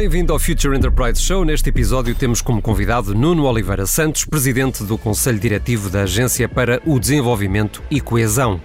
Bem-vindo 0.00 0.32
ao 0.32 0.38
Future 0.38 0.74
Enterprise 0.74 1.20
Show. 1.20 1.44
Neste 1.44 1.68
episódio 1.68 2.14
temos 2.14 2.40
como 2.40 2.62
convidado 2.62 3.14
Nuno 3.14 3.44
Oliveira 3.44 3.84
Santos, 3.86 4.24
presidente 4.24 4.82
do 4.82 4.96
Conselho 4.96 5.38
Diretivo 5.38 5.90
da 5.90 6.04
Agência 6.04 6.48
para 6.48 6.80
o 6.86 6.98
Desenvolvimento 6.98 7.82
e 7.90 8.00
Coesão. 8.00 8.58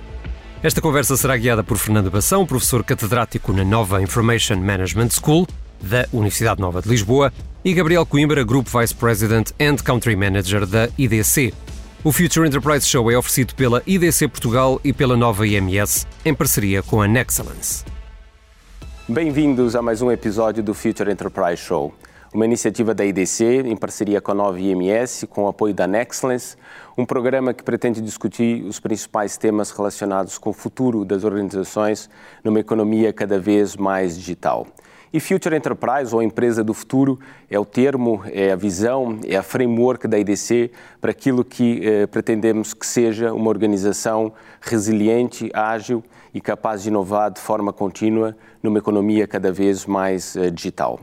Esta 0.64 0.80
conversa 0.80 1.18
será 1.18 1.36
guiada 1.36 1.62
por 1.62 1.78
Fernando 1.78 2.10
Bação, 2.10 2.46
professor 2.46 2.86
catedrático 2.86 3.52
na 3.52 3.66
Nova 3.66 4.02
Information 4.02 4.56
Management 4.56 5.10
School 5.10 5.46
da 5.82 6.08
Universidade 6.14 6.62
Nova 6.62 6.82
de 6.82 6.88
Lisboa, 6.88 7.34
e 7.66 7.74
Gabriel 7.74 8.06
Coimbra, 8.06 8.42
Group 8.46 8.70
Vice 8.70 8.96
President 8.96 9.52
and 9.60 9.76
Country 9.84 10.16
Manager 10.16 10.66
da 10.66 10.88
IDC. 10.98 11.54
O 12.02 12.14
Future 12.14 12.48
Enterprise 12.48 12.88
Show 12.88 13.12
é 13.12 13.18
oferecido 13.18 13.54
pela 13.56 13.84
IDC 13.86 14.30
Portugal 14.30 14.80
e 14.86 14.94
pela 14.94 15.18
Nova 15.18 15.46
IMS, 15.46 16.08
em 16.24 16.34
parceria 16.34 16.82
com 16.82 17.02
a 17.02 17.10
Nexcellence. 17.10 17.95
Bem-vindos 19.08 19.76
a 19.76 19.84
mais 19.84 20.02
um 20.02 20.12
episódio 20.12 20.64
do 20.64 20.74
Future 20.74 21.12
Enterprise 21.12 21.58
Show, 21.58 21.94
uma 22.34 22.44
iniciativa 22.44 22.92
da 22.92 23.06
IDC 23.06 23.62
em 23.64 23.78
parceria 23.78 24.20
com 24.20 24.32
a 24.32 24.34
Nova 24.34 24.60
IMS, 24.60 25.28
com 25.28 25.44
o 25.44 25.48
apoio 25.48 25.76
da 25.76 25.86
Nexcellence, 25.86 26.58
um 26.98 27.06
programa 27.06 27.54
que 27.54 27.64
pretende 27.64 28.02
discutir 28.02 28.64
os 28.64 28.80
principais 28.80 29.38
temas 29.38 29.70
relacionados 29.70 30.40
com 30.40 30.50
o 30.50 30.54
futuro 30.54 31.06
das 31.06 31.24
organizações 31.24 32.10
numa 32.44 32.60
economia 32.60 33.14
cada 33.14 33.38
vez 33.38 33.76
mais 33.76 34.18
digital. 34.18 34.66
E 35.14 35.20
Future 35.20 35.56
Enterprise, 35.56 36.14
ou 36.14 36.24
empresa 36.24 36.64
do 36.64 36.74
futuro, 36.74 37.20
é 37.48 37.60
o 37.60 37.64
termo, 37.64 38.24
é 38.34 38.54
a 38.54 38.56
visão, 38.56 39.20
é 39.24 39.36
a 39.36 39.44
framework 39.44 40.08
da 40.08 40.18
IDC 40.18 40.72
para 41.00 41.12
aquilo 41.12 41.46
que 41.46 41.80
eh, 41.88 42.08
pretendemos 42.08 42.74
que 42.74 42.88
seja 42.88 43.32
uma 43.32 43.50
organização 43.50 44.34
resiliente, 44.62 45.52
ágil 45.54 46.04
e 46.36 46.42
capaz 46.42 46.84
de 46.84 46.90
inovar 46.90 47.32
de 47.32 47.40
forma 47.40 47.72
contínua 47.72 48.36
numa 48.62 48.78
economia 48.78 49.26
cada 49.26 49.54
vez 49.54 49.86
mais 49.86 50.36
eh, 50.36 50.50
digital. 50.50 51.00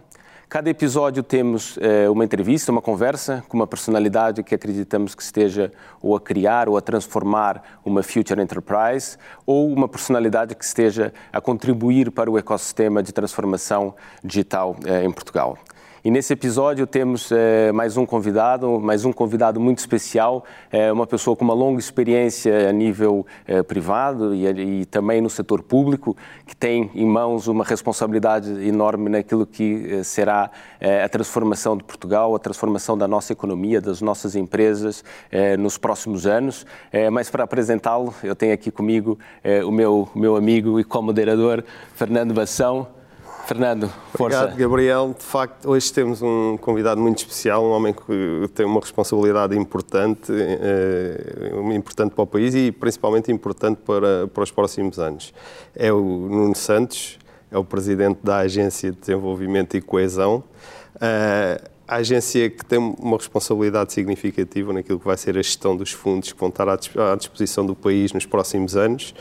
Cada 0.47 0.69
episódio 0.69 1.23
temos 1.23 1.79
eh, 1.81 2.07
uma 2.11 2.23
entrevista, 2.23 2.71
uma 2.71 2.83
conversa 2.83 3.43
com 3.49 3.57
uma 3.57 3.67
personalidade 3.67 4.43
que 4.43 4.55
acreditamos 4.55 5.15
que 5.15 5.23
esteja 5.23 5.73
ou 6.03 6.15
a 6.15 6.21
criar 6.21 6.69
ou 6.69 6.77
a 6.77 6.83
transformar 6.83 7.81
uma 7.83 8.03
future 8.03 8.43
enterprise 8.43 9.17
ou 9.47 9.73
uma 9.73 9.89
personalidade 9.89 10.55
que 10.55 10.63
esteja 10.63 11.15
a 11.33 11.41
contribuir 11.41 12.11
para 12.11 12.31
o 12.31 12.37
ecossistema 12.37 13.03
de 13.03 13.11
transformação 13.11 13.95
digital 14.23 14.77
eh, 14.85 15.03
em 15.03 15.11
Portugal. 15.11 15.57
E 16.05 16.11
nesse 16.11 16.33
episódio 16.33 16.85
temos 16.85 17.31
é, 17.31 17.71
mais 17.71 17.97
um 17.97 18.05
convidado, 18.05 18.81
mais 18.81 19.05
um 19.05 19.13
convidado 19.13 19.61
muito 19.61 19.79
especial, 19.79 20.45
é, 20.73 20.93
uma 20.93 21.07
pessoa 21.07 21.37
com 21.37 21.45
uma 21.45 21.55
longa 21.55 21.79
experiência 21.79 22.69
a 22.69 22.73
nível 22.73 23.25
é, 23.47 23.63
privado 23.63 24.35
e, 24.35 24.81
e, 24.81 24.85
também 24.87 25.21
no 25.21 25.31
setor 25.31 25.63
público, 25.63 26.17
que 26.45 26.57
tem 26.57 26.91
em 26.93 27.07
mãos 27.07 27.47
uma 27.47 27.63
responsabilidade 27.63 28.51
enorme 28.67 29.09
naquilo 29.11 29.47
que 29.47 30.03
será 30.03 30.51
a 31.05 31.09
transformação 31.09 31.77
de 31.77 31.85
Portugal, 31.85 32.35
a 32.35 32.39
transformação 32.41 32.99
da 32.99 33.07
nossa 33.07 33.33
economia, 33.33 33.81
das 33.81 34.01
nossas 34.03 34.35
empresas 34.35 35.05
nos 35.59 35.79
próximos 35.79 36.27
anos. 36.27 36.67
mas 37.13 37.31
para 37.31 37.45
apresentá-lo, 37.45 38.13
eu 38.23 38.35
tenho 38.35 38.53
aqui 38.53 38.71
comigo 38.71 39.19
o 39.65 39.71
meu, 39.71 40.09
meu 40.15 40.37
amigo 40.37 40.81
e 40.81 40.85
co-moderador, 40.85 41.65
Fernando 41.95 42.35
Bação. 42.35 43.02
Fernando, 43.47 43.89
força. 44.15 44.39
Obrigado, 44.39 44.57
Gabriel. 44.57 45.15
De 45.19 45.25
facto, 45.25 45.69
hoje 45.69 45.93
temos 45.93 46.23
um 46.23 46.57
convidado 46.57 47.01
muito 47.01 47.19
especial, 47.19 47.65
um 47.65 47.71
homem 47.71 47.93
que 47.93 48.49
tem 48.55 48.65
uma 48.65 48.81
responsabilidade 48.81 49.57
importante, 49.57 50.33
eh, 50.33 51.53
importante 51.75 52.15
para 52.15 52.23
o 52.23 52.27
país 52.27 52.55
e 52.55 52.71
principalmente 52.71 53.33
importante 53.33 53.79
para, 53.85 54.29
para 54.29 54.43
os 54.43 54.51
próximos 54.51 54.99
anos. 54.99 55.35
É 55.75 55.93
o 55.93 56.01
Nuno 56.01 56.55
Santos, 56.55 57.19
é 57.51 57.59
o 57.59 57.65
presidente 57.65 58.21
da 58.23 58.39
Agência 58.39 58.91
de 58.91 58.99
Desenvolvimento 58.99 59.77
e 59.77 59.81
Coesão. 59.81 60.45
A 61.87 61.97
agência 61.97 62.49
que 62.49 62.65
tem 62.65 62.79
uma 62.79 63.19
responsabilidade 63.19 63.93
significativa 63.93 64.73
naquilo 64.73 64.99
que 64.99 65.05
vai 65.05 65.17
ser 65.17 65.37
a 65.37 65.43
gestão 65.43 65.77
dos 65.77 65.93
fundos 65.93 66.33
que 66.33 66.41
vão 66.41 66.49
estar 66.49 66.67
à 66.67 67.17
disposição 67.17 67.67
do 67.67 67.75
país 67.75 68.15
nos 68.15 68.25
próximos 68.25 68.77
anos. 68.77 69.15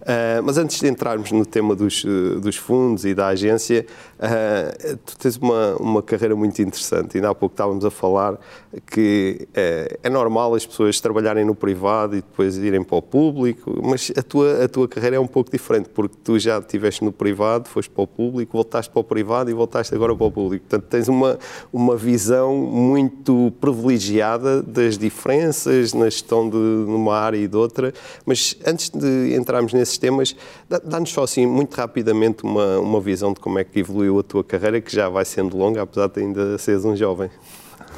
Uh, 0.00 0.42
mas 0.42 0.56
antes 0.56 0.80
de 0.80 0.86
entrarmos 0.86 1.32
no 1.32 1.44
tema 1.44 1.74
dos, 1.74 2.04
uh, 2.04 2.40
dos 2.40 2.56
fundos 2.56 3.04
e 3.04 3.14
da 3.14 3.28
agência, 3.28 3.84
uh, 4.18 4.96
tu 5.04 5.18
tens 5.18 5.36
uma, 5.36 5.76
uma 5.76 6.02
carreira 6.02 6.34
muito 6.36 6.60
interessante. 6.62 7.16
Ainda 7.16 7.30
há 7.30 7.34
pouco 7.34 7.52
estávamos 7.52 7.84
a 7.84 7.90
falar 7.90 8.38
que 8.86 9.48
é, 9.54 9.98
é, 10.02 10.08
normal 10.08 10.54
as 10.54 10.64
pessoas 10.64 11.00
trabalharem 11.00 11.44
no 11.44 11.54
privado 11.54 12.14
e 12.14 12.20
depois 12.20 12.56
irem 12.56 12.84
para 12.84 12.96
o 12.96 13.02
público, 13.02 13.80
mas 13.82 14.12
a 14.16 14.22
tua, 14.22 14.64
a 14.64 14.68
tua 14.68 14.86
carreira 14.86 15.16
é 15.16 15.20
um 15.20 15.26
pouco 15.26 15.50
diferente, 15.50 15.88
porque 15.88 16.16
tu 16.22 16.38
já 16.38 16.58
estiveste 16.58 17.04
no 17.04 17.10
privado, 17.10 17.68
foste 17.68 17.90
para 17.90 18.04
o 18.04 18.06
público, 18.06 18.52
voltaste 18.52 18.90
para 18.90 19.00
o 19.00 19.04
privado 19.04 19.50
e 19.50 19.54
voltaste 19.54 19.94
agora 19.94 20.14
para 20.14 20.26
o 20.26 20.30
público. 20.30 20.64
Portanto, 20.68 20.88
tens 20.88 21.08
uma, 21.08 21.38
uma 21.72 21.96
visão 21.96 22.56
muito 22.56 23.52
privilegiada 23.60 24.62
das 24.62 24.96
diferenças 24.96 25.92
na 25.92 26.04
gestão 26.04 26.48
de 26.48 26.56
uma 26.56 27.16
área 27.16 27.36
e 27.36 27.48
de 27.48 27.56
outra. 27.56 27.92
Mas 28.24 28.56
antes 28.64 28.90
de 28.90 29.34
entrarmos 29.34 29.72
nesse 29.72 29.88
nesses 29.88 29.98
temas. 29.98 30.36
Dá-nos 30.84 31.10
só 31.10 31.22
assim, 31.22 31.46
muito 31.46 31.74
rapidamente, 31.74 32.44
uma, 32.44 32.78
uma 32.78 33.00
visão 33.00 33.32
de 33.32 33.40
como 33.40 33.58
é 33.58 33.64
que 33.64 33.80
evoluiu 33.80 34.18
a 34.18 34.22
tua 34.22 34.44
carreira, 34.44 34.80
que 34.80 34.94
já 34.94 35.08
vai 35.08 35.24
sendo 35.24 35.56
longa, 35.56 35.82
apesar 35.82 36.08
de 36.08 36.20
ainda 36.20 36.58
seres 36.58 36.84
um 36.84 36.94
jovem. 36.94 37.30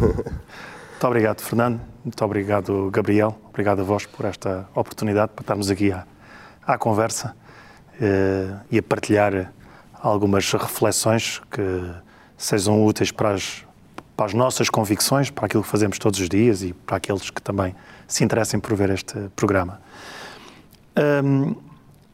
Muito 0.01 1.07
obrigado, 1.07 1.41
Fernando. 1.41 1.81
Muito 2.05 2.25
obrigado, 2.25 2.91
Gabriel. 2.91 3.39
Obrigado 3.49 3.81
a 3.81 3.85
vós 3.85 4.07
por 4.07 4.25
esta 4.25 4.69
oportunidade 4.75 5.33
para 5.35 5.43
estarmos 5.43 5.71
aqui 5.71 5.93
à, 5.93 6.07
à 6.67 6.79
conversa 6.79 7.37
eh, 8.01 8.55
e 8.71 8.79
a 8.79 8.83
partilhar 8.83 9.53
algumas 10.03 10.51
reflexões 10.53 11.41
que 11.51 11.93
sejam 12.37 12.85
úteis 12.85 13.13
para 13.13 13.35
as, 13.35 13.65
para 14.17 14.27
as 14.27 14.35
nossas 14.35 14.71
convicções, 14.71 15.31
para 15.31 15.47
aquilo 15.47 15.63
que 15.63 15.69
fazemos 15.69 15.99
todos 15.99 16.19
os 16.19 16.29
dias 16.29 16.63
e 16.63 16.73
para 16.73 16.97
aqueles 16.97 17.29
que 17.31 17.43
também 17.43 17.75
se 18.09 18.25
interessem 18.25 18.59
por 18.59 18.75
ver 18.75 18.91
este 18.91 19.15
programa. 19.37 19.81
Um, 21.25 21.55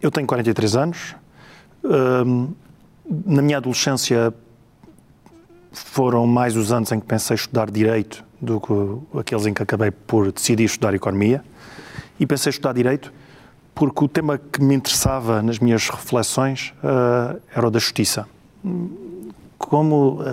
eu 0.02 0.10
tenho 0.10 0.26
43 0.26 0.76
anos. 0.76 1.14
na 1.82 3.42
minha 3.42 3.58
adolescência 3.58 4.34
foram 5.78 6.26
mais 6.26 6.56
os 6.56 6.72
anos 6.72 6.90
em 6.90 6.98
que 6.98 7.06
pensei 7.06 7.34
estudar 7.34 7.70
Direito 7.70 8.24
do 8.40 8.60
que 8.60 9.18
aqueles 9.18 9.46
em 9.46 9.52
que 9.52 9.62
acabei 9.62 9.90
por 9.90 10.32
decidir 10.32 10.64
estudar 10.64 10.94
Economia. 10.94 11.44
E 12.18 12.26
pensei 12.26 12.50
estudar 12.50 12.72
Direito 12.72 13.12
porque 13.74 14.04
o 14.04 14.08
tema 14.08 14.38
que 14.38 14.62
me 14.62 14.74
interessava 14.74 15.42
nas 15.42 15.58
minhas 15.58 15.90
reflexões 15.90 16.72
uh, 16.82 17.38
era 17.54 17.68
o 17.68 17.70
da 17.70 17.78
justiça. 17.78 18.26
Como 19.58 20.20
uh, 20.20 20.24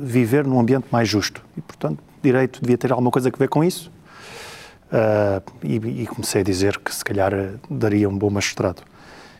viver 0.00 0.46
num 0.46 0.60
ambiente 0.60 0.86
mais 0.90 1.08
justo. 1.08 1.44
E, 1.56 1.60
portanto, 1.60 1.98
Direito 2.22 2.60
devia 2.60 2.78
ter 2.78 2.92
alguma 2.92 3.10
coisa 3.10 3.28
a 3.28 3.36
ver 3.36 3.48
com 3.48 3.64
isso. 3.64 3.90
Uh, 4.92 5.42
e, 5.64 6.02
e, 6.02 6.06
comecei 6.06 6.42
a 6.42 6.44
dizer 6.44 6.78
que 6.78 6.94
se 6.94 7.04
calhar 7.04 7.32
daria 7.68 8.08
um 8.08 8.16
bom 8.16 8.30
magistrado 8.30 8.82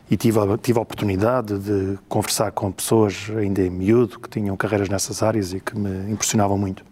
e 0.09 0.17
tive 0.17 0.39
tive 0.61 0.79
a 0.79 0.81
oportunidade 0.81 1.57
de 1.57 1.97
conversar 2.07 2.51
com 2.51 2.71
pessoas 2.71 3.31
ainda 3.37 3.61
em 3.61 3.69
miúdo 3.69 4.19
que 4.19 4.29
tinham 4.29 4.55
carreiras 4.57 4.89
nessas 4.89 5.23
áreas 5.23 5.53
e 5.53 5.59
que 5.59 5.77
me 5.77 6.11
impressionavam 6.11 6.57
muito. 6.57 6.83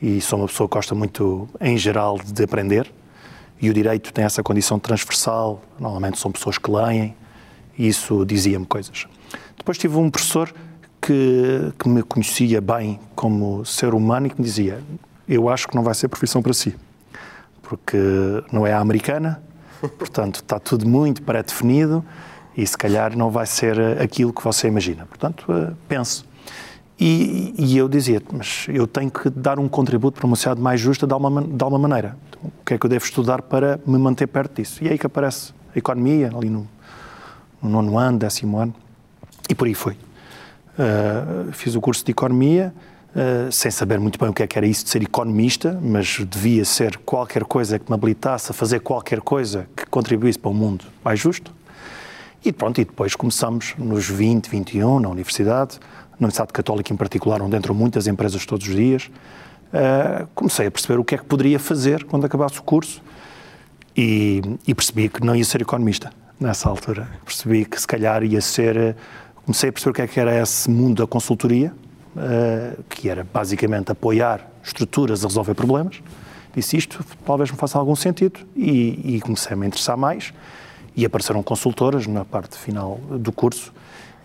E 0.00 0.20
sou 0.20 0.40
uma 0.40 0.46
pessoa 0.46 0.68
que 0.68 0.74
gosta 0.74 0.94
muito, 0.94 1.48
em 1.60 1.78
geral, 1.78 2.18
de 2.18 2.42
aprender 2.42 2.92
e 3.60 3.70
o 3.70 3.74
direito 3.74 4.12
tem 4.12 4.24
essa 4.24 4.42
condição 4.42 4.78
transversal. 4.78 5.62
Normalmente 5.78 6.18
são 6.18 6.30
pessoas 6.30 6.58
que 6.58 6.70
leem 6.70 7.16
e 7.78 7.88
isso 7.88 8.24
dizia-me 8.24 8.66
coisas. 8.66 9.06
Depois 9.56 9.78
tive 9.78 9.96
um 9.96 10.10
professor 10.10 10.52
que, 11.00 11.72
que 11.78 11.88
me 11.88 12.02
conhecia 12.02 12.60
bem 12.60 13.00
como 13.14 13.64
ser 13.64 13.94
humano 13.94 14.26
e 14.26 14.30
que 14.30 14.38
me 14.38 14.44
dizia: 14.44 14.82
Eu 15.28 15.48
acho 15.48 15.68
que 15.68 15.74
não 15.74 15.82
vai 15.82 15.94
ser 15.94 16.08
profissão 16.08 16.42
para 16.42 16.52
si, 16.52 16.76
porque 17.62 17.98
não 18.52 18.66
é 18.66 18.72
a 18.72 18.80
americana, 18.80 19.42
Portanto, 19.88 20.36
está 20.36 20.58
tudo 20.58 20.86
muito 20.86 21.22
pré-definido 21.22 22.04
e 22.56 22.66
se 22.66 22.76
calhar 22.76 23.16
não 23.16 23.30
vai 23.30 23.46
ser 23.46 23.78
aquilo 24.00 24.32
que 24.32 24.42
você 24.42 24.68
imagina. 24.68 25.06
Portanto, 25.06 25.44
uh, 25.48 25.76
pense. 25.88 26.24
E, 26.98 27.54
e, 27.58 27.76
eu 27.76 27.88
dizia, 27.88 28.22
mas 28.32 28.66
eu 28.68 28.86
tenho 28.86 29.10
que 29.10 29.28
dar 29.28 29.58
um 29.58 29.68
contributo 29.68 30.18
para 30.18 30.26
uma 30.26 30.34
sociedade 30.34 30.62
mais 30.62 30.80
justa 30.80 31.06
de 31.06 31.12
alguma, 31.12 31.42
de 31.42 31.62
alguma 31.62 31.86
maneira. 31.86 32.16
Então, 32.28 32.40
o 32.44 32.64
que 32.64 32.74
é 32.74 32.78
que 32.78 32.86
eu 32.86 32.88
devo 32.88 33.04
estudar 33.04 33.42
para 33.42 33.78
me 33.86 33.98
manter 33.98 34.26
perto 34.26 34.56
disso? 34.56 34.82
E 34.82 34.88
é 34.88 34.92
aí 34.92 34.98
que 34.98 35.06
aparece 35.06 35.52
a 35.74 35.78
economia, 35.78 36.30
ali 36.34 36.48
no, 36.48 36.66
no 37.62 37.68
nono 37.68 37.98
ano, 37.98 38.18
décimo 38.18 38.58
ano, 38.58 38.74
e 39.48 39.54
por 39.54 39.66
aí 39.66 39.74
foi. 39.74 39.92
Uh, 39.92 41.52
fiz 41.52 41.74
o 41.74 41.80
curso 41.82 42.02
de 42.02 42.12
economia, 42.12 42.72
Uh, 43.16 43.50
sem 43.50 43.70
saber 43.70 43.98
muito 43.98 44.18
bem 44.18 44.28
o 44.28 44.32
que, 44.34 44.42
é 44.42 44.46
que 44.46 44.58
era 44.58 44.66
isso 44.66 44.84
de 44.84 44.90
ser 44.90 45.02
economista, 45.02 45.80
mas 45.82 46.18
devia 46.28 46.66
ser 46.66 46.98
qualquer 46.98 47.44
coisa 47.44 47.78
que 47.78 47.90
me 47.90 47.94
habilitasse 47.94 48.50
a 48.50 48.54
fazer 48.54 48.80
qualquer 48.80 49.22
coisa 49.22 49.66
que 49.74 49.86
contribuísse 49.86 50.38
para 50.38 50.50
um 50.50 50.54
mundo 50.54 50.84
mais 51.02 51.18
justo. 51.18 51.50
E 52.44 52.52
pronto, 52.52 52.78
e 52.78 52.84
depois 52.84 53.16
começamos 53.16 53.74
nos 53.78 54.06
20, 54.06 54.50
21, 54.50 55.00
na 55.00 55.08
universidade, 55.08 55.80
Universidade 56.20 56.52
Católica 56.52 56.92
em 56.92 56.96
particular, 56.96 57.40
onde 57.40 57.56
entram 57.56 57.74
muitas 57.74 58.06
empresas 58.06 58.44
todos 58.44 58.68
os 58.68 58.74
dias, 58.74 59.10
uh, 59.72 60.28
comecei 60.34 60.66
a 60.66 60.70
perceber 60.70 60.98
o 60.98 61.04
que 61.04 61.14
é 61.14 61.18
que 61.18 61.24
poderia 61.24 61.58
fazer 61.58 62.04
quando 62.04 62.26
acabasse 62.26 62.58
o 62.58 62.62
curso 62.62 63.02
e, 63.96 64.42
e 64.66 64.74
percebi 64.74 65.08
que 65.08 65.24
não 65.24 65.34
ia 65.34 65.44
ser 65.44 65.62
economista 65.62 66.10
nessa 66.38 66.68
altura. 66.68 67.08
Percebi 67.24 67.64
que 67.64 67.80
se 67.80 67.86
calhar 67.86 68.22
ia 68.22 68.42
ser. 68.42 68.94
Comecei 69.46 69.70
a 69.70 69.72
perceber 69.72 69.90
o 69.90 69.94
que 69.94 70.02
é 70.02 70.06
que 70.06 70.20
era 70.20 70.42
esse 70.42 70.68
mundo 70.68 71.02
da 71.02 71.06
consultoria, 71.06 71.72
que 72.88 73.08
era 73.08 73.24
basicamente 73.24 73.92
apoiar 73.92 74.48
estruturas 74.62 75.24
a 75.24 75.28
resolver 75.28 75.54
problemas. 75.54 76.00
Disse 76.54 76.76
isto, 76.76 77.04
talvez 77.24 77.50
me 77.50 77.56
faça 77.56 77.78
algum 77.78 77.94
sentido, 77.94 78.40
e, 78.56 79.16
e 79.16 79.20
comecei 79.20 79.52
a 79.52 79.56
me 79.56 79.66
interessar 79.66 79.96
mais. 79.96 80.32
E 80.96 81.04
apareceram 81.04 81.42
consultoras 81.42 82.06
na 82.06 82.24
parte 82.24 82.56
final 82.56 82.98
do 83.10 83.30
curso, 83.30 83.72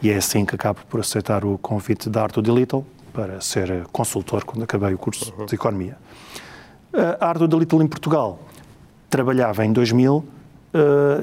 e 0.02 0.10
é 0.10 0.16
assim 0.16 0.46
que 0.46 0.56
acabo 0.56 0.80
por 0.90 1.00
aceitar 1.02 1.44
o 1.44 1.58
convite 1.58 2.10
da 2.10 2.24
Arthur 2.24 2.42
de 2.42 2.52
Little 2.52 2.86
para 3.14 3.42
ser 3.42 3.86
consultor 3.92 4.46
quando 4.46 4.64
acabei 4.64 4.94
o 4.94 4.98
curso 4.98 5.34
uhum. 5.38 5.46
de 5.46 5.56
Economia. 5.56 5.98
A 7.20 7.28
Arthur 7.28 7.48
de 7.48 7.58
Little 7.58 7.84
em 7.84 7.88
Portugal 7.88 8.40
trabalhava 9.10 9.66
em 9.66 9.74
2000 9.74 10.16
uh, 10.16 10.26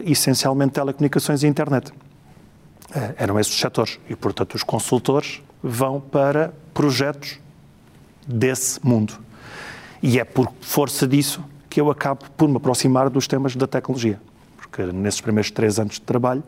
essencialmente 0.05 0.73
telecomunicações 0.73 1.43
e 1.43 1.47
internet. 1.47 1.91
Uh, 1.91 3.15
eram 3.17 3.39
esses 3.41 3.53
os 3.53 3.59
setores 3.59 3.99
e, 4.09 4.15
portanto, 4.15 4.55
os 4.55 4.63
consultores 4.63 5.43
vão 5.63 6.01
para 6.01 6.53
projetos 6.73 7.39
desse 8.27 8.85
mundo. 8.87 9.15
E 10.03 10.19
é 10.19 10.25
por 10.25 10.53
força 10.61 11.07
disso 11.07 11.43
que 11.69 11.81
eu 11.81 11.91
acabo 11.91 12.25
por 12.37 12.49
me 12.49 12.57
aproximar 12.57 13.11
dos 13.11 13.27
temas 13.27 13.57
da 13.57 13.67
tecnologia. 13.67 14.21
Porque 14.57 14.83
nesses 14.85 15.21
primeiros 15.21 15.51
três 15.51 15.79
anos 15.79 15.95
de 15.95 16.01
trabalho, 16.03 16.43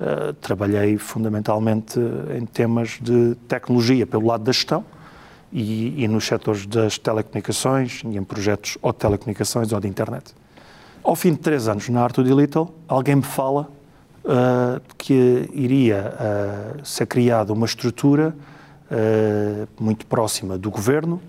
uh, 0.00 0.32
trabalhei 0.34 0.96
fundamentalmente 0.96 1.98
em 2.36 2.46
temas 2.46 2.98
de 3.00 3.34
tecnologia 3.46 4.06
pelo 4.06 4.26
lado 4.26 4.44
da 4.44 4.52
gestão 4.52 4.84
e, 5.52 6.02
e 6.02 6.08
nos 6.08 6.26
setores 6.26 6.66
das 6.66 6.98
telecomunicações 6.98 8.02
e 8.04 8.16
em 8.16 8.24
projetos 8.24 8.78
ou 8.80 8.92
de 8.92 8.98
telecomunicações 8.98 9.72
ou 9.72 9.80
de 9.80 9.88
internet. 9.88 10.34
Ao 11.02 11.14
fim 11.14 11.32
de 11.32 11.38
três 11.38 11.68
anos 11.68 11.88
na 11.88 12.02
Arthur 12.02 12.24
de 12.24 12.34
Little, 12.34 12.74
alguém 12.86 13.16
me 13.16 13.22
fala 13.22 13.68
uh, 14.28 14.80
que 14.98 15.48
iria 15.52 16.14
uh, 16.80 16.86
ser 16.86 17.06
criada 17.06 17.52
uma 17.52 17.64
estrutura 17.64 18.36
uh, 18.90 19.82
muito 19.82 20.06
próxima 20.06 20.58
do 20.58 20.70
governo 20.70 21.20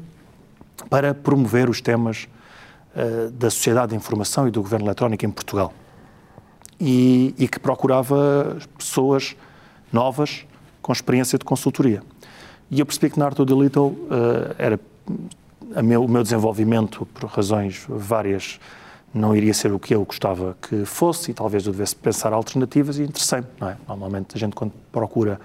para 0.89 1.13
promover 1.13 1.69
os 1.69 1.81
temas 1.81 2.27
da 3.33 3.49
sociedade 3.49 3.91
de 3.91 3.95
informação 3.95 4.47
e 4.47 4.51
do 4.51 4.61
governo 4.61 4.87
eletrónico 4.87 5.23
em 5.23 5.29
Portugal. 5.29 5.71
E, 6.79 7.35
e 7.37 7.47
que 7.47 7.59
procurava 7.59 8.57
pessoas 8.77 9.35
novas 9.93 10.45
com 10.81 10.91
experiência 10.91 11.37
de 11.37 11.45
consultoria. 11.45 12.01
E 12.69 12.79
eu 12.79 12.85
percebi 12.85 13.11
que 13.11 13.19
na 13.19 13.25
Arthur 13.25 13.45
de 13.45 13.53
Little 13.53 13.95
era 14.57 14.79
meu, 15.83 16.03
o 16.03 16.09
meu 16.09 16.23
desenvolvimento, 16.23 17.05
por 17.05 17.29
razões 17.29 17.85
várias, 17.87 18.59
não 19.13 19.35
iria 19.35 19.53
ser 19.53 19.71
o 19.71 19.79
que 19.79 19.95
eu 19.95 20.05
gostava 20.05 20.55
que 20.61 20.85
fosse 20.85 21.31
e 21.31 21.33
talvez 21.33 21.65
eu 21.65 21.71
devesse 21.71 21.95
pensar 21.95 22.33
alternativas 22.33 22.99
e 22.99 23.03
interessei-me, 23.03 23.47
não 23.59 23.69
é? 23.69 23.77
Normalmente 23.87 24.35
a 24.35 24.39
gente 24.39 24.55
quando 24.55 24.71
procura 24.91 25.39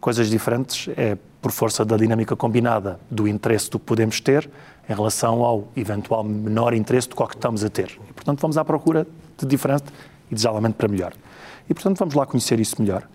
coisas 0.00 0.28
diferentes 0.28 0.88
é 0.96 1.16
por 1.40 1.52
força 1.52 1.84
da 1.84 1.96
dinâmica 1.96 2.34
combinada 2.34 2.98
do 3.10 3.28
interesse 3.28 3.70
do 3.70 3.78
que 3.78 3.84
podemos 3.84 4.20
ter 4.20 4.50
em 4.88 4.94
relação 4.94 5.42
ao 5.44 5.68
eventual 5.76 6.24
menor 6.24 6.74
interesse 6.74 7.08
do 7.08 7.14
qual 7.16 7.28
que 7.28 7.34
estamos 7.34 7.64
a 7.64 7.68
ter. 7.68 7.98
E, 8.08 8.12
portanto, 8.12 8.40
vamos 8.40 8.56
à 8.58 8.64
procura 8.64 9.06
de 9.38 9.46
diferente 9.46 9.84
e 10.30 10.34
desejadamente 10.34 10.74
para 10.74 10.88
melhor. 10.88 11.12
E, 11.68 11.74
portanto, 11.74 11.98
vamos 11.98 12.14
lá 12.14 12.26
conhecer 12.26 12.60
isso 12.60 12.80
melhor. 12.80 13.06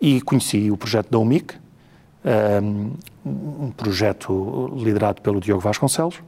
E 0.00 0.20
conheci 0.20 0.70
o 0.70 0.76
projeto 0.76 1.10
da 1.10 1.18
UMIC, 1.18 1.54
um 3.24 3.70
projeto 3.76 4.74
liderado 4.76 5.20
pelo 5.22 5.40
Diogo 5.40 5.60
Vasconcelos, 5.60 6.22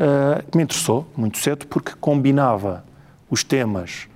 uh, 0.00 0.56
me 0.56 0.62
interessou 0.62 1.06
muito 1.16 1.38
cedo 1.38 1.66
porque 1.66 1.92
combinava 2.00 2.82
os 3.30 3.44
temas 3.44 4.08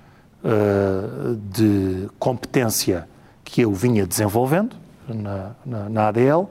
uh, 0.43 1.35
de 1.35 2.09
competência 2.17 3.07
que 3.43 3.61
eu 3.61 3.73
vinha 3.73 4.05
desenvolvendo 4.05 4.75
na, 5.07 5.51
na, 5.65 5.89
na, 5.89 6.07
ADL 6.07 6.49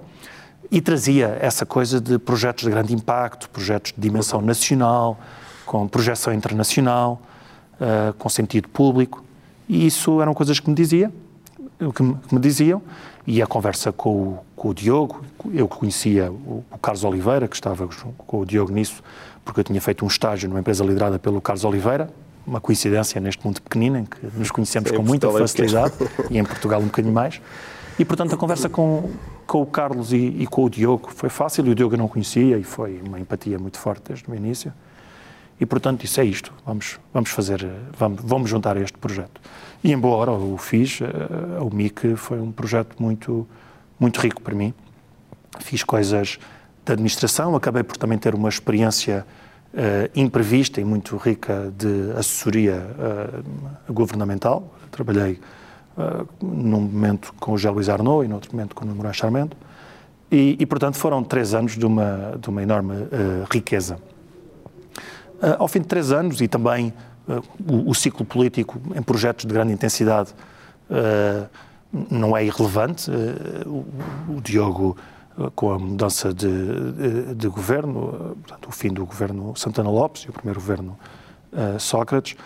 e 0.70 0.80
trazia 0.80 1.36
essa 1.40 1.66
coisa 1.66 2.00
de 2.00 2.18
projetos 2.18 2.64
de 2.64 2.70
grande 2.70 2.94
impacto, 2.94 3.50
projetos 3.50 3.92
de 3.92 4.00
dimensão 4.00 4.40
nacional, 4.40 5.18
com 5.66 5.86
projeção 5.88 6.32
internacional, 6.32 7.20
uh, 7.74 8.12
com 8.14 8.28
sentido 8.28 8.68
público. 8.68 9.24
E 9.68 9.86
isso 9.86 10.20
eram 10.20 10.32
coisas 10.32 10.60
que 10.60 10.68
me 10.68 10.76
dizia, 10.76 11.12
que 11.92 12.02
me, 12.02 12.14
que 12.14 12.34
me 12.34 12.40
diziam, 12.40 12.82
e 13.26 13.40
a 13.40 13.46
conversa 13.46 13.92
com 13.92 14.10
o, 14.10 14.38
com 14.54 14.68
o 14.68 14.74
Diogo, 14.74 15.22
eu 15.52 15.66
que 15.66 15.76
conhecia 15.76 16.30
o, 16.30 16.64
o, 16.70 16.78
Carlos 16.78 17.04
Oliveira, 17.04 17.48
que 17.48 17.54
estava 17.54 17.88
com 18.26 18.40
o 18.40 18.44
Diogo 18.44 18.72
nisso, 18.72 19.02
porque 19.44 19.60
eu 19.60 19.64
tinha 19.64 19.80
feito 19.80 20.04
um 20.04 20.08
estágio 20.08 20.48
numa 20.48 20.60
empresa 20.60 20.84
liderada 20.84 21.18
pelo 21.18 21.40
Carlos 21.40 21.64
Oliveira, 21.64 22.10
uma 22.46 22.60
coincidência 22.60 23.20
neste 23.20 23.44
mundo 23.44 23.60
pequenino 23.62 23.98
em 23.98 24.04
que 24.04 24.18
nos 24.36 24.50
conhecemos 24.50 24.90
Sim, 24.90 24.96
com 24.96 25.02
muita 25.02 25.30
facilidade 25.30 25.94
e 26.30 26.38
em 26.38 26.44
Portugal 26.44 26.80
um 26.80 26.86
bocadinho 26.86 27.14
mais. 27.14 27.40
E, 27.98 28.04
portanto, 28.04 28.34
a 28.34 28.36
conversa 28.36 28.68
com, 28.68 29.10
com 29.46 29.62
o 29.62 29.66
Carlos 29.66 30.12
e, 30.12 30.16
e, 30.16 30.46
com 30.46 30.64
o 30.64 30.70
Diogo 30.70 31.10
foi 31.14 31.28
fácil, 31.28 31.66
e 31.66 31.70
o 31.70 31.74
Diogo 31.74 31.94
eu 31.94 31.98
não 31.98 32.08
conhecia, 32.08 32.58
e 32.58 32.64
foi 32.64 33.00
uma 33.06 33.20
empatia 33.20 33.58
muito 33.58 33.78
forte 33.78 34.02
desde 34.08 34.28
o 34.28 34.34
início. 34.34 34.72
E, 35.60 35.66
portanto, 35.66 36.04
isso 36.04 36.20
é 36.20 36.24
isto. 36.24 36.52
Vamos, 36.66 36.98
vamos 37.12 37.30
fazer, 37.30 37.66
vamos, 37.96 38.20
vamos 38.22 38.50
juntar 38.50 38.76
este 38.76 38.98
projeto. 38.98 39.40
E, 39.82 39.92
embora 39.92 40.32
o 40.32 40.56
fiz, 40.56 41.00
eh, 41.00 41.60
o 41.60 41.74
MIC 41.74 42.16
foi 42.16 42.40
um 42.40 42.50
projeto 42.50 42.96
muito, 43.00 43.46
muito 43.98 44.20
rico 44.20 44.42
para 44.42 44.54
mim. 44.54 44.74
Fiz 45.60 45.84
coisas 45.84 46.38
de 46.84 46.92
administração, 46.92 47.54
acabei 47.54 47.82
por 47.82 47.96
também 47.96 48.18
ter 48.18 48.34
uma 48.34 48.48
experiência 48.48 49.24
uh, 49.72 50.10
imprevista 50.14 50.80
e 50.80 50.84
muito 50.84 51.16
rica 51.16 51.72
de 51.76 52.12
assessoria 52.18 52.86
uh, 53.88 53.92
governamental. 53.92 54.74
Trabalhei 54.90 55.40
uh, 55.96 56.28
num 56.44 56.80
momento 56.80 57.32
com 57.40 57.52
o 57.52 57.58
José 57.58 57.70
Luís 57.70 57.88
Arnaud 57.88 58.24
e 58.24 58.28
no 58.28 58.34
outro 58.34 58.52
momento 58.52 58.74
com 58.74 58.84
o 58.84 58.88
Moraes 58.88 59.16
Charmento. 59.16 59.56
E, 60.30 60.56
e, 60.58 60.66
portanto, 60.66 60.96
foram 60.96 61.22
três 61.22 61.54
anos 61.54 61.76
de 61.76 61.86
uma, 61.86 62.36
de 62.40 62.48
uma 62.48 62.62
enorme 62.62 62.94
riqueza. 63.50 63.98
Ao 65.58 65.68
fim 65.68 65.80
de 65.80 65.86
três 65.86 66.12
anos, 66.12 66.40
e 66.40 66.48
também 66.48 66.92
o, 67.66 67.90
o, 67.90 67.94
ciclo 67.94 68.24
político 68.24 68.80
em 68.94 69.02
projetos 69.02 69.44
de 69.44 69.52
grande 69.52 69.72
intensidade 69.72 70.34
não 72.10 72.36
é 72.36 72.44
irrelevante, 72.44 73.10
o, 73.66 73.84
o 74.36 74.40
Diogo 74.42 74.96
com 75.54 75.72
a 75.72 75.78
mudança 75.78 76.32
de, 76.32 76.46
de, 76.92 77.34
de, 77.34 77.48
governo, 77.48 78.36
portanto, 78.42 78.68
o 78.68 78.72
fim 78.72 78.88
do 78.88 79.04
governo 79.04 79.54
Santana 79.56 79.90
Lopes 79.90 80.22
e 80.22 80.30
o 80.30 80.32
primeiro 80.32 80.60
governo 80.60 80.96
uh, 81.52 81.78
Sócrates. 81.78 82.36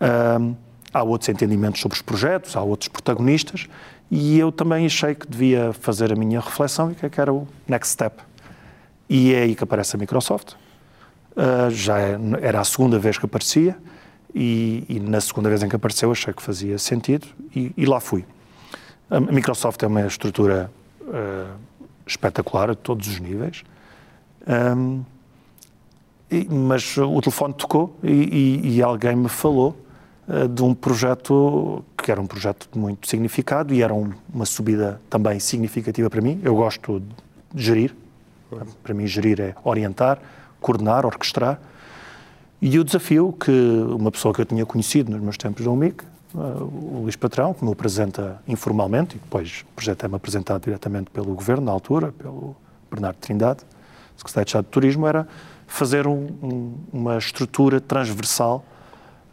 Uh, 0.00 0.56
há 0.92 1.02
outros 1.02 1.28
entendimentos 1.28 1.80
sobre 1.80 1.96
os 1.96 2.02
projetos, 2.02 2.56
há 2.56 2.62
outros 2.62 2.88
protagonistas, 2.88 3.68
e 4.10 4.38
eu 4.38 4.50
também 4.50 4.86
achei 4.86 5.14
que 5.14 5.26
devia 5.26 5.72
fazer 5.72 6.12
a 6.12 6.16
minha 6.16 6.40
reflexão 6.40 6.90
e 6.90 6.94
que 6.94 7.20
era 7.20 7.32
o 7.32 7.46
next 7.68 7.92
step. 7.92 8.16
E 9.08 9.34
é 9.34 9.42
aí 9.42 9.54
que 9.54 9.62
aparece 9.62 9.96
a 9.96 9.98
Microsoft. 9.98 10.54
Uh, 11.40 11.70
já 11.70 11.98
era 12.42 12.60
a 12.60 12.64
segunda 12.64 12.98
vez 12.98 13.16
que 13.16 13.24
aparecia, 13.24 13.76
e, 14.34 14.84
e, 14.88 15.00
na 15.00 15.20
segunda 15.20 15.48
vez 15.48 15.62
em 15.62 15.68
que 15.68 15.74
apareceu 15.74 16.12
achei 16.12 16.34
que 16.34 16.42
fazia 16.42 16.78
sentido, 16.78 17.26
e, 17.56 17.72
e 17.76 17.86
lá 17.86 17.98
fui. 17.98 18.24
A 19.08 19.18
Microsoft 19.18 19.82
é 19.82 19.86
uma 19.86 20.06
estrutura 20.06 20.70
espetacular 22.06 22.70
a 22.70 22.74
todos 22.74 23.08
os 23.08 23.18
níveis. 23.18 23.64
Um, 24.46 25.02
e, 26.30 26.46
mas 26.48 26.96
o 26.96 27.20
telefone 27.20 27.54
tocou 27.54 27.96
e, 28.02 28.80
alguém 28.82 29.16
me 29.16 29.28
falou 29.28 29.76
uh, 30.28 30.48
de 30.48 30.62
um 30.62 30.74
projeto 30.74 31.84
que 31.96 32.10
era 32.10 32.20
um 32.20 32.26
projeto 32.26 32.68
de 32.72 32.78
muito 32.78 33.08
significado 33.08 33.74
e 33.74 33.82
era 33.82 33.92
um, 33.92 34.12
uma 34.32 34.46
subida 34.46 35.00
também 35.10 35.40
significativa 35.40 36.08
para 36.08 36.20
mim. 36.20 36.40
Eu 36.42 36.54
gosto 36.54 37.00
de 37.52 37.62
gerir. 37.62 37.94
Para 38.82 38.94
mim, 38.94 39.06
gerir 39.06 39.40
é 39.40 39.54
orientar, 39.62 40.20
coordenar, 40.60 41.06
orquestrar. 41.06 41.60
E 42.62 42.78
o 42.78 42.84
desafio 42.84 43.32
que 43.32 43.50
uma 43.50 44.10
pessoa 44.10 44.34
que 44.34 44.40
eu 44.40 44.46
tinha 44.46 44.66
conhecido 44.66 45.10
nos 45.10 45.20
meus 45.20 45.36
tempos 45.36 45.64
da 45.64 45.70
UMIC 45.70 46.04
o 46.34 47.00
Luís 47.02 47.16
Patrão, 47.16 47.52
que 47.52 47.64
me 47.64 47.72
apresenta 47.72 48.40
informalmente, 48.46 49.16
e 49.16 49.18
depois 49.18 49.64
o 49.68 49.74
projeto 49.74 50.04
é-me 50.04 50.14
apresentado 50.14 50.62
diretamente 50.62 51.10
pelo 51.10 51.34
Governo, 51.34 51.66
na 51.66 51.72
altura, 51.72 52.12
pelo 52.12 52.56
Bernardo 52.90 53.16
Trindade, 53.16 53.60
Secretário 54.16 54.44
de 54.44 54.50
Estado 54.50 54.64
de 54.64 54.70
Turismo, 54.70 55.06
era 55.06 55.26
fazer 55.66 56.06
um, 56.06 56.28
um, 56.42 56.74
uma 56.92 57.18
estrutura 57.18 57.80
transversal 57.80 58.64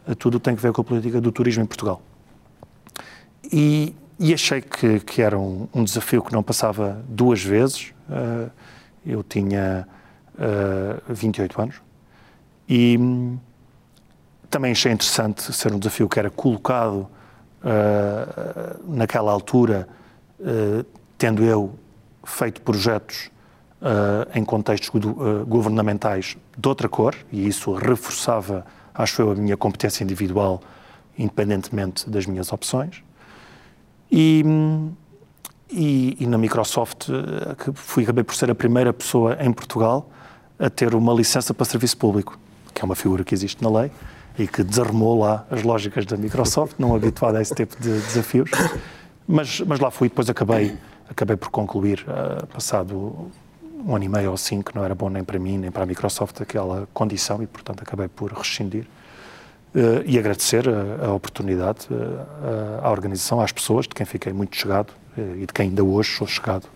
a 0.06 0.14
tudo 0.14 0.36
o 0.36 0.40
que 0.40 0.44
tem 0.44 0.54
a 0.54 0.56
ver 0.56 0.72
com 0.72 0.80
a 0.80 0.84
política 0.84 1.20
do 1.20 1.30
turismo 1.30 1.62
em 1.62 1.66
Portugal. 1.66 2.00
E, 3.52 3.94
e 4.18 4.32
achei 4.32 4.60
que, 4.60 5.00
que 5.00 5.22
era 5.22 5.38
um, 5.38 5.68
um, 5.74 5.84
desafio 5.84 6.22
que 6.22 6.32
não 6.32 6.42
passava 6.42 7.02
duas 7.08 7.42
vezes. 7.42 7.92
Uh, 8.08 8.50
eu 9.04 9.22
tinha 9.22 9.86
uh, 10.38 11.02
eh, 11.08 11.12
28 11.12 11.60
anos 11.60 11.82
e 12.68 12.98
também 14.50 14.72
achei 14.72 14.92
interessante 14.92 15.52
ser 15.52 15.72
um 15.72 15.78
desafio 15.78 16.08
que 16.08 16.18
era 16.18 16.30
colocado 16.30 17.08
uh, 17.62 18.94
naquela 18.94 19.32
altura, 19.32 19.88
uh, 20.40 20.84
tendo 21.16 21.42
eu 21.44 21.74
feito 22.24 22.60
projetos 22.62 23.30
em 24.34 24.44
contextos 24.44 24.90
governamentais 25.46 26.36
de 26.58 26.68
outra 26.68 26.88
cor, 26.88 27.14
e 27.30 27.46
isso 27.46 27.72
reforçava, 27.74 28.66
acho 28.92 29.22
eu, 29.22 29.30
a 29.30 29.36
minha 29.36 29.56
competência 29.56 30.02
individual, 30.02 30.60
independentemente 31.16 32.10
das 32.10 32.26
minhas 32.26 32.52
opções. 32.52 33.04
E, 34.10 34.44
e, 35.70 36.16
e, 36.18 36.26
na 36.26 36.36
Microsoft 36.36 37.06
fui, 37.72 38.02
acabei 38.02 38.24
por 38.24 38.34
ser 38.34 38.50
a 38.50 38.54
primeira 38.54 38.92
pessoa 38.92 39.38
em 39.40 39.52
Portugal 39.52 40.10
a 40.58 40.68
ter 40.68 40.94
uma 40.94 41.12
licença 41.12 41.54
para 41.54 41.64
serviço 41.64 41.96
público, 41.96 42.38
que 42.74 42.82
é 42.82 42.84
uma 42.84 42.96
figura 42.96 43.24
que 43.24 43.34
existe 43.34 43.62
na 43.62 43.70
lei 43.70 43.90
e 44.38 44.46
que 44.46 44.62
desarmou 44.62 45.18
lá 45.18 45.46
as 45.50 45.62
lógicas 45.62 46.06
da 46.06 46.16
Microsoft, 46.16 46.74
não 46.78 46.94
habituada 46.94 47.38
a 47.38 47.42
esse 47.42 47.54
tipo 47.54 47.80
de 47.80 47.90
desafios. 47.90 48.50
Mas, 49.26 49.60
mas 49.60 49.78
lá 49.78 49.90
fui, 49.90 50.08
depois 50.08 50.30
acabei, 50.30 50.76
acabei 51.10 51.36
por 51.36 51.50
concluir, 51.50 52.04
uh, 52.08 52.46
passado 52.46 53.30
um 53.84 53.94
ano 53.94 54.04
e 54.04 54.08
meio 54.08 54.28
ou 54.28 54.34
assim, 54.34 54.62
que 54.62 54.74
não 54.74 54.84
era 54.84 54.94
bom 54.94 55.08
nem 55.08 55.22
para 55.22 55.38
mim, 55.38 55.58
nem 55.58 55.70
para 55.70 55.82
a 55.82 55.86
Microsoft, 55.86 56.40
aquela 56.40 56.88
condição, 56.94 57.42
e 57.42 57.46
portanto 57.46 57.82
acabei 57.82 58.08
por 58.08 58.32
rescindir. 58.32 58.86
Uh, 59.74 60.02
e 60.06 60.18
agradecer 60.18 60.66
a, 60.68 61.08
a 61.08 61.12
oportunidade 61.12 61.86
uh, 61.90 62.80
à 62.82 62.90
organização, 62.90 63.40
às 63.40 63.52
pessoas, 63.52 63.86
de 63.86 63.94
quem 63.94 64.06
fiquei 64.06 64.32
muito 64.32 64.56
chegado 64.56 64.94
e 65.20 65.46
de 65.46 65.52
quem 65.52 65.68
ainda 65.68 65.84
hoje 65.84 66.16
sou 66.16 66.26
chegado, 66.26 66.68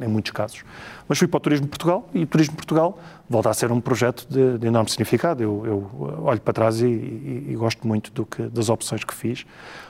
em 0.00 0.08
muitos 0.08 0.32
casos. 0.32 0.64
Mas 1.08 1.18
fui 1.18 1.28
para 1.28 1.38
o 1.38 1.40
Turismo 1.40 1.66
Portugal 1.66 2.08
e 2.12 2.22
o 2.22 2.26
Turismo 2.26 2.54
Portugal 2.56 2.98
volta 3.28 3.50
a 3.50 3.54
ser 3.54 3.70
um 3.72 3.80
projeto 3.80 4.26
de, 4.28 4.58
de 4.58 4.66
enorme 4.66 4.90
significado. 4.90 5.42
Eu, 5.42 5.66
eu, 5.66 6.22
olho 6.24 6.40
para 6.40 6.52
trás 6.52 6.80
e, 6.80 6.86
e, 6.86 7.46
e 7.50 7.56
gosto 7.56 7.86
muito 7.86 8.12
do 8.12 8.26
que, 8.26 8.42
das 8.42 8.68
opções 8.68 9.04
que 9.04 9.14
fiz, 9.14 9.46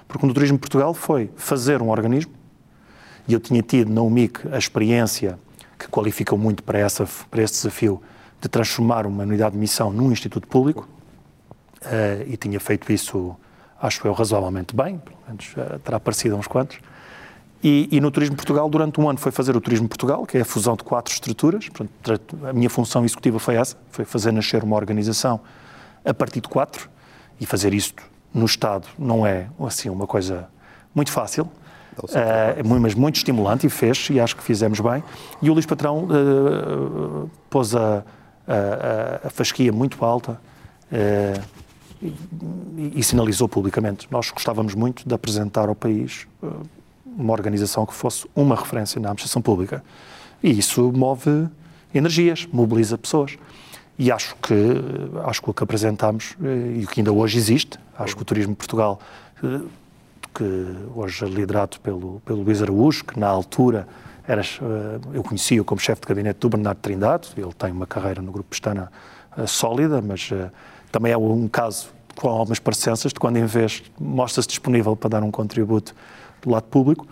porque 0.06 0.26
no 0.26 0.34
Turismo 0.34 0.58
Portugal 0.58 0.94
foi 0.94 1.30
fazer 1.36 1.80
um 1.82 1.90
organismo, 1.90 2.32
e 3.26 3.32
eu 3.32 3.40
tinha 3.40 3.62
tido 3.62 3.92
na 3.92 4.02
UMIC 4.02 4.48
a 4.52 4.58
experiência 4.58 5.38
que 5.78 5.88
qualifica 5.88 6.36
muito 6.36 6.62
para, 6.62 6.78
essa, 6.78 7.06
para 7.30 7.42
esse 7.42 7.54
desafio 7.54 8.02
de 8.40 8.48
transformar 8.48 9.06
uma 9.06 9.22
unidade 9.22 9.52
de 9.52 9.58
missão 9.58 9.92
num 9.92 10.10
instituto 10.10 10.46
público, 10.48 10.88
uh, 11.82 12.24
e 12.26 12.36
tinha 12.36 12.58
feito 12.58 12.92
isso, 12.92 13.36
acho 13.82 14.06
eu, 14.06 14.12
razoavelmente 14.12 14.74
bem, 14.74 14.98
pelo 14.98 15.18
menos 15.26 15.52
uh, 15.56 15.78
terá 15.80 15.96
aparecido 15.98 16.36
a 16.36 16.38
uns 16.38 16.46
quantos. 16.46 16.78
E, 17.62 17.88
e, 17.92 18.00
no 18.00 18.10
Turismo 18.10 18.34
Portugal, 18.34 18.68
durante 18.68 19.00
um 19.00 19.08
ano, 19.08 19.18
foi 19.18 19.30
fazer 19.30 19.56
o 19.56 19.60
Turismo 19.60 19.88
Portugal, 19.88 20.24
que 20.26 20.38
é 20.38 20.40
a 20.40 20.44
fusão 20.44 20.74
de 20.74 20.82
quatro 20.82 21.12
estruturas. 21.12 21.68
Portanto, 21.68 22.38
a 22.46 22.52
minha 22.52 22.70
função 22.70 23.04
executiva 23.04 23.38
foi 23.38 23.54
essa, 23.54 23.76
foi 23.90 24.04
fazer 24.04 24.32
nascer 24.32 24.64
uma 24.64 24.74
organização 24.76 25.40
a 26.04 26.12
partir 26.14 26.40
de 26.40 26.48
quatro, 26.48 26.90
e 27.40 27.46
fazer 27.46 27.74
isto 27.74 28.02
no 28.32 28.46
Estado 28.46 28.86
não 28.98 29.26
é 29.26 29.48
assim 29.60 29.90
uma 29.90 30.06
coisa 30.06 30.48
muito 30.94 31.10
fácil, 31.10 31.44
uh, 31.98 32.80
mas 32.80 32.94
muito 32.94 33.16
estimulante 33.16 33.66
e 33.66 33.70
fez, 33.70 34.08
e 34.10 34.20
acho 34.20 34.36
que 34.36 34.42
fizemos 34.42 34.80
bem. 34.80 35.02
E 35.40 35.50
o 35.50 35.52
Luís 35.52 35.66
Patrão 35.66 36.04
uh, 36.04 37.30
pôs 37.50 37.74
a, 37.74 38.04
a, 38.46 39.26
a, 39.26 39.30
fasquia 39.30 39.72
muito 39.72 40.04
alta 40.04 40.40
uh, 40.92 41.42
e, 42.02 42.92
e, 42.96 43.02
sinalizou 43.02 43.48
publicamente. 43.48 44.08
Nós 44.10 44.30
gostávamos 44.30 44.74
muito 44.74 45.06
de 45.06 45.14
apresentar 45.14 45.68
ao 45.68 45.74
país 45.74 46.26
uma 47.06 47.32
organização 47.32 47.86
que 47.86 47.94
fosse 47.94 48.26
uma 48.34 48.56
referência 48.56 49.00
na 49.00 49.08
administração 49.08 49.40
pública. 49.40 49.84
E 50.42 50.50
isso 50.50 50.90
move 50.92 51.48
energias, 51.94 52.48
mobiliza 52.52 52.98
pessoas. 52.98 53.36
E 53.98 54.10
acho 54.10 54.34
que, 54.36 54.54
acho 55.24 55.40
que 55.42 55.50
o 55.50 55.54
que 55.54 55.62
apresentámos 55.62 56.34
e 56.76 56.84
o 56.84 56.88
que 56.88 57.00
ainda 57.00 57.12
hoje 57.12 57.38
existe, 57.38 57.78
acho 57.96 58.16
que 58.16 58.22
o 58.22 58.24
Turismo 58.24 58.56
Portugal 58.56 58.98
que 60.34 60.66
hoje 60.94 61.24
é 61.24 61.28
liderado 61.28 61.78
pelo, 61.80 62.20
pelo 62.24 62.42
Luís 62.42 62.62
Araújo, 62.62 63.04
que 63.04 63.18
na 63.18 63.28
altura 63.28 63.86
era, 64.26 64.40
eh, 64.40 65.00
eu 65.14 65.22
conhecia-o 65.22 65.64
como 65.64 65.80
chefe 65.80 66.00
de 66.00 66.06
gabinete 66.06 66.38
do 66.38 66.48
Bernardo 66.48 66.78
Trindade, 66.78 67.28
ele 67.36 67.52
tem 67.52 67.70
uma 67.70 67.86
carreira 67.86 68.22
no 68.22 68.32
Grupo 68.32 68.50
Pestana 68.50 68.90
eh, 69.36 69.46
sólida, 69.46 70.00
mas 70.00 70.30
também 70.92 71.10
é 71.10 71.16
um 71.16 71.48
caso 71.48 71.88
com 72.14 72.28
algumas 72.28 72.58
parecenças 72.58 73.12
de 73.12 73.18
quando 73.18 73.38
em 73.38 73.46
vez 73.46 73.82
mostra-se 73.98 74.46
disponível 74.46 74.94
para 74.94 75.10
dar 75.10 75.22
um 75.22 75.30
contributo 75.30 75.94
do 76.42 76.50
lado 76.50 76.64
público. 76.64 77.06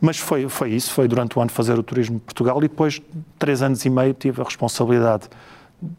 Mas 0.00 0.18
foi, 0.18 0.48
foi 0.48 0.72
isso, 0.72 0.92
foi 0.92 1.08
durante 1.08 1.38
o 1.38 1.40
ano 1.40 1.50
fazer 1.50 1.78
o 1.78 1.82
turismo 1.82 2.16
de 2.16 2.20
Portugal 2.20 2.58
e 2.58 2.68
depois, 2.68 3.00
três 3.38 3.62
anos 3.62 3.84
e 3.84 3.90
meio, 3.90 4.12
tive 4.12 4.42
a 4.42 4.44
responsabilidade 4.44 5.28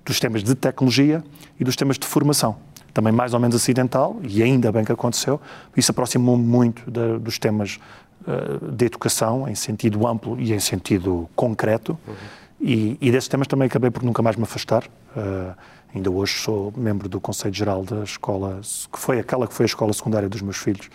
dos 0.05 0.19
temas 0.19 0.43
de 0.43 0.53
tecnologia 0.53 1.23
e 1.59 1.63
dos 1.63 1.75
temas 1.75 1.97
de 1.97 2.05
formação 2.05 2.55
também 2.97 3.13
mais 3.13 3.35
ou 3.35 3.39
menos 3.39 3.55
acidental, 3.55 4.15
e 4.23 4.41
ainda 4.41 4.71
bem 4.71 4.83
que 4.83 4.91
aconteceu, 4.91 5.39
isso 5.75 5.91
aproximou 5.91 6.35
muito 6.35 6.89
de, 6.89 7.19
dos 7.19 7.37
temas 7.37 7.79
uh, 8.23 8.71
de 8.71 8.85
educação, 8.85 9.47
em 9.47 9.53
sentido 9.53 10.07
amplo 10.07 10.35
e 10.39 10.51
em 10.51 10.59
sentido 10.59 11.29
concreto, 11.35 11.95
uhum. 12.07 12.15
e, 12.59 12.97
e, 12.99 13.11
desses 13.11 13.27
temas 13.27 13.45
também 13.45 13.67
acabei 13.67 13.91
por 13.91 14.01
nunca 14.01 14.23
mais 14.23 14.35
me 14.35 14.41
afastar. 14.41 14.83
Uh, 15.15 15.55
ainda 15.93 16.11
hoje 16.11 16.33
sou 16.39 16.73
membro 16.75 17.07
do 17.09 17.19
Conselho 17.19 17.53
Geral 17.53 17.83
da 17.83 18.03
escola, 18.03 18.61
que 18.91 18.99
foi 18.99 19.19
aquela 19.19 19.47
que 19.47 19.53
foi 19.53 19.65
a 19.65 19.67
escola 19.67 19.93
secundária 19.93 20.29
dos 20.29 20.41
meus 20.41 20.57
filhos, 20.57 20.89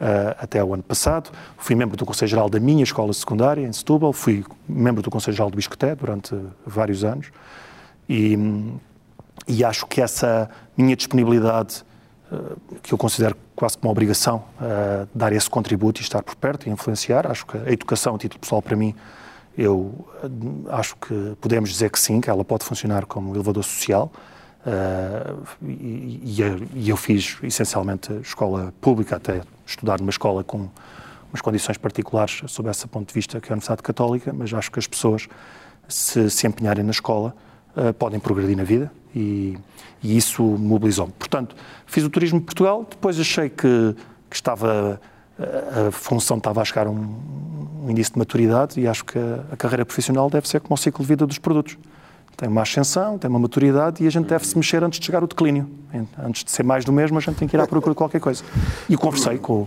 Uh, 0.00 0.32
até 0.38 0.64
o 0.64 0.72
ano 0.72 0.82
passado. 0.82 1.30
Fui 1.58 1.76
membro 1.76 1.94
do 1.94 2.06
Conselho 2.06 2.30
Geral 2.30 2.48
da 2.48 2.58
minha 2.58 2.82
escola 2.82 3.12
secundária, 3.12 3.60
em 3.66 3.70
Setúbal. 3.70 4.14
Fui 4.14 4.42
membro 4.66 5.02
do 5.02 5.10
Conselho 5.10 5.36
Geral 5.36 5.50
do 5.50 5.56
Biscoté 5.56 5.94
durante 5.94 6.34
vários 6.64 7.04
anos. 7.04 7.30
E, 8.08 8.34
e 9.46 9.62
acho 9.62 9.86
que 9.86 10.00
essa 10.00 10.48
minha 10.74 10.96
disponibilidade, 10.96 11.84
eh, 12.32 12.36
que 12.82 12.94
eu 12.94 12.96
considero 12.96 13.36
quase 13.54 13.76
como 13.76 13.88
uma 13.88 13.92
obrigação, 13.92 14.42
uh, 14.58 15.06
dar 15.14 15.34
esse 15.34 15.50
contributo 15.50 16.00
e 16.00 16.02
estar 16.02 16.22
por 16.22 16.34
perto 16.34 16.66
e 16.66 16.70
influenciar, 16.70 17.26
acho 17.30 17.44
que 17.44 17.58
a 17.58 17.70
educação, 17.70 18.14
a 18.14 18.18
título 18.18 18.40
pessoal, 18.40 18.62
para 18.62 18.74
mim, 18.74 18.94
eu 19.56 20.06
eh, 20.22 20.28
acho 20.70 20.96
que 20.96 21.36
podemos 21.40 21.70
dizer 21.70 21.90
que 21.90 21.98
sim, 21.98 22.20
que 22.20 22.30
ela 22.30 22.44
pode 22.44 22.64
funcionar 22.64 23.06
como 23.06 23.34
elevador 23.34 23.64
social. 23.64 24.10
Uh, 24.60 25.42
e, 25.66 26.20
e, 26.74 26.90
eu 26.90 26.96
fiz 26.96 27.38
essencialmente 27.42 28.12
escola 28.20 28.74
pública, 28.78 29.16
até 29.16 29.40
estudar 29.64 29.98
numa 29.98 30.10
escola 30.10 30.44
com 30.44 30.68
umas 31.32 31.40
condições 31.40 31.78
particulares 31.78 32.42
sob 32.46 32.68
esse 32.68 32.86
ponto 32.86 33.08
de 33.08 33.14
vista, 33.14 33.40
que 33.40 33.48
é 33.48 33.52
a 33.52 33.54
Universidade 33.54 33.82
Católica, 33.82 34.34
mas 34.34 34.52
acho 34.52 34.70
que 34.70 34.78
as 34.78 34.86
pessoas, 34.86 35.28
se 35.88 36.28
se 36.28 36.46
empenharem 36.46 36.84
na 36.84 36.90
escola, 36.90 37.34
uh, 37.74 37.94
podem 37.94 38.20
progredir 38.20 38.54
na 38.54 38.64
vida 38.64 38.92
e, 39.16 39.56
e 40.02 40.16
isso 40.16 40.42
mobilizou-me. 40.42 41.12
Portanto, 41.18 41.56
fiz 41.86 42.04
o 42.04 42.10
turismo 42.10 42.38
de 42.38 42.44
Portugal, 42.44 42.86
depois 42.88 43.18
achei 43.18 43.48
que, 43.48 43.96
que 44.28 44.36
estava 44.36 45.00
a 45.88 45.90
função 45.90 46.36
estava 46.36 46.60
a 46.60 46.64
chegar 46.64 46.86
a 46.86 46.90
um, 46.90 47.16
um 47.86 47.94
de 47.94 48.04
maturidade 48.14 48.80
e 48.80 48.86
acho 48.86 49.04
que 49.04 49.18
a, 49.18 49.44
a, 49.52 49.56
carreira 49.56 49.84
profissional 49.84 50.28
deve 50.28 50.48
ser 50.48 50.60
como 50.60 50.74
o 50.74 50.78
ciclo 50.78 51.02
de 51.04 51.08
vida 51.08 51.26
dos 51.26 51.38
produtos. 51.38 51.78
Tem 52.36 52.48
uma 52.48 52.62
ascensão, 52.62 53.18
tem 53.18 53.28
uma 53.28 53.38
maturidade 53.38 54.02
e 54.02 54.06
a 54.06 54.10
gente 54.10 54.26
deve 54.26 54.46
se 54.46 54.56
mexer 54.56 54.82
antes 54.82 54.98
de 54.98 55.06
chegar 55.06 55.22
ao 55.22 55.28
declínio. 55.28 55.68
Antes 56.18 56.44
de 56.44 56.50
ser 56.50 56.62
mais 56.62 56.84
do 56.84 56.92
mesmo, 56.92 57.18
a 57.18 57.20
gente 57.20 57.36
tem 57.36 57.48
que 57.48 57.56
ir 57.56 57.60
à 57.60 57.66
procura 57.66 57.92
de 57.92 57.98
qualquer 57.98 58.20
coisa. 58.20 58.42
E 58.88 58.96
conversei 58.96 59.38
com, 59.38 59.66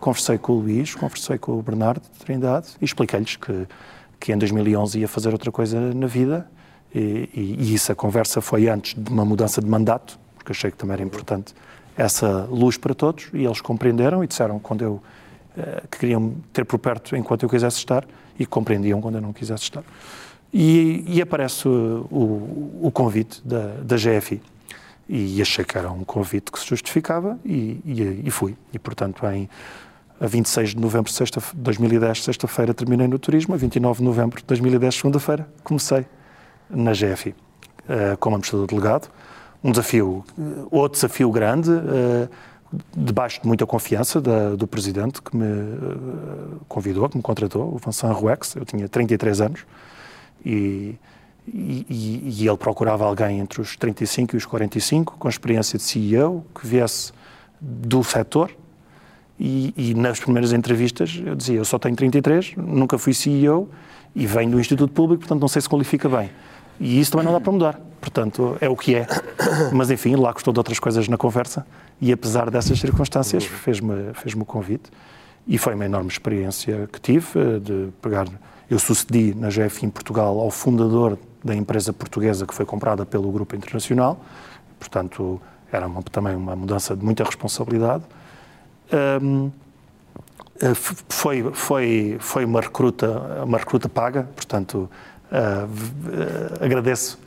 conversei 0.00 0.38
com 0.38 0.52
o 0.52 0.60
Luís, 0.60 0.94
conversei 0.94 1.38
com 1.38 1.58
o 1.58 1.62
Bernardo 1.62 2.02
de 2.02 2.24
Trindade 2.24 2.68
e 2.80 2.84
expliquei-lhes 2.84 3.36
que, 3.36 3.66
que 4.18 4.32
em 4.32 4.38
2011 4.38 5.00
ia 5.00 5.08
fazer 5.08 5.32
outra 5.32 5.50
coisa 5.50 5.78
na 5.94 6.06
vida 6.06 6.46
e, 6.94 7.28
e, 7.34 7.56
e 7.58 7.74
isso, 7.74 7.90
a 7.90 7.94
conversa 7.94 8.40
foi 8.40 8.68
antes 8.68 8.94
de 8.96 9.10
uma 9.10 9.24
mudança 9.24 9.60
de 9.60 9.66
mandato, 9.66 10.18
porque 10.36 10.52
achei 10.52 10.70
que 10.70 10.76
também 10.76 10.94
era 10.94 11.02
importante 11.02 11.52
essa 11.96 12.46
luz 12.50 12.76
para 12.76 12.94
todos, 12.94 13.28
e 13.32 13.44
eles 13.44 13.60
compreenderam 13.60 14.22
e 14.24 14.26
disseram 14.26 14.58
quando 14.58 14.82
eu 14.82 15.02
eh, 15.56 15.82
que 15.90 15.98
queriam 15.98 16.34
ter 16.52 16.64
por 16.64 16.78
perto 16.78 17.16
enquanto 17.16 17.44
eu 17.44 17.48
quisesse 17.48 17.78
estar 17.78 18.04
e 18.38 18.44
compreendiam 18.44 19.00
quando 19.00 19.16
eu 19.16 19.20
não 19.20 19.32
quisesse 19.32 19.62
estar. 19.62 19.84
E, 20.52 21.04
e 21.06 21.22
aparece 21.22 21.66
o, 21.68 22.78
o, 22.82 22.90
convite 22.92 23.40
da, 23.44 23.74
da 23.82 23.96
GFI 23.96 24.40
e 25.08 25.40
achei 25.42 25.64
que 25.64 25.76
era 25.76 25.90
um 25.90 26.04
convite 26.04 26.50
que 26.50 26.58
se 26.58 26.66
justificava 26.66 27.38
e, 27.44 27.80
e, 27.84 28.22
e 28.24 28.30
fui. 28.30 28.56
E, 28.72 28.78
portanto, 28.78 29.26
em 29.26 29.48
a 30.20 30.26
26 30.26 30.70
de 30.70 30.78
novembro 30.78 31.12
de 31.12 31.40
2010, 31.54 32.22
sexta-feira, 32.22 32.72
terminei 32.72 33.08
no 33.08 33.18
turismo, 33.18 33.54
a 33.54 33.58
29 33.58 33.98
de 33.98 34.04
novembro 34.04 34.40
de 34.40 34.46
2010, 34.46 34.94
segunda-feira, 34.94 35.48
comecei 35.62 36.06
na 36.70 36.92
GFI 36.92 37.34
eh, 37.88 38.16
como 38.18 38.36
administrador 38.36 38.66
delegado. 38.66 39.10
Um 39.64 39.70
desafio, 39.70 40.22
eh, 40.38 40.42
outro 40.70 41.00
desafio 41.00 41.30
grande, 41.30 41.70
eh, 41.70 42.28
debaixo 42.94 43.40
de 43.40 43.46
muita 43.46 43.64
confiança 43.64 44.20
da, 44.20 44.54
do 44.54 44.66
presidente 44.66 45.22
que 45.22 45.34
me 45.34 45.46
convidou, 46.68 47.08
que 47.08 47.16
me 47.16 47.22
contratou, 47.22 47.74
o 47.74 47.78
Vincent 47.78 48.12
Ruex. 48.12 48.56
Eu 48.56 48.66
tinha 48.66 48.86
33 48.86 49.40
anos 49.40 49.64
e, 50.44 50.96
e, 51.48 51.86
e, 52.40 52.46
ele 52.46 52.56
procurava 52.56 53.04
alguém 53.04 53.40
entre 53.40 53.60
os 53.60 53.76
35 53.76 54.34
e 54.34 54.36
os 54.36 54.44
45, 54.44 55.16
com 55.18 55.28
experiência 55.28 55.78
de 55.78 55.84
CEO, 55.84 56.44
que 56.54 56.66
viesse 56.66 57.12
do 57.60 58.04
setor. 58.04 58.50
E, 59.38 59.72
e 59.76 59.94
nas 59.94 60.20
primeiras 60.20 60.52
entrevistas 60.52 61.20
eu 61.24 61.34
dizia: 61.34 61.56
Eu 61.56 61.64
só 61.64 61.78
tenho 61.78 61.96
33, 61.96 62.54
nunca 62.56 62.98
fui 62.98 63.14
CEO 63.14 63.68
e 64.14 64.26
venho 64.26 64.52
do 64.52 64.60
Instituto 64.60 64.92
Público, 64.92 65.20
portanto 65.20 65.40
não 65.40 65.48
sei 65.48 65.62
se 65.62 65.68
qualifica 65.68 66.08
bem. 66.08 66.30
E 66.80 67.00
isso 67.00 67.12
também 67.12 67.26
não 67.26 67.32
dá 67.32 67.40
para 67.40 67.52
mudar. 67.52 67.80
Portanto, 68.00 68.56
é 68.60 68.68
o 68.68 68.76
que 68.76 68.94
é. 68.94 69.06
Mas, 69.72 69.90
enfim, 69.90 70.16
lá 70.16 70.32
gostou 70.32 70.52
de 70.52 70.60
outras 70.60 70.78
coisas 70.78 71.08
na 71.08 71.16
conversa 71.16 71.66
e, 72.00 72.12
apesar 72.12 72.50
dessas 72.50 72.78
circunstâncias, 72.78 73.44
fez-me 73.44 74.12
fez 74.14 74.34
o 74.34 74.44
convite. 74.44 74.90
E 75.46 75.58
foi 75.58 75.74
uma 75.74 75.84
enorme 75.84 76.08
experiência 76.08 76.88
que 76.92 77.00
tive 77.00 77.26
eh, 77.38 77.58
de 77.58 77.88
pegar. 78.00 78.26
Eu 78.68 78.78
sucedi 78.78 79.34
na 79.34 79.50
GF 79.50 79.84
em 79.84 79.90
Portugal 79.90 80.38
ao 80.40 80.50
fundador 80.50 81.18
da 81.44 81.54
empresa 81.54 81.92
portuguesa 81.92 82.46
que 82.46 82.54
foi 82.54 82.64
comprada 82.64 83.04
pelo 83.04 83.30
Grupo 83.30 83.54
Internacional. 83.54 84.18
Portanto, 84.78 85.40
era 85.70 85.86
uma, 85.86 86.02
também 86.02 86.34
uma 86.34 86.56
mudança 86.56 86.96
de 86.96 87.04
muita 87.04 87.24
responsabilidade. 87.24 88.04
Um, 89.22 89.50
Uh, 90.62 90.72
foi, 91.08 91.50
foi, 91.52 92.16
foi 92.20 92.44
uma 92.44 92.60
recruta, 92.60 93.42
uma 93.44 93.58
recruta 93.58 93.88
paga, 93.88 94.22
portanto, 94.36 94.88
agradeço 96.60 97.18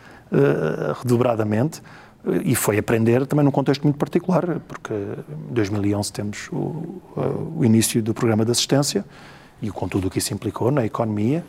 redobradamente 0.99 1.81
e 2.43 2.55
foi 2.55 2.77
aprender 2.77 3.25
também 3.25 3.45
num 3.45 3.51
contexto 3.51 3.83
muito 3.83 3.97
particular, 3.97 4.59
porque 4.67 4.93
em 4.93 5.53
2011 5.53 6.11
temos 6.11 6.49
o, 6.51 7.01
o 7.55 7.63
início 7.63 8.01
do 8.01 8.13
programa 8.13 8.43
de 8.43 8.51
assistência 8.51 9.05
e 9.61 9.69
com 9.69 9.87
tudo 9.87 10.07
o 10.07 10.11
que 10.11 10.19
isso 10.19 10.33
implicou 10.33 10.71
na 10.71 10.85
economia. 10.85 11.43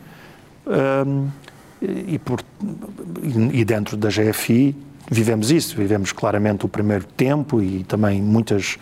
E, 1.81 2.19
por, 2.19 2.41
e 3.53 3.63
dentro 3.63 3.95
da 3.97 4.09
GFI 4.09 4.75
vivemos 5.09 5.51
isso, 5.51 5.75
vivemos 5.75 6.11
claramente 6.11 6.65
o 6.65 6.69
primeiro 6.69 7.05
tempo 7.05 7.61
e 7.61 7.83
também 7.83 8.21
muitas, 8.21 8.77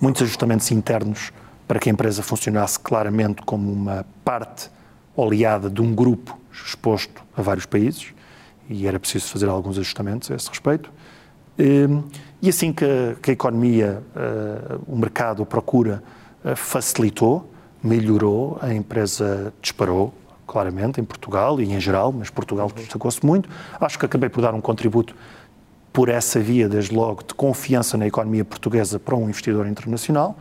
muitos 0.00 0.22
ajustamentos 0.22 0.70
internos 0.70 1.32
para 1.66 1.78
que 1.78 1.88
a 1.88 1.92
empresa 1.92 2.22
funcionasse 2.22 2.78
claramente 2.78 3.42
como 3.42 3.72
uma 3.72 4.04
parte 4.24 4.68
oleada 5.16 5.68
de 5.68 5.80
um 5.80 5.94
grupo 5.94 6.38
exposto 6.52 7.22
a 7.36 7.42
vários 7.42 7.66
países 7.66 8.12
e 8.68 8.86
era 8.86 8.98
preciso 8.98 9.28
fazer 9.28 9.48
alguns 9.48 9.78
ajustamentos 9.78 10.30
a 10.30 10.34
esse 10.34 10.48
respeito. 10.48 10.90
Um, 11.58 12.04
e 12.40 12.48
assim 12.48 12.72
que 12.72 12.84
a, 12.84 13.14
que 13.20 13.30
a 13.30 13.34
economia, 13.34 14.02
uh, 14.16 14.80
o 14.86 14.96
mercado, 14.96 15.44
procura 15.44 16.02
uh, 16.44 16.56
facilitou, 16.56 17.48
melhorou, 17.82 18.58
a 18.60 18.72
empresa 18.72 19.52
disparou, 19.60 20.14
claramente, 20.46 21.00
em 21.00 21.04
Portugal 21.04 21.60
e 21.60 21.64
em 21.64 21.80
geral, 21.80 22.12
mas 22.12 22.30
Portugal 22.30 22.70
destacou-se 22.74 23.24
muito. 23.24 23.48
Acho 23.80 23.98
que 23.98 24.06
acabei 24.06 24.28
por 24.28 24.40
dar 24.40 24.54
um 24.54 24.60
contributo 24.60 25.14
por 25.92 26.08
essa 26.08 26.40
via, 26.40 26.68
desde 26.68 26.94
logo, 26.94 27.22
de 27.22 27.34
confiança 27.34 27.98
na 27.98 28.06
economia 28.06 28.44
portuguesa 28.44 28.98
para 28.98 29.14
um 29.14 29.24
investidor 29.24 29.66
internacional, 29.66 30.36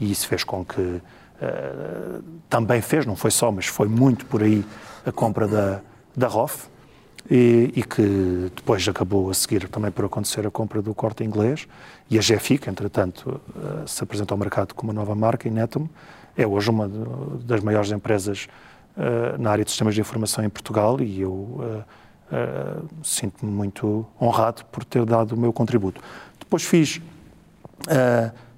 e 0.00 0.10
isso 0.10 0.26
fez 0.26 0.42
com 0.42 0.64
que 0.64 1.00
uh, 1.40 2.22
também 2.48 2.80
fez, 2.80 3.06
não 3.06 3.16
foi 3.16 3.30
só, 3.30 3.50
mas 3.50 3.66
foi 3.66 3.88
muito 3.88 4.26
por 4.26 4.42
aí 4.42 4.64
a 5.04 5.12
compra 5.12 5.46
da, 5.46 5.80
da 6.16 6.28
ROF, 6.28 6.68
e, 7.28 7.72
e, 7.74 7.82
que 7.82 8.52
depois 8.54 8.86
acabou 8.86 9.28
a 9.30 9.34
seguir 9.34 9.68
também 9.68 9.90
por 9.90 10.04
acontecer 10.04 10.46
a 10.46 10.50
compra 10.50 10.80
do 10.80 10.94
corte 10.94 11.24
inglês, 11.24 11.66
e 12.08 12.18
a 12.18 12.20
GFI, 12.20 12.58
que 12.58 12.70
entretanto 12.70 13.40
uh, 13.50 13.86
se 13.86 14.02
apresentou 14.02 14.34
ao 14.34 14.38
mercado 14.38 14.74
como 14.74 14.92
uma 14.92 15.00
nova 15.00 15.14
marca, 15.14 15.48
Inetum, 15.48 15.88
é 16.36 16.46
hoje 16.46 16.70
uma 16.70 16.88
das 17.44 17.62
maiores 17.62 17.90
empresas 17.90 18.46
uh, 18.96 19.40
na 19.40 19.50
área 19.50 19.64
de 19.64 19.70
sistemas 19.70 19.94
de 19.94 20.00
informação 20.00 20.44
em 20.44 20.48
Portugal 20.48 21.00
e 21.00 21.20
eu 21.20 21.84
sinto-me 23.04 23.52
muito 23.52 24.04
honrado 24.20 24.64
por 24.66 24.84
ter 24.84 25.04
dado 25.04 25.36
o 25.36 25.36
meu 25.38 25.52
contributo. 25.52 26.00
Depois 26.40 26.64
fiz, 26.64 27.00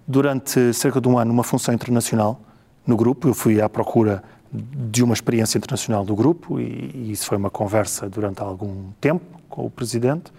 durante 0.07 0.73
cerca 0.73 0.99
de 1.03 1.07
um 1.07 1.19
ano, 1.19 1.31
uma 1.31 1.45
função 1.45 1.75
internacional 1.75 2.41
no 2.89 2.97
grupo. 2.97 3.29
Eu 3.29 3.35
fui 3.35 3.61
à 3.61 3.69
procura 3.69 4.23
de 4.53 5.05
uma 5.05 5.15
experiência 5.15 5.59
internacional 5.59 6.05
do 6.05 6.17
grupo 6.17 6.59
e, 6.59 6.91
e 6.95 7.13
isso 7.13 7.27
foi 7.27 7.37
uma 7.37 7.51
conversa 7.51 8.09
durante 8.09 8.41
algum 8.41 8.91
tempo 9.01 9.25
com 9.49 9.67
o 9.67 9.71
presidente. 9.71 10.33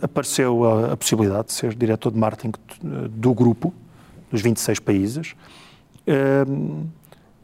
apareceu 0.00 0.64
a, 0.64 0.92
a 0.92 0.96
possibilidade 0.96 1.48
de 1.48 1.52
ser 1.52 1.74
diretor 1.74 2.10
de 2.12 2.18
marketing 2.18 2.52
do 3.10 3.34
grupo, 3.34 3.74
dos 4.30 4.40
26 4.40 4.78
países 4.78 5.34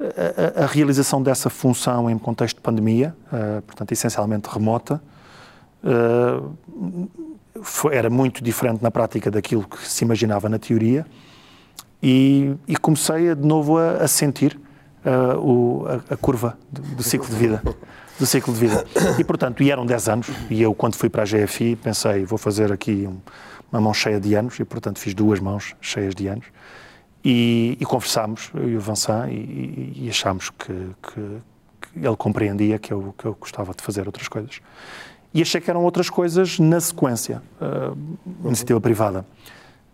a, 0.00 0.64
a, 0.64 0.66
realização 0.66 1.23
dessa 1.23 1.49
função 1.49 2.11
em 2.11 2.19
contexto 2.19 2.57
de 2.57 2.62
pandemia, 2.62 3.14
uh, 3.26 3.62
portanto, 3.62 3.93
essencialmente 3.93 4.49
remota, 4.49 5.00
uh, 5.83 7.09
foi, 7.62 7.95
era 7.95 8.11
muito 8.11 8.43
diferente 8.43 8.83
na 8.83 8.90
prática 8.90 9.31
daquilo 9.31 9.66
que 9.66 9.88
se 9.88 10.04
imaginava 10.04 10.49
na 10.49 10.59
teoria 10.59 11.07
e, 12.04 12.54
e 12.68 12.76
comecei 12.76 13.30
a, 13.30 13.34
de 13.34 13.46
novo 13.46 13.78
a, 13.78 13.92
a 13.92 14.06
sentir 14.06 14.61
uh, 15.06 15.38
o, 15.38 15.87
a, 16.11 16.16
curva 16.18 16.58
do, 16.70 16.82
do, 16.96 17.02
ciclo 17.02 17.26
de 17.26 17.34
vida. 17.34 17.62
Do 18.19 18.26
ciclo 18.26 18.52
de 18.52 18.60
vida. 18.60 18.84
E, 19.19 19.25
portanto, 19.25 19.62
e 19.62 19.71
eram 19.71 19.86
10 19.86 20.08
anos, 20.10 20.28
e 20.50 20.60
eu, 20.60 20.75
quando 20.75 20.97
fui 20.97 21.08
para 21.08 21.23
a 21.23 21.25
GFI, 21.25 21.76
pensei, 21.76 22.26
vou 22.26 22.36
fazer 22.36 22.71
aqui 22.71 23.08
um, 23.08 23.17
uma 23.73 23.80
mão 23.80 23.95
cheia 23.95 24.21
de 24.21 24.34
anos, 24.34 24.60
e, 24.60 24.64
portanto, 24.67 24.99
fiz 24.99 25.14
duas 25.14 25.40
mãos 25.40 25.75
cheias 25.80 26.14
de 26.14 26.26
anos. 26.26 26.45
E, 27.25 27.78
e 27.80 27.84
conversámos, 27.86 28.50
eu 28.54 28.69
e 28.69 28.76
o 28.76 28.80
Vincent, 28.80 29.30
e, 29.30 30.04
e 30.04 30.06
achámos 30.10 30.50
que, 30.50 30.75
que, 31.02 31.40
que, 31.80 32.06
ele 32.06 32.17
compreendia 32.17 32.78
que 32.78 32.93
eu, 32.93 33.14
que 33.17 33.25
eu 33.25 33.34
gostava 33.34 33.73
de 33.73 33.82
fazer 33.82 34.06
outras 34.06 34.28
coisas. 34.28 34.60
E 35.32 35.40
achei 35.40 35.58
que 35.58 35.71
eram 35.71 35.82
outras 35.82 36.10
coisas 36.10 36.58
na 36.58 36.78
sequência, 36.80 37.43
uh, 37.58 38.47
iniciativa 38.47 38.78
privada. 38.78 39.25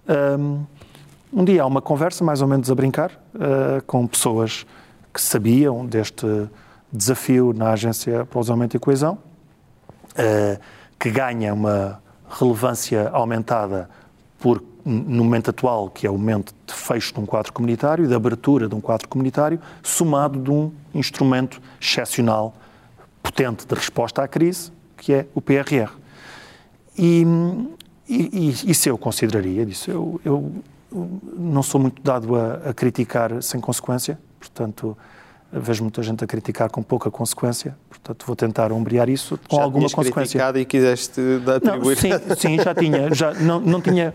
Um, 0.09 0.64
um, 1.33 1.45
dia 1.45 1.62
há 1.62 1.66
uma 1.66 1.83
conversa, 1.83 2.25
mais 2.25 2.43
ou 2.43 2.49
menos 2.49 2.71
a 2.71 2.75
brincar, 2.75 3.11
uh, 3.35 3.83
com 3.87 4.07
pessoas 4.07 4.66
que 5.12 5.21
sabiam 5.21 5.87
deste 5.87 6.27
desafio 6.93 7.53
na 7.53 7.73
Agência 7.73 8.25
para 8.25 8.38
o 8.38 8.40
Desenvolvimento 8.40 8.77
e 8.77 8.79
Coesão, 8.79 9.14
uh, 9.14 10.61
que 10.99 11.11
ganha 11.11 11.55
uma 11.55 12.01
relevância 12.29 13.09
aumentada 13.11 13.88
por 14.38 14.62
no 14.85 15.25
momento 15.25 15.51
atual, 15.51 15.90
que 15.90 16.07
é 16.07 16.11
o 16.11 16.14
momento 16.14 16.55
de 16.66 16.73
fecho 16.73 17.12
de 17.12 17.21
um 17.21 17.27
quadro 17.27 17.53
comunitário, 17.53 18.07
de 18.07 18.14
abertura 18.14 18.69
de 18.69 18.75
um 18.75 18.81
quadro 18.81 19.09
comunitário, 19.09 19.61
somado 19.83 20.40
de 20.40 20.51
um 20.51 20.73
instrumento 20.95 21.61
excepcional, 21.81 22.55
potente 23.23 23.66
de 23.66 23.75
resposta 23.75 24.23
à 24.23 24.29
crise, 24.29 24.73
que 24.97 25.12
é 25.12 25.27
o 25.35 25.40
PRR. 25.40 25.90
E, 26.97 27.25
e, 28.09 28.51
e 28.64 28.71
isso 28.71 28.88
eu 28.88 28.99
consideraria, 28.99 29.64
disso 29.64 29.90
eu, 29.90 30.21
eu, 30.25 30.53
não 30.92 31.62
sou 31.62 31.81
muito 31.81 32.03
dado 32.03 32.37
a, 32.37 32.70
a 32.70 32.74
criticar 32.74 33.42
sem 33.42 33.61
consequência, 33.61 34.18
portanto, 34.38 34.96
vejo 35.53 35.83
muita 35.83 36.03
gente 36.03 36.22
a 36.22 36.26
criticar 36.26 36.70
com 36.70 36.83
pouca 36.83 37.11
consequência, 37.11 37.76
portanto 37.88 38.24
vou 38.24 38.37
tentar 38.37 38.72
ombrear 38.72 39.09
isso 39.09 39.38
com 39.48 39.57
já 39.57 39.62
alguma 39.62 39.90
consequência. 39.90 40.12
criticado 40.12 40.59
e 40.59 40.64
quiseste 40.64 41.20
atribuir... 41.57 41.96
Não, 41.96 42.37
sim, 42.37 42.57
sim, 42.57 42.62
já 42.62 42.74
tinha, 42.74 43.12
já 43.12 43.35
não, 43.35 43.61
não 43.61 43.81
tinha, 43.81 44.12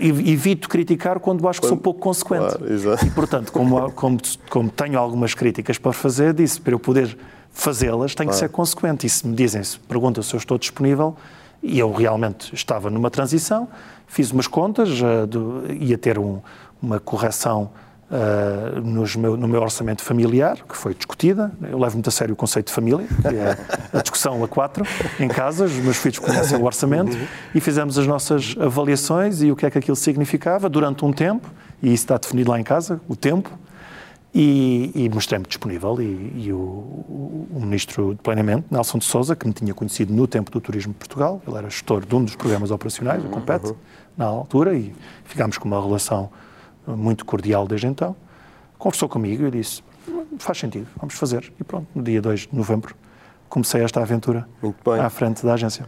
evito 0.00 0.68
criticar 0.68 1.20
quando 1.20 1.46
acho 1.48 1.60
que 1.60 1.66
quando, 1.66 1.74
sou 1.74 1.82
pouco 1.82 2.00
consequente. 2.00 2.56
Claro, 2.56 3.06
e 3.06 3.10
portanto, 3.10 3.52
como, 3.52 3.92
como, 3.92 4.18
como 4.48 4.70
tenho 4.70 4.98
algumas 4.98 5.34
críticas 5.34 5.78
para 5.78 5.92
fazer, 5.92 6.32
disse, 6.32 6.60
para 6.60 6.72
eu 6.72 6.78
poder 6.78 7.16
fazê-las, 7.52 8.14
tenho 8.14 8.28
claro. 8.28 8.30
que 8.30 8.34
ser 8.36 8.48
consequente. 8.48 9.06
E 9.06 9.10
se 9.10 9.26
me 9.26 9.36
dizem, 9.36 9.62
se 9.62 9.78
perguntam 9.78 10.22
se 10.22 10.34
eu 10.34 10.38
estou 10.38 10.56
disponível, 10.56 11.14
e 11.62 11.78
eu 11.78 11.92
realmente 11.92 12.52
estava 12.54 12.90
numa 12.90 13.10
transição, 13.10 13.68
fiz 14.12 14.30
umas 14.30 14.46
contas, 14.46 14.90
uh, 15.00 15.26
do, 15.26 15.64
ia 15.72 15.96
ter 15.96 16.18
um, 16.18 16.40
uma 16.82 17.00
correção 17.00 17.70
uh, 18.10 18.78
nos 18.82 19.16
meu, 19.16 19.38
no 19.38 19.48
meu 19.48 19.62
orçamento 19.62 20.02
familiar, 20.02 20.58
que 20.68 20.76
foi 20.76 20.94
discutida. 20.94 21.50
Eu 21.62 21.78
levo 21.78 21.94
muito 21.96 22.08
a 22.08 22.10
sério 22.10 22.34
o 22.34 22.36
conceito 22.36 22.66
de 22.66 22.74
família, 22.74 23.06
que 23.06 23.34
é 23.34 23.56
a 23.90 24.02
discussão 24.02 24.44
a 24.44 24.48
quatro 24.48 24.84
em 25.18 25.28
casa. 25.28 25.64
Os 25.64 25.72
meus 25.76 25.96
filhos 25.96 26.18
conhecem 26.18 26.58
o 26.58 26.64
orçamento 26.64 27.16
e 27.54 27.60
fizemos 27.60 27.98
as 27.98 28.06
nossas 28.06 28.54
avaliações 28.60 29.40
e 29.40 29.50
o 29.50 29.56
que 29.56 29.64
é 29.64 29.70
que 29.70 29.78
aquilo 29.78 29.96
significava 29.96 30.68
durante 30.68 31.06
um 31.06 31.12
tempo, 31.12 31.48
e 31.82 31.86
isso 31.86 32.04
está 32.04 32.18
definido 32.18 32.50
lá 32.50 32.60
em 32.60 32.64
casa, 32.64 33.00
o 33.08 33.16
tempo. 33.16 33.50
E, 34.34 34.90
e 34.94 35.10
mostrei-me 35.10 35.44
disponível 35.44 36.00
e, 36.00 36.32
e 36.46 36.52
o, 36.54 36.56
o, 36.56 37.60
Ministro 37.60 38.14
de 38.14 38.22
Planeamento, 38.22 38.64
Nelson 38.70 38.96
de 38.96 39.04
Souza, 39.04 39.36
que 39.36 39.46
me 39.46 39.52
tinha 39.52 39.74
conhecido 39.74 40.10
no 40.10 40.26
tempo 40.26 40.50
do 40.50 40.58
Turismo 40.58 40.94
de 40.94 40.98
Portugal, 40.98 41.42
ele 41.46 41.58
era 41.58 41.68
gestor 41.68 42.06
de 42.06 42.14
um 42.14 42.24
dos 42.24 42.34
programas 42.34 42.70
operacionais, 42.70 43.22
o 43.22 43.28
Compete, 43.28 43.66
uhum. 43.66 43.76
na 44.16 44.24
altura, 44.24 44.74
e 44.74 44.94
ficámos 45.24 45.58
com 45.58 45.68
uma 45.68 45.78
relação 45.78 46.30
muito 46.86 47.26
cordial 47.26 47.66
desde 47.68 47.86
então, 47.86 48.16
conversou 48.78 49.06
comigo 49.06 49.46
e 49.46 49.50
disse: 49.50 49.82
faz 50.38 50.58
sentido, 50.58 50.86
vamos 50.96 51.14
fazer. 51.14 51.52
E 51.60 51.64
pronto, 51.64 51.86
no 51.94 52.02
dia 52.02 52.20
2 52.20 52.40
de 52.40 52.56
novembro 52.56 52.94
comecei 53.48 53.82
esta 53.82 54.00
aventura 54.00 54.48
à 54.98 55.10
frente 55.10 55.44
da 55.44 55.54
agência. 55.54 55.86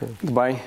Muito 0.00 0.32
bem, 0.32 0.60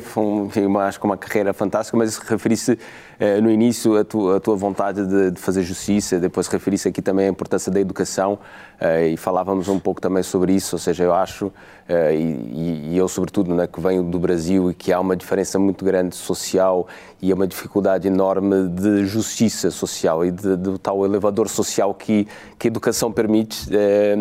foi 0.00 0.64
acho 0.80 0.98
que 0.98 1.06
uma 1.06 1.16
carreira 1.16 1.52
fantástica, 1.52 1.96
mas 1.96 2.18
referisse 2.18 2.78
eh, 3.18 3.40
no 3.40 3.50
início 3.50 3.96
a, 3.96 4.04
tu, 4.04 4.30
a 4.30 4.40
tua 4.40 4.56
vontade 4.56 5.06
de, 5.06 5.30
de, 5.30 5.40
fazer 5.40 5.62
justiça, 5.62 6.18
depois 6.18 6.46
referisse 6.48 6.88
aqui 6.88 7.00
também 7.00 7.26
a 7.26 7.30
importância 7.30 7.72
da 7.72 7.80
educação 7.80 8.38
eh, 8.78 9.08
e 9.08 9.16
falávamos 9.16 9.68
um 9.68 9.78
pouco 9.78 10.00
também 10.00 10.22
sobre 10.22 10.52
isso, 10.52 10.76
ou 10.76 10.78
seja, 10.78 11.04
eu 11.04 11.14
acho, 11.14 11.50
eh, 11.88 12.14
e, 12.14 12.90
e, 12.92 12.96
eu 12.96 13.08
sobretudo 13.08 13.54
né, 13.54 13.66
que 13.66 13.80
venho 13.80 14.02
do 14.02 14.18
Brasil 14.18 14.70
e 14.70 14.74
que 14.74 14.92
há 14.92 15.00
uma 15.00 15.16
diferença 15.16 15.58
muito 15.58 15.82
grande 15.82 16.14
social 16.14 16.86
e 17.22 17.32
uma 17.32 17.46
dificuldade 17.46 18.06
enorme 18.06 18.68
de 18.68 19.06
justiça 19.06 19.70
social 19.70 20.24
e 20.24 20.30
de, 20.30 20.56
de 20.56 20.78
tal 20.78 21.02
elevador 21.04 21.48
social 21.48 21.94
que, 21.94 22.28
que 22.58 22.66
a 22.66 22.70
educação 22.70 23.10
permite, 23.10 23.70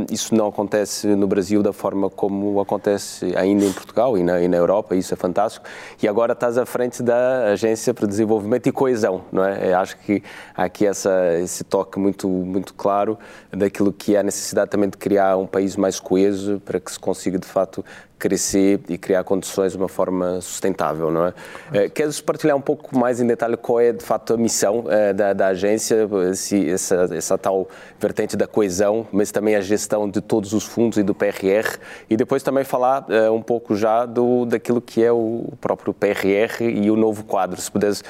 isso 0.10 0.34
não 0.34 0.48
acontece 0.48 1.08
no 1.08 1.28
Brasil 1.28 1.62
da 1.62 1.74
forma 1.74 2.10
como 2.10 2.62
acontece 2.62 3.36
ainda 3.36 3.66
em 3.66 3.74
Portugal 3.74 4.18
e 4.18 4.24
na, 4.24 4.42
e 4.42 4.48
na 4.48 4.56
Europa, 4.56 4.96
isso 4.96 5.14
é 5.14 5.18
fantástico, 5.18 5.66
e 6.02 6.08
agora 6.08 6.32
estás 6.32 6.58
à 6.58 6.66
frente 6.66 7.04
da 7.04 7.52
Agência 7.52 7.94
para 7.94 8.08
Desenvolvimento 8.08 8.68
e 8.68 8.72
coesão, 8.86 9.24
não 9.32 9.44
é? 9.44 9.72
Eu 9.72 9.80
acho 9.80 9.98
que 9.98 10.22
há 10.56 10.66
aqui 10.66 10.86
essa, 10.86 11.34
esse 11.40 11.64
toque 11.64 11.98
muito, 11.98 12.28
muito 12.28 12.72
claro 12.76 13.18
daquilo 13.52 13.92
que 13.92 14.16
é 14.16 14.20
a 14.20 14.24
necessidade 14.24 14.70
também 14.70 14.88
de 14.88 14.96
criar 14.96 15.38
um 15.38 15.48
país 15.48 15.76
mais 15.76 16.00
coeso 16.00 16.62
para 16.64 16.80
que 16.80 16.92
se 16.92 17.00
consiga, 17.00 17.40
de 17.40 17.48
facto, 17.48 17.84
crescer 18.18 18.80
e 18.88 18.98
criar 18.98 19.24
condições 19.24 19.74
de 19.74 19.78
uma 19.78 19.90
forma 19.90 20.40
sustentável, 20.42 21.12
não 21.12 21.26
é? 21.26 21.34
é 21.74 21.90
queres 21.90 22.22
partilhar 22.22 22.56
um 22.56 22.62
pouco 22.62 22.98
mais 22.98 23.20
em 23.20 23.28
detalhe 23.28 23.58
qual 23.58 23.80
é 23.80 23.92
de 23.92 24.04
fato 24.04 24.34
a 24.34 24.38
missão 24.38 24.86
é, 24.90 25.14
da, 25.14 25.34
da, 25.34 25.48
agência, 25.48 26.08
essa, 26.68 27.10
essa 27.12 27.38
tal 27.38 27.68
vertente 28.00 28.38
da 28.38 28.48
coesão, 28.48 29.06
mas 29.12 29.32
também 29.32 29.56
a 29.56 29.62
gestão 29.62 30.10
de 30.10 30.22
todos 30.22 30.54
os 30.54 30.64
fundos 30.64 30.98
e 30.98 31.04
do 31.04 31.14
PRR 31.14 31.78
e 32.10 32.16
depois 32.16 32.42
também 32.42 32.64
falar 32.64 33.06
é, 33.10 33.30
um 33.30 33.42
pouco 33.42 33.76
já 33.76 34.06
do 34.06 34.46
daquilo 34.46 34.82
que 34.82 35.04
é 35.04 35.12
o 35.12 35.54
próprio 35.60 35.94
PRR 35.94 36.64
e 36.64 36.90
o 36.90 36.96
novo 36.96 37.24
quadro, 37.24 37.60
se 37.60 37.72
puderes 37.72 38.04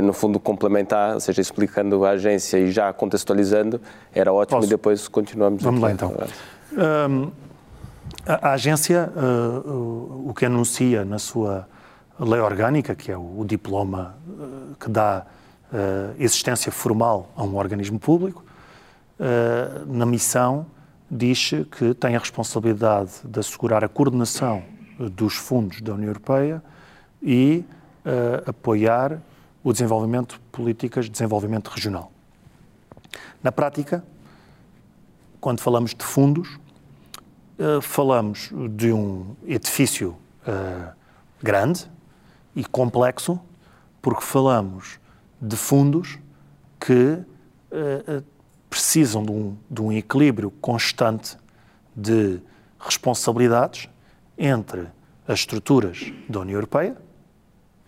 no 0.00 0.12
fundo 0.12 0.38
complementar, 0.38 1.14
ou 1.14 1.20
seja, 1.20 1.40
explicando 1.40 2.04
a 2.04 2.10
agência 2.10 2.56
e 2.56 2.70
já 2.70 2.92
contextualizando, 2.92 3.80
era 4.14 4.32
ótimo 4.32 4.58
Posso? 4.58 4.68
e 4.68 4.70
depois 4.70 5.08
continuamos. 5.08 5.60
Vamos 5.60 5.80
lá 5.80 5.90
então. 5.90 6.14
Um, 6.72 7.32
a, 8.26 8.48
a 8.48 8.52
agência, 8.52 9.10
uh, 9.16 10.28
o 10.28 10.34
que 10.34 10.46
anuncia 10.46 11.04
na 11.04 11.18
sua 11.18 11.68
lei 12.18 12.40
orgânica, 12.40 12.94
que 12.94 13.10
é 13.10 13.16
o, 13.16 13.40
o 13.40 13.44
diploma 13.44 14.16
uh, 14.26 14.76
que 14.78 14.88
dá 14.88 15.26
uh, 15.72 16.14
existência 16.18 16.70
formal 16.70 17.30
a 17.36 17.42
um 17.42 17.56
organismo 17.56 17.98
público, 17.98 18.44
na 19.86 20.04
missão 20.04 20.66
diz 21.08 21.50
que 21.70 21.94
tem 21.94 22.16
a 22.16 22.18
responsabilidade 22.18 23.12
de 23.22 23.38
assegurar 23.38 23.84
a 23.84 23.88
coordenação 23.88 24.64
dos 24.98 25.34
fundos 25.36 25.80
da 25.80 25.94
União 25.94 26.08
Europeia 26.08 26.60
e 27.22 27.64
apoiar 28.44 29.20
o 29.62 29.72
desenvolvimento 29.72 30.32
de 30.32 30.40
políticas 30.50 31.04
de 31.04 31.12
desenvolvimento 31.12 31.68
regional. 31.68 32.10
Na 33.40 33.52
prática, 33.52 34.02
quando 35.40 35.60
falamos 35.60 35.94
de 35.94 36.04
fundos, 36.04 36.58
eh, 37.62 37.80
falamos 37.80 38.50
de 38.70 38.92
um 38.92 39.36
edifício 39.46 40.16
uh, 40.44 40.92
grande 41.40 41.88
e 42.56 42.64
complexo, 42.64 43.40
porque 44.00 44.22
falamos 44.24 44.98
de 45.40 45.54
fundos 45.54 46.18
que 46.80 47.22
uh, 47.70 48.24
precisam 48.68 49.22
de 49.22 49.30
um, 49.30 49.56
de 49.70 49.80
um 49.80 49.92
equilíbrio 49.92 50.50
constante 50.50 51.38
de 51.94 52.40
responsabilidades 52.80 53.88
entre 54.36 54.88
as 55.28 55.38
estruturas 55.38 56.12
da 56.28 56.40
União 56.40 56.56
Europeia, 56.56 56.96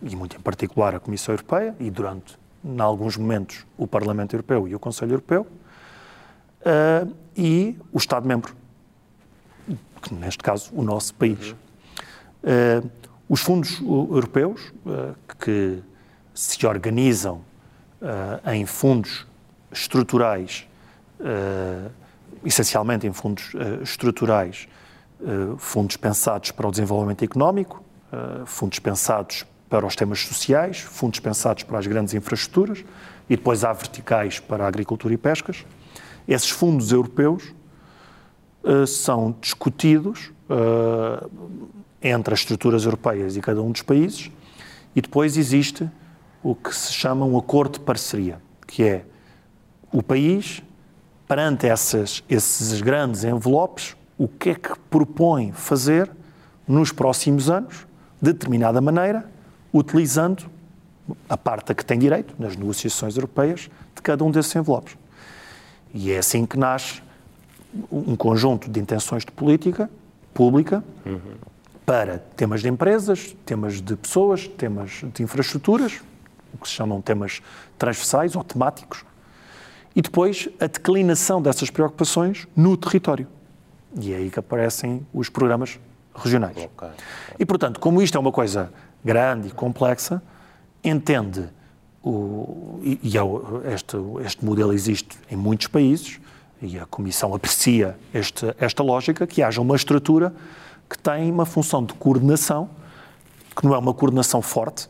e 0.01 0.15
muito 0.15 0.37
em 0.37 0.41
particular 0.41 0.95
a 0.95 1.01
Comissão 1.01 1.35
Europeia, 1.35 1.75
e 1.81 1.91
durante, 1.91 2.39
em 2.65 2.81
alguns 2.81 3.17
momentos, 3.17 3.67
o 3.77 3.89
Parlamento 3.89 4.35
Europeu 4.35 4.69
e 4.69 4.75
o 4.77 4.79
Conselho 4.79 5.15
Europeu, 5.15 5.49
uh, 6.61 7.13
e 7.37 7.77
o 7.93 7.99
Estado-membro 7.99 8.63
que 10.05 10.15
neste 10.15 10.43
caso 10.43 10.71
o 10.75 10.83
nosso 10.83 11.15
país. 11.15 11.51
Uhum. 11.51 11.57
Uh, 12.45 12.91
os 13.29 13.41
fundos 13.41 13.81
europeus, 13.81 14.73
uh, 14.85 15.15
que 15.39 15.83
se 16.35 16.67
organizam 16.67 17.37
uh, 18.03 18.51
em 18.51 18.67
fundos 18.67 19.27
estruturais, 19.73 20.69
essencialmente 22.45 23.07
em 23.07 23.13
fundos 23.13 23.53
estruturais, 23.83 24.69
fundos 25.59 25.97
pensados 25.97 26.53
para 26.53 26.69
o 26.69 26.71
desenvolvimento 26.71 27.25
económico, 27.25 27.83
fundos 28.47 28.79
pensados 28.79 29.45
para 29.69 29.85
os 29.85 29.97
temas 29.97 30.21
sociais, 30.21 30.79
fundos 30.79 31.19
pensados 31.19 31.65
para 31.65 31.79
as 31.79 31.87
grandes 31.89 32.15
infraestruturas 32.15 32.85
e 33.29 33.37
depois 33.37 33.65
há 33.65 33.73
verticais 33.73 34.39
para 34.39 34.65
a 34.65 34.69
agricultura 34.69 35.15
e 35.15 35.17
pescas. 35.17 35.65
Esses 36.29 36.51
fundos 36.51 36.93
europeus 36.93 37.53
uh, 38.65 38.87
são 38.87 39.35
discutidos 39.41 40.33
uh, 40.49 41.31
entre 42.03 42.35
as 42.35 42.41
estruturas 42.41 42.85
europeias 42.85 43.37
e 43.37 43.41
cada 43.41 43.63
um 43.63 43.71
dos 43.71 43.83
países, 43.83 44.31
e 44.95 45.01
depois 45.01 45.37
existe 45.37 45.89
o 46.43 46.55
que 46.55 46.75
se 46.75 46.93
chama 46.93 47.25
um 47.25 47.39
acordo 47.39 47.79
de 47.79 47.81
parceria, 47.81 48.41
que 48.67 48.85
é 48.85 49.05
o 49.93 50.03
país, 50.03 50.63
perante 51.27 51.67
essas, 51.67 52.23
esses 52.29 52.81
grandes 52.81 53.25
envelopes, 53.25 53.97
o 54.19 54.29
que 54.29 54.51
é 54.51 54.55
que 54.55 54.79
propõe 54.91 55.53
fazer 55.53 56.11
nos 56.69 56.93
próximos 56.93 57.49
anos, 57.49 57.87
de 58.21 58.33
determinada 58.33 58.81
maneira, 58.81 59.29
utilizando 59.73 60.45
a 61.29 61.37
parte 61.37 61.73
a 61.73 61.75
que 61.75 61.85
tem 61.85 61.99
direito, 61.99 62.35
nas 62.39 62.57
negociações 62.57 63.17
europeias, 63.17 63.71
de 63.95 64.03
cada 64.03 64.25
um 64.25 64.31
desses 64.31 64.55
envelopes. 64.55 64.97
E 65.93 66.11
é 66.11 66.19
assim 66.19 66.45
que 66.45 66.59
nasce 66.59 67.03
um 67.91 68.17
conjunto 68.17 68.71
de 68.71 68.81
intenções 68.81 69.25
de 69.25 69.33
política 69.33 69.91
pública 70.33 70.83
uhum. 71.05 71.21
para 71.85 72.19
temas 72.37 72.63
de 72.63 72.69
empresas, 72.69 73.37
temas 73.45 73.81
de 73.81 73.97
pessoas, 73.97 74.47
temas 74.49 75.03
de 75.15 75.23
infraestruturas, 75.23 76.01
o 76.53 76.59
que 76.59 76.69
se 76.69 76.75
chamam 76.75 77.01
temas 77.01 77.43
transversais 77.79 78.37
ou 78.37 78.45
temáticos, 78.45 79.05
e 79.95 80.03
depois 80.03 80.49
a 80.61 80.67
declinação 80.67 81.41
dessas 81.41 81.71
preocupações 81.71 82.49
no 82.57 82.77
território. 82.77 83.29
E 84.01 84.13
é 84.13 84.17
aí 84.17 84.31
que 84.31 84.39
aparecem 84.39 85.07
os 85.13 85.29
programas 85.29 85.79
regionais. 86.15 86.57
Okay. 86.57 86.89
E, 87.39 87.47
portanto, 87.47 87.79
como 87.79 88.03
isto 88.03 88.17
é 88.17 88.21
uma 88.21 88.33
coisa 88.33 88.73
grande 89.05 89.49
e 89.49 89.51
complexa, 89.51 90.23
entende, 90.83 91.49
o, 92.03 92.81
e, 92.83 92.99
e 93.03 93.17
é 93.17 93.73
este, 93.73 93.97
este 94.25 94.45
modelo 94.45 94.73
existe 94.73 95.17
em 95.31 95.37
muitos 95.37 95.69
países, 95.69 96.21
e 96.65 96.79
a 96.79 96.87
Comissão 96.87 97.35
aprecia 97.35 97.97
este, 98.13 98.55
esta 98.59 98.83
lógica, 98.83 99.27
que 99.27 99.43
haja 99.43 99.61
uma 99.61 99.77
estrutura 99.77 100.35
que 100.89 100.99
tem 100.99 101.31
uma 101.31 101.45
função 101.45 101.85
de 101.85 101.93
coordenação, 101.95 102.69
que 103.55 103.65
não 103.65 103.75
é 103.75 103.79
uma 103.79 103.93
coordenação 103.93 104.41
forte, 104.41 104.89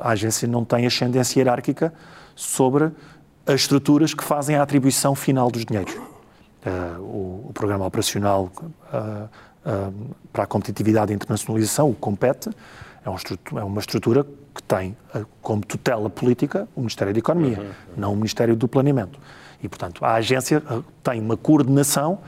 a 0.00 0.10
agência 0.10 0.46
não 0.46 0.64
tem 0.64 0.86
ascendência 0.86 1.40
hierárquica 1.40 1.92
sobre 2.36 2.92
as 3.46 3.62
estruturas 3.62 4.12
que 4.12 4.22
fazem 4.22 4.56
a 4.56 4.62
atribuição 4.62 5.14
final 5.14 5.50
dos 5.50 5.64
dinheiros. 5.64 5.94
Uh, 5.94 7.00
o, 7.00 7.46
o, 7.48 7.52
Programa 7.54 7.86
Operacional 7.86 8.50
uh, 8.62 9.28
uh, 9.64 10.14
para 10.32 10.44
a 10.44 10.46
Competitividade 10.46 11.12
e 11.12 11.14
Internacionalização, 11.14 11.88
o 11.88 11.94
COMPET, 11.94 12.50
é, 13.04 13.08
um 13.08 13.58
é 13.58 13.64
uma 13.64 13.80
estrutura 13.80 14.26
que 14.54 14.62
tem 14.62 14.96
como 15.40 15.64
tutela 15.64 16.10
política 16.10 16.68
o 16.74 16.80
Ministério 16.80 17.14
da 17.14 17.18
Economia, 17.18 17.60
uhum. 17.60 17.70
não 17.96 18.12
o 18.12 18.16
Ministério 18.16 18.54
do 18.54 18.68
Planeamento. 18.68 19.18
E, 19.62 19.68
portanto, 19.68 20.04
a 20.04 20.14
agência 20.14 20.62
eh, 20.70 20.80
tem 21.02 21.20
uma 21.20 21.36
coordenação 21.36 22.20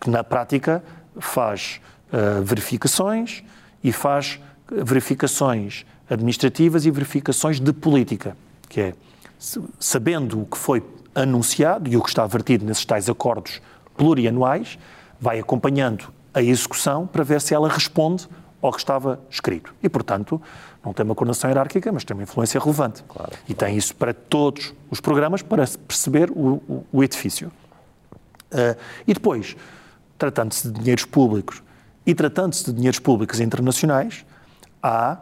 que, 0.00 0.10
na 0.10 0.24
prática, 0.24 0.82
faz 1.18 1.80
uh, 2.12 2.42
verificações 2.42 3.44
e 3.84 3.92
faz 3.92 4.40
eh, 4.70 4.82
verificações 4.82 5.84
administrativas 6.08 6.84
e 6.84 6.90
verificações 6.90 7.60
de 7.60 7.72
política, 7.72 8.36
que 8.68 8.80
é, 8.80 8.94
sabendo 9.78 10.42
o 10.42 10.46
que 10.46 10.58
foi 10.58 10.82
anunciado 11.14 11.88
e 11.88 11.96
o 11.96 12.02
que 12.02 12.08
está 12.08 12.26
vertido 12.26 12.64
nesses 12.64 12.84
tais 12.84 13.08
acordos 13.08 13.60
plurianuais, 13.96 14.78
vai 15.20 15.38
acompanhando 15.38 16.12
a 16.34 16.42
execução 16.42 17.06
para 17.06 17.22
ver 17.22 17.40
se 17.40 17.54
ela 17.54 17.68
responde 17.68 18.26
ao 18.60 18.72
que 18.72 18.78
estava 18.78 19.20
escrito. 19.30 19.74
E, 19.82 19.88
portanto, 19.88 20.40
não 20.84 20.92
tem 20.92 21.04
uma 21.04 21.14
coordenação 21.14 21.48
hierárquica, 21.48 21.92
mas 21.92 22.04
tem 22.04 22.14
uma 22.14 22.24
influência 22.24 22.60
relevante. 22.60 23.04
Claro, 23.08 23.32
e 23.48 23.54
tem 23.54 23.76
isso 23.76 23.94
para 23.94 24.12
todos 24.12 24.74
os 24.90 25.00
programas 25.00 25.42
para 25.42 25.64
perceber 25.86 26.30
o, 26.30 26.60
o, 26.68 26.86
o 26.92 27.04
edifício. 27.04 27.52
Uh, 28.50 28.76
e 29.06 29.14
depois, 29.14 29.56
tratando-se 30.18 30.70
de 30.70 30.78
dinheiros 30.80 31.04
públicos 31.04 31.62
e 32.04 32.14
tratando-se 32.14 32.64
de 32.64 32.72
dinheiros 32.72 32.98
públicos 32.98 33.40
internacionais, 33.40 34.26
há 34.82 35.18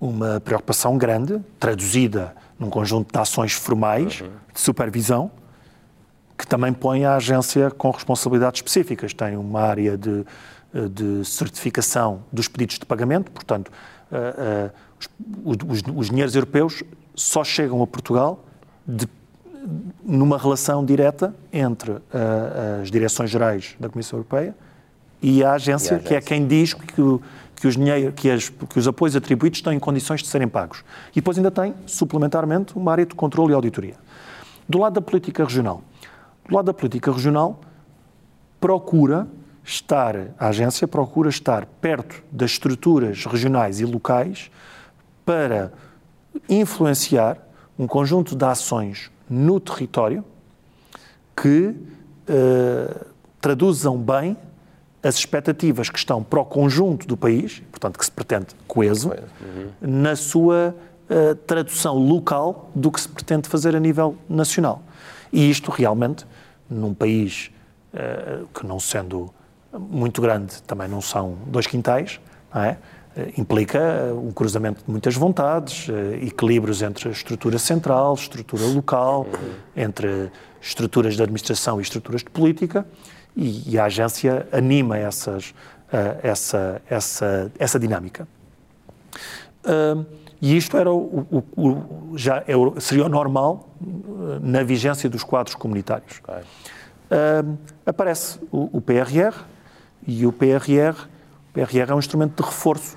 uma 0.00 0.40
preocupação 0.40 0.98
grande, 0.98 1.40
traduzida 1.60 2.34
num 2.58 2.70
conjunto 2.70 3.12
de 3.12 3.18
ações 3.18 3.52
formais 3.52 4.20
uhum. 4.20 4.30
de 4.52 4.60
supervisão, 4.60 5.30
que 6.36 6.46
também 6.46 6.72
põe 6.72 7.04
a 7.04 7.16
agência 7.16 7.70
com 7.70 7.90
responsabilidades 7.90 8.58
específicas. 8.58 9.14
Tem 9.14 9.36
uma 9.36 9.60
área 9.60 9.96
de, 9.96 10.24
de 10.72 11.24
certificação 11.24 12.22
dos 12.32 12.48
pedidos 12.48 12.78
de 12.78 12.86
pagamento, 12.86 13.30
portanto, 13.30 13.70
uh, 14.10 14.68
uh, 14.68 14.72
os, 15.44 15.56
os, 15.68 15.82
os 15.94 16.10
dinheiros 16.10 16.34
europeus 16.34 16.82
só 17.14 17.44
chegam 17.44 17.82
a 17.82 17.86
Portugal 17.86 18.44
de, 18.86 19.08
numa 20.04 20.38
relação 20.38 20.84
direta 20.84 21.34
entre 21.52 21.96
as 22.80 22.90
direções 22.90 23.30
gerais 23.30 23.76
da 23.78 23.88
Comissão 23.88 24.18
Europeia 24.18 24.54
e 25.20 25.44
a 25.44 25.52
agência, 25.52 25.92
e 25.92 25.94
a 25.94 25.96
agência. 25.96 25.98
que 25.98 26.14
é 26.14 26.20
quem 26.20 26.46
diz 26.46 26.74
que, 26.74 26.86
que, 27.56 27.66
os 27.66 27.76
dinheiro, 27.76 28.12
que, 28.12 28.30
as, 28.30 28.48
que 28.48 28.78
os 28.78 28.88
apoios 28.88 29.14
atribuídos 29.14 29.58
estão 29.58 29.72
em 29.72 29.78
condições 29.78 30.20
de 30.20 30.28
serem 30.28 30.48
pagos. 30.48 30.84
E 31.12 31.16
depois 31.16 31.36
ainda 31.36 31.50
tem, 31.50 31.74
suplementarmente, 31.86 32.76
uma 32.76 32.90
área 32.90 33.06
de 33.06 33.14
controle 33.14 33.52
e 33.52 33.54
auditoria. 33.54 33.94
Do 34.68 34.78
lado 34.78 34.94
da 34.94 35.00
política 35.00 35.44
regional. 35.44 35.82
Do 36.48 36.54
lado 36.56 36.66
da 36.66 36.74
política 36.74 37.12
regional, 37.12 37.60
procura 38.60 39.28
estar, 39.64 40.34
a 40.38 40.48
agência 40.48 40.88
procura 40.88 41.28
estar 41.28 41.66
perto 41.80 42.22
das 42.30 42.52
estruturas 42.52 43.24
regionais 43.24 43.80
e 43.80 43.84
locais 43.84 44.50
para 45.24 45.72
influenciar 46.48 47.38
um 47.78 47.86
conjunto 47.86 48.34
de 48.34 48.44
ações 48.44 49.10
no 49.28 49.60
território 49.60 50.24
que 51.36 51.74
uh, 52.28 53.06
traduzam 53.40 53.96
bem 53.96 54.36
as 55.02 55.16
expectativas 55.16 55.90
que 55.90 55.98
estão 55.98 56.22
para 56.22 56.40
o 56.40 56.44
conjunto 56.44 57.06
do 57.06 57.16
país, 57.16 57.60
portanto, 57.70 57.98
que 57.98 58.04
se 58.04 58.10
pretende 58.10 58.48
coeso, 58.68 59.10
uhum. 59.10 59.70
na 59.80 60.14
sua 60.14 60.74
uh, 61.10 61.34
tradução 61.34 61.96
local 61.96 62.70
do 62.74 62.90
que 62.90 63.00
se 63.00 63.08
pretende 63.08 63.48
fazer 63.48 63.74
a 63.74 63.80
nível 63.80 64.16
nacional. 64.28 64.82
E 65.32 65.50
isto 65.50 65.70
realmente, 65.70 66.24
num 66.70 66.94
país 66.94 67.50
uh, 67.92 68.46
que 68.54 68.64
não 68.64 68.78
sendo 68.78 69.32
muito 69.78 70.20
grande, 70.20 70.62
também 70.62 70.88
não 70.88 71.00
são 71.00 71.36
dois 71.46 71.66
quintais, 71.66 72.20
não 72.54 72.62
é? 72.62 72.78
Uh, 73.16 73.40
implica 73.40 74.12
um 74.14 74.32
cruzamento 74.32 74.84
de 74.84 74.90
muitas 74.90 75.14
vontades, 75.14 75.86
equilíbrios 76.22 76.80
entre 76.80 77.08
a 77.08 77.12
estrutura 77.12 77.58
central, 77.58 78.14
estrutura 78.14 78.64
local, 78.66 79.26
entre 79.76 80.30
estruturas 80.60 81.14
de 81.14 81.22
administração 81.22 81.78
e 81.78 81.82
estruturas 81.82 82.22
de 82.22 82.30
política, 82.30 82.86
e, 83.36 83.72
e 83.72 83.78
a 83.78 83.84
agência 83.84 84.46
anima 84.52 84.96
essas, 84.96 85.54
essa, 86.22 86.80
essa, 86.88 87.52
essa 87.58 87.78
dinâmica. 87.78 88.26
Uh, 89.64 90.04
e 90.40 90.56
isto 90.56 90.76
era 90.76 90.90
o, 90.90 91.26
o, 91.30 91.44
o 91.56 92.18
já 92.18 92.38
é, 92.48 92.80
seria 92.80 93.06
o 93.06 93.08
normal 93.08 93.68
na 94.40 94.64
vigência 94.64 95.08
dos 95.08 95.22
quadros 95.22 95.54
comunitários. 95.54 96.20
Okay. 96.20 96.42
aparece 97.86 98.40
o, 98.50 98.78
o, 98.78 98.80
PRR 98.80 99.44
e 100.06 100.26
o 100.26 100.32
PRR, 100.32 101.06
o 101.50 101.52
PRR 101.52 101.90
é 101.90 101.94
um 101.94 101.98
instrumento 101.98 102.42
de 102.42 102.48
reforço 102.48 102.96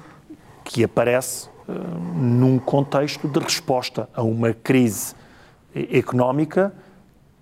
que 0.63 0.83
aparece 0.83 1.49
num 2.15 2.59
contexto 2.59 3.27
de 3.27 3.39
resposta 3.39 4.07
a 4.13 4.21
uma 4.21 4.53
crise 4.53 5.15
económica 5.73 6.73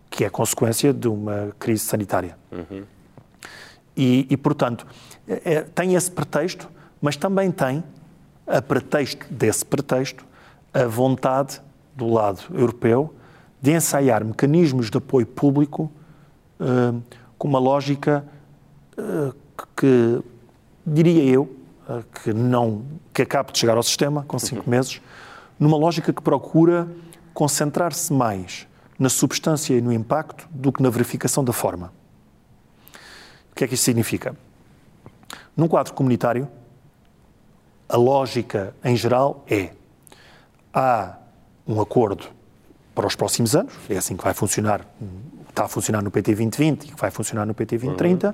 que 0.10 0.24
é 0.24 0.30
consequência 0.30 0.94
de 0.94 1.08
uma 1.08 1.54
crise 1.58 1.84
sanitária. 1.84 2.38
Uhum. 2.52 2.84
E, 3.98 4.28
e, 4.30 4.38
portanto, 4.38 4.86
é, 5.28 5.62
tem 5.62 5.96
esse 5.96 6.12
pretexto, 6.12 6.70
mas 7.02 7.16
também 7.16 7.52
tem, 7.52 7.84
a 8.46 8.62
pretexto 8.62 9.26
desse 9.32 9.66
pretexto, 9.66 10.26
a 10.74 10.86
vontade 10.86 11.62
do 11.96 12.08
lado 12.08 12.42
europeu 12.54 13.14
de 13.62 13.72
ensaiar 13.72 14.24
mecanismos 14.24 14.90
de 14.90 14.98
apoio 14.98 15.26
público 15.26 15.92
uh, 16.60 17.02
com 17.38 17.48
uma 17.48 17.60
lógica 17.60 18.26
uh, 18.98 19.34
que, 19.76 20.22
diria 20.86 21.24
eu, 21.24 21.44
uh, 21.88 22.04
que 22.22 22.34
não 22.34 22.84
que 23.14 23.22
acabe 23.22 23.52
de 23.52 23.60
chegar 23.60 23.78
ao 23.78 23.84
sistema 23.84 24.24
com 24.28 24.40
cinco 24.40 24.64
uhum. 24.66 24.72
meses, 24.72 25.02
numa 25.60 25.78
lógica 25.78 26.12
que 26.12 26.22
procura 26.22 26.88
concentrar-se 27.34 28.12
mais 28.12 28.68
na 28.98 29.10
substância 29.10 29.74
e 29.74 29.82
no 29.82 29.92
impacto 29.92 30.48
do 30.52 30.72
que 30.72 30.82
na 30.82 30.90
verificação 30.90 31.44
da 31.44 31.54
forma. 31.54 31.92
O 33.52 33.56
que 33.56 33.64
é 33.64 33.68
que 33.68 33.76
isto 33.76 33.84
significa? 33.84 34.36
Num 35.56 35.68
quadro 35.68 35.94
comunitário, 35.94 36.48
a 37.88 37.98
lógica 37.98 38.76
em 38.84 38.96
geral 38.96 39.46
é 39.48 39.72
há 40.74 41.18
um 41.68 41.80
acordo 41.80 42.26
para 42.96 43.06
os 43.06 43.16
próximos 43.16 43.56
anos, 43.56 43.74
é 43.90 43.98
assim 43.98 44.16
que 44.18 44.24
vai 44.24 44.34
funcionar, 44.34 44.86
está 45.50 45.66
a 45.66 45.68
funcionar 45.68 46.02
no 46.02 46.10
PT 46.10 46.34
2020 46.36 46.84
e 46.84 46.88
que 46.94 47.00
vai 47.00 47.12
funcionar 47.12 47.46
no 47.46 47.54
PT 47.54 47.78
2030, 47.78 48.28
uhum. 48.28 48.34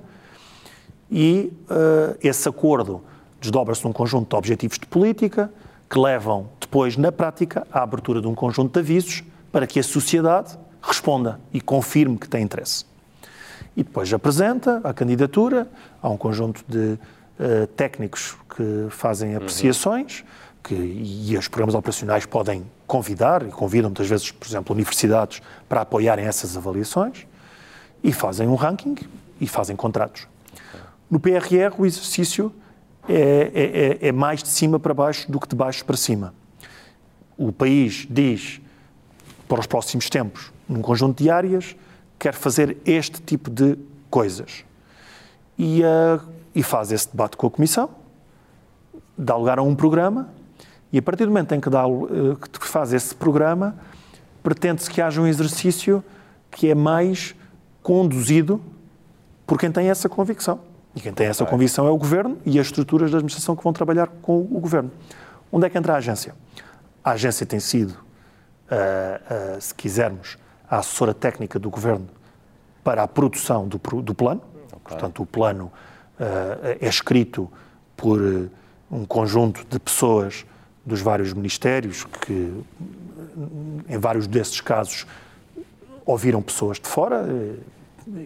E 1.12 1.52
uh, 1.70 2.18
esse 2.22 2.48
acordo 2.48 3.02
desdobra-se 3.42 3.84
num 3.86 3.94
conjunto 3.94 4.30
de 4.30 4.36
objetivos 4.36 4.78
de 4.78 4.86
política 4.86 5.52
que 5.90 5.98
levam 5.98 6.50
depois, 6.60 6.96
na 6.98 7.12
prática, 7.12 7.66
à 7.72 7.82
abertura 7.82 8.22
de 8.22 8.28
um 8.28 8.36
conjunto 8.36 8.74
de 8.74 8.80
avisos 8.80 9.24
para 9.52 9.66
que 9.66 9.80
a 9.80 9.84
sociedade 9.84 10.58
responda 10.82 11.40
e 11.52 11.60
confirme 11.60 12.18
que 12.18 12.30
tem 12.30 12.44
interesse. 12.44 12.86
E 13.76 13.84
depois 13.84 14.14
apresenta 14.14 14.82
a 14.84 14.94
candidatura, 14.94 15.68
há 16.02 16.10
um 16.10 16.18
conjunto 16.18 16.64
de 16.68 16.98
uh, 17.40 17.68
técnicos 17.76 18.38
que 18.56 18.88
fazem 18.90 19.36
apreciações, 19.36 20.24
que, 20.64 20.76
e 20.76 21.36
os 21.38 21.48
programas 21.48 21.74
operacionais 21.74 22.26
podem 22.26 22.64
convidar, 22.86 23.42
e 23.48 23.50
convidam 23.50 23.90
muitas 23.90 24.08
vezes, 24.08 24.32
por 24.32 24.48
exemplo, 24.48 24.76
universidades 24.76 25.42
para 25.68 25.82
apoiarem 25.82 26.26
essas 26.26 26.56
avaliações, 26.56 27.26
e 28.04 28.14
fazem 28.14 28.48
um 28.48 28.56
ranking 28.56 28.96
e 29.42 29.48
fazem 29.48 29.76
contratos. 29.76 30.28
No 31.10 31.20
PRR, 31.20 31.74
o 31.78 31.86
exercício 31.86 32.54
é, 33.08 33.14
é, 33.54 34.06
é, 34.06 34.08
é 34.10 34.12
mais 34.12 34.44
de 34.44 34.50
cima 34.50 34.80
para 34.80 34.94
baixo 34.94 35.32
do 35.32 35.40
que 35.40 35.48
de 35.48 35.56
baixo 35.56 35.84
para 35.84 35.98
cima. 35.98 36.34
O 37.38 37.52
país 37.52 38.06
diz 38.10 38.62
para 39.48 39.60
os 39.60 39.66
próximos 39.66 40.10
tempos, 40.10 40.52
num 40.68 40.82
conjunto 40.82 41.24
de 41.24 41.30
áreas, 41.30 41.76
quer 42.20 42.36
fazer 42.36 42.78
este 42.86 43.20
tipo 43.22 43.50
de 43.50 43.78
coisas. 44.12 44.64
E, 45.58 45.82
uh, 45.82 46.22
e 46.54 46.62
faz 46.62 46.92
esse 46.92 47.10
debate 47.10 47.36
com 47.36 47.48
a 47.48 47.50
Comissão, 47.50 47.90
dá 49.18 49.36
lugar 49.36 49.58
a 49.58 49.64
um 49.64 49.76
programa, 49.76 50.30
e 50.92 51.00
a 51.00 51.02
partir 51.02 51.26
do 51.26 51.32
momento 51.32 51.56
em 51.56 51.60
que, 51.60 51.70
dá, 51.70 51.88
uh, 51.88 52.36
que 52.38 52.68
faz 52.68 52.94
esse 52.94 53.16
programa, 53.16 53.76
pretende-se 54.44 54.90
que 54.90 55.02
haja 55.02 55.20
um 55.20 55.26
exercício 55.26 56.04
que 56.52 56.70
é 56.70 56.76
mais 56.76 57.36
conduzido 57.82 58.62
por 59.48 59.58
quem 59.58 59.72
tem 59.72 59.90
essa 59.90 60.08
convicção. 60.08 60.69
E 60.96 61.00
quem 61.00 61.14
tem 61.14 61.28
essa 61.28 61.46
convicção 61.46 61.88
é 61.88 61.92
o 61.92 61.98
Governo 61.98 62.38
e 62.46 62.60
as 62.60 62.68
estruturas 62.68 63.12
da 63.12 63.18
administração 63.18 63.56
que 63.56 63.64
vão 63.64 63.72
trabalhar 63.72 64.08
com 64.22 64.40
o 64.40 64.60
Governo. 64.60 64.92
Onde 65.52 65.66
é 65.66 65.70
que 65.70 65.78
entra 65.78 65.94
a 65.94 65.98
agência? 65.98 66.36
A 67.04 67.12
agência 67.12 67.46
tem 67.46 67.60
sido 67.60 67.92
uh, 67.92 69.58
uh, 69.58 69.62
se 69.62 69.74
quisermos, 69.74 70.38
a 70.70 70.78
assessora 70.78 71.14
técnica 71.14 71.58
do 71.58 71.70
Governo 71.70 72.08
para 72.84 73.04
a 73.04 73.08
produção 73.08 73.68
do, 73.68 73.80
do 74.02 74.14
plano. 74.14 74.42
Okay. 74.66 74.80
Portanto, 74.84 75.24
o 75.24 75.26
plano 75.26 75.66
uh, 76.20 76.78
é 76.80 76.88
escrito 76.88 77.52
por 77.96 78.20
um 78.92 79.06
conjunto 79.06 79.66
de 79.70 79.80
pessoas 79.80 80.46
dos 80.86 81.02
vários 81.02 81.34
ministérios 81.34 82.04
que, 82.04 82.64
em 83.88 83.98
vários 83.98 84.26
desses 84.26 84.62
casos, 84.62 85.06
ouviram 86.06 86.42
pessoas 86.42 86.80
de 86.80 86.88
fora 86.88 87.26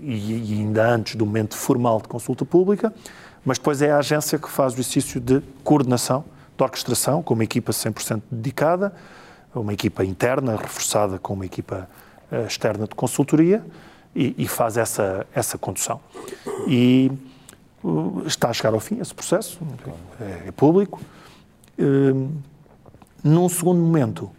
e, 0.02 0.60
ainda 0.60 0.88
antes 0.88 1.16
do 1.16 1.26
momento 1.26 1.56
formal 1.56 2.02
de 2.02 2.08
consulta 2.08 2.46
pública, 2.46 2.94
mas 3.46 3.58
depois 3.58 3.82
é 3.82 3.92
a 3.92 3.98
agência 3.98 4.40
que 4.40 4.50
faz 4.50 4.74
o 4.74 4.76
exercício 4.76 5.20
de 5.20 5.42
coordenação, 5.64 6.24
de 6.56 6.64
orquestração, 6.64 7.22
com 7.22 7.34
uma 7.34 7.44
equipa 7.44 7.72
100% 7.72 8.22
dedicada, 8.32 8.94
uma 9.54 9.74
equipa 9.74 10.04
interna 10.04 10.56
reforçada 10.56 11.20
com 11.20 11.34
uma 11.34 11.46
equipa 11.46 11.90
uh, 12.32 12.48
externa 12.48 12.88
de 12.88 12.96
consultoria 12.96 13.64
e, 14.16 14.34
e, 14.38 14.48
faz 14.48 14.78
essa, 14.78 15.28
essa 15.34 15.58
condução. 15.58 16.00
E 16.68 17.12
está 18.26 18.50
a 18.50 18.54
chegar 18.54 18.74
ao 18.74 18.80
fim 18.80 19.00
esse 19.00 19.14
processo, 19.14 19.60
é, 20.20 20.48
é 20.48 20.52
público. 20.52 21.02
Uh, 21.78 22.32
num 23.24 23.48
segundo 23.48 23.80
momento, 23.80 24.30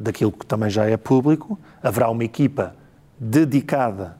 daquilo 0.00 0.30
que 0.30 0.46
também 0.46 0.70
já 0.70 0.86
é 0.86 0.96
público, 0.96 1.58
haverá 1.82 2.08
uma 2.08 2.22
equipa 2.22 2.74
dedicada 3.18 4.16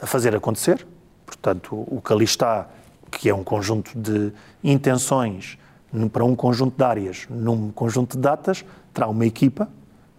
a 0.00 0.06
fazer 0.06 0.34
acontecer. 0.34 0.86
Portanto, 1.24 1.76
o 1.86 2.00
que 2.04 2.12
ali 2.12 2.24
está, 2.24 2.68
que 3.10 3.28
é 3.28 3.34
um 3.34 3.44
conjunto 3.44 3.96
de 3.96 4.32
intenções 4.64 5.58
para 6.12 6.24
um 6.24 6.34
conjunto 6.34 6.76
de 6.76 6.84
áreas, 6.84 7.26
num 7.30 7.70
conjunto 7.70 8.16
de 8.16 8.22
datas, 8.22 8.64
terá 8.92 9.08
uma 9.08 9.24
equipa, 9.24 9.68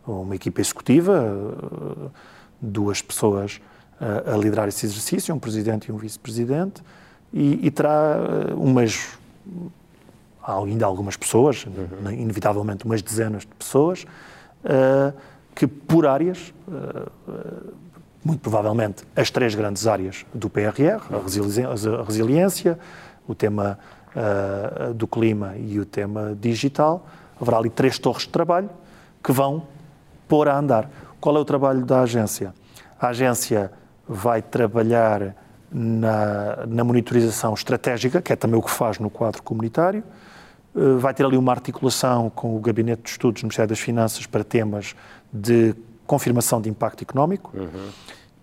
uma 0.06 0.36
equipa 0.36 0.62
executiva, 0.62 1.24
eh, 1.24 2.10
duas 2.60 3.02
pessoas 3.02 3.62
a, 4.00 4.34
a 4.34 4.38
liderar 4.38 4.68
esse 4.68 4.86
exercício, 4.86 5.34
um 5.34 5.40
presidente 5.40 5.90
e 5.90 5.92
um 5.92 5.98
vice-presidente, 5.98 6.82
e, 7.32 7.68
e, 7.68 7.72
terá 7.72 8.18
eh, 8.50 8.54
umas, 8.56 9.10
ainda 10.42 10.86
algumas 10.86 11.16
pessoas, 11.16 11.66
uhum. 11.66 12.12
inevitavelmente 12.12 12.86
umas 12.86 13.02
dezenas 13.04 13.44
de 13.44 13.54
pessoas, 13.54 14.06
uh, 14.64 15.14
que 15.56 15.68
por 15.68 16.06
áreas, 16.06 16.54
uh, 16.68 17.74
muito 18.24 18.40
provavelmente 18.42 19.04
as 19.16 19.30
três 19.30 19.56
grandes 19.56 19.88
áreas 19.88 20.26
do 20.34 20.50
PRR, 20.50 21.02
a 21.12 22.04
resiliência, 22.04 22.80
o 23.28 23.36
tema 23.36 23.80
uh, 24.16 24.94
do 24.94 25.08
clima 25.08 25.56
e 25.58 25.80
o 25.80 25.86
tema 25.86 26.36
digital, 26.40 27.06
haverá 27.40 27.58
ali 27.58 27.70
três 27.70 27.98
torres 28.00 28.24
de 28.24 28.30
trabalho 28.30 28.70
que 29.24 29.32
vão 29.32 29.64
pôr 30.28 30.48
a 30.48 30.58
andar. 30.58 30.90
Qual 31.20 31.36
é 31.36 31.40
o 31.40 31.46
trabalho 31.46 31.86
da 31.86 32.02
agência? 32.02 32.54
A 33.00 33.08
agência 33.08 33.72
vai 34.08 34.42
trabalhar 34.42 35.36
na, 35.72 36.66
na 36.66 36.84
monitorização 36.84 37.54
estratégica, 37.54 38.22
que 38.22 38.34
é 38.34 38.36
também 38.36 38.60
o 38.60 38.64
que 38.64 38.72
faz 38.72 39.00
no 39.00 39.10
quadro 39.10 39.44
comunitário, 39.44 40.04
vai 41.00 41.14
ter 41.14 41.26
ali 41.26 41.38
uma 41.38 41.52
articulação 41.52 42.30
com 42.30 42.56
o 42.56 42.60
Gabinete 42.60 43.04
de 43.04 43.10
Estudos 43.10 43.42
do 43.42 43.46
Ministério 43.46 43.70
das 43.70 43.80
Finanças 43.80 44.26
para 44.26 44.44
temas 44.44 44.96
de 45.32 45.76
confirmação 46.06 46.60
de 46.60 46.70
impacto 46.70 47.02
económico 47.04 47.52
uhum. 47.56 47.90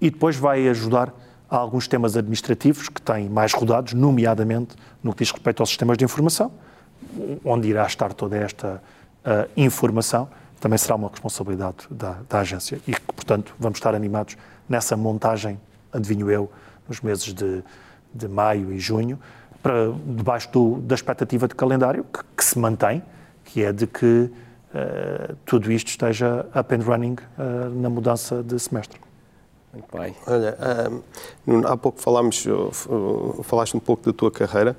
e 0.00 0.10
depois 0.10 0.36
vai 0.36 0.68
ajudar 0.68 1.12
Há 1.48 1.56
alguns 1.56 1.86
temas 1.86 2.16
administrativos 2.16 2.88
que 2.88 3.00
têm 3.00 3.28
mais 3.28 3.52
rodados, 3.52 3.92
nomeadamente 3.92 4.74
no 5.02 5.12
que 5.12 5.22
diz 5.22 5.30
respeito 5.30 5.62
aos 5.62 5.68
sistemas 5.68 5.96
de 5.96 6.04
informação, 6.04 6.50
onde 7.44 7.68
irá 7.68 7.86
estar 7.86 8.12
toda 8.12 8.36
esta 8.36 8.82
uh, 9.24 9.48
informação, 9.56 10.28
também 10.60 10.76
será 10.76 10.96
uma 10.96 11.08
responsabilidade 11.08 11.86
da, 11.88 12.16
da, 12.28 12.40
agência 12.40 12.80
e 12.86 12.92
que, 12.92 13.12
portanto, 13.12 13.54
vamos 13.60 13.78
estar 13.78 13.94
animados 13.94 14.36
nessa 14.68 14.96
montagem, 14.96 15.60
adivinho 15.92 16.28
eu, 16.30 16.50
nos 16.88 17.00
meses 17.00 17.32
de, 17.32 17.62
de 18.12 18.26
maio 18.26 18.72
e 18.72 18.80
junho, 18.80 19.16
para, 19.62 19.92
debaixo 20.04 20.50
do, 20.50 20.80
da 20.80 20.96
expectativa 20.96 21.46
de 21.46 21.54
calendário 21.54 22.04
que, 22.04 22.24
que, 22.36 22.44
se 22.44 22.58
mantém, 22.58 23.04
que 23.44 23.62
é 23.62 23.72
de 23.72 23.86
que 23.86 24.32
tudo 25.44 25.72
isto 25.72 25.88
esteja 25.88 26.46
up 26.54 26.74
and 26.74 26.80
running 26.80 27.16
uh, 27.38 27.70
na 27.70 27.88
mudança 27.88 28.42
de 28.42 28.58
semestre. 28.58 29.00
Muito 29.72 29.96
bem. 29.96 30.14
Olha, 30.26 30.56
um, 31.46 31.66
há 31.66 31.76
pouco 31.76 32.00
falámos, 32.00 32.46
falaste 33.42 33.76
um 33.76 33.80
pouco 33.80 34.04
da 34.04 34.12
tua 34.12 34.30
carreira 34.30 34.74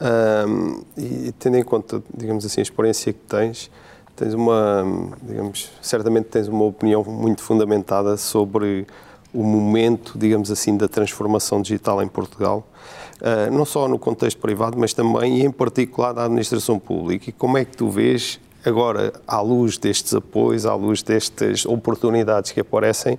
um, 0.00 0.82
e 0.96 1.32
tendo 1.38 1.56
em 1.56 1.62
conta, 1.62 2.02
digamos 2.12 2.44
assim, 2.44 2.60
a 2.60 2.62
experiência 2.62 3.12
que 3.12 3.20
tens, 3.20 3.70
tens 4.16 4.34
uma, 4.34 4.84
digamos, 5.22 5.70
certamente 5.80 6.24
tens 6.24 6.48
uma 6.48 6.64
opinião 6.64 7.04
muito 7.04 7.42
fundamentada 7.42 8.16
sobre 8.16 8.86
o 9.32 9.44
momento, 9.44 10.18
digamos 10.18 10.50
assim, 10.50 10.76
da 10.76 10.88
transformação 10.88 11.62
digital 11.62 12.02
em 12.02 12.08
Portugal, 12.08 12.66
uh, 13.20 13.52
não 13.52 13.64
só 13.64 13.86
no 13.86 13.98
contexto 13.98 14.40
privado, 14.40 14.76
mas 14.76 14.92
também 14.92 15.38
e 15.38 15.44
em 15.44 15.50
particular 15.50 16.12
da 16.12 16.24
administração 16.24 16.78
pública. 16.78 17.30
E 17.30 17.32
como 17.32 17.56
é 17.56 17.64
que 17.64 17.76
tu 17.76 17.88
vês 17.88 18.40
Agora, 18.64 19.12
à 19.26 19.40
luz 19.40 19.78
destes 19.78 20.12
apoios, 20.12 20.66
à 20.66 20.74
luz 20.74 21.02
destas 21.02 21.64
oportunidades 21.64 22.52
que 22.52 22.60
aparecem, 22.60 23.18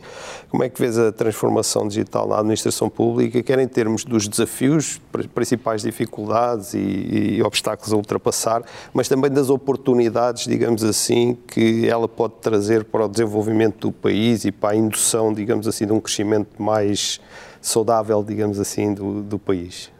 como 0.49 0.63
é 0.63 0.69
que 0.69 0.79
vês 0.79 0.99
a 0.99 1.11
transformação 1.11 1.87
digital 1.87 2.27
na 2.27 2.37
administração 2.37 2.89
pública, 2.89 3.41
quer 3.41 3.57
em 3.57 3.67
termos 3.67 4.03
dos 4.03 4.27
desafios, 4.27 5.01
principais 5.33 5.81
dificuldades 5.81 6.75
e, 6.75 7.37
e 7.37 7.43
obstáculos 7.43 7.91
a 7.91 7.95
ultrapassar, 7.95 8.61
mas 8.93 9.07
também 9.07 9.31
das 9.31 9.49
oportunidades, 9.49 10.45
digamos 10.45 10.83
assim, 10.83 11.35
que 11.47 11.87
ela 11.87 12.07
pode 12.07 12.35
trazer 12.41 12.83
para 12.83 13.05
o 13.05 13.09
desenvolvimento 13.09 13.87
do 13.87 13.91
país 13.91 14.45
e 14.45 14.51
para 14.51 14.71
a 14.71 14.75
indução, 14.75 15.33
digamos 15.33 15.67
assim, 15.67 15.87
de 15.87 15.93
um 15.93 15.99
crescimento 15.99 16.61
mais 16.61 17.19
saudável, 17.59 18.23
digamos 18.23 18.59
assim, 18.59 18.93
do, 18.93 19.21
do 19.23 19.39
país? 19.39 19.91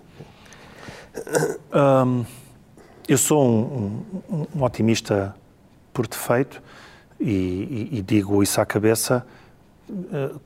Um 1.74 2.41
eu 3.08 3.18
sou 3.18 3.46
um, 3.46 4.04
um, 4.30 4.48
um 4.56 4.64
otimista 4.64 5.36
por 5.94 6.08
defeito 6.08 6.62
e, 7.20 7.90
e, 7.92 7.98
e, 7.98 8.02
digo 8.02 8.42
isso 8.42 8.60
à 8.60 8.66
cabeça, 8.66 9.26
uh, 9.90 10.40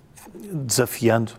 desafiando 0.52 1.34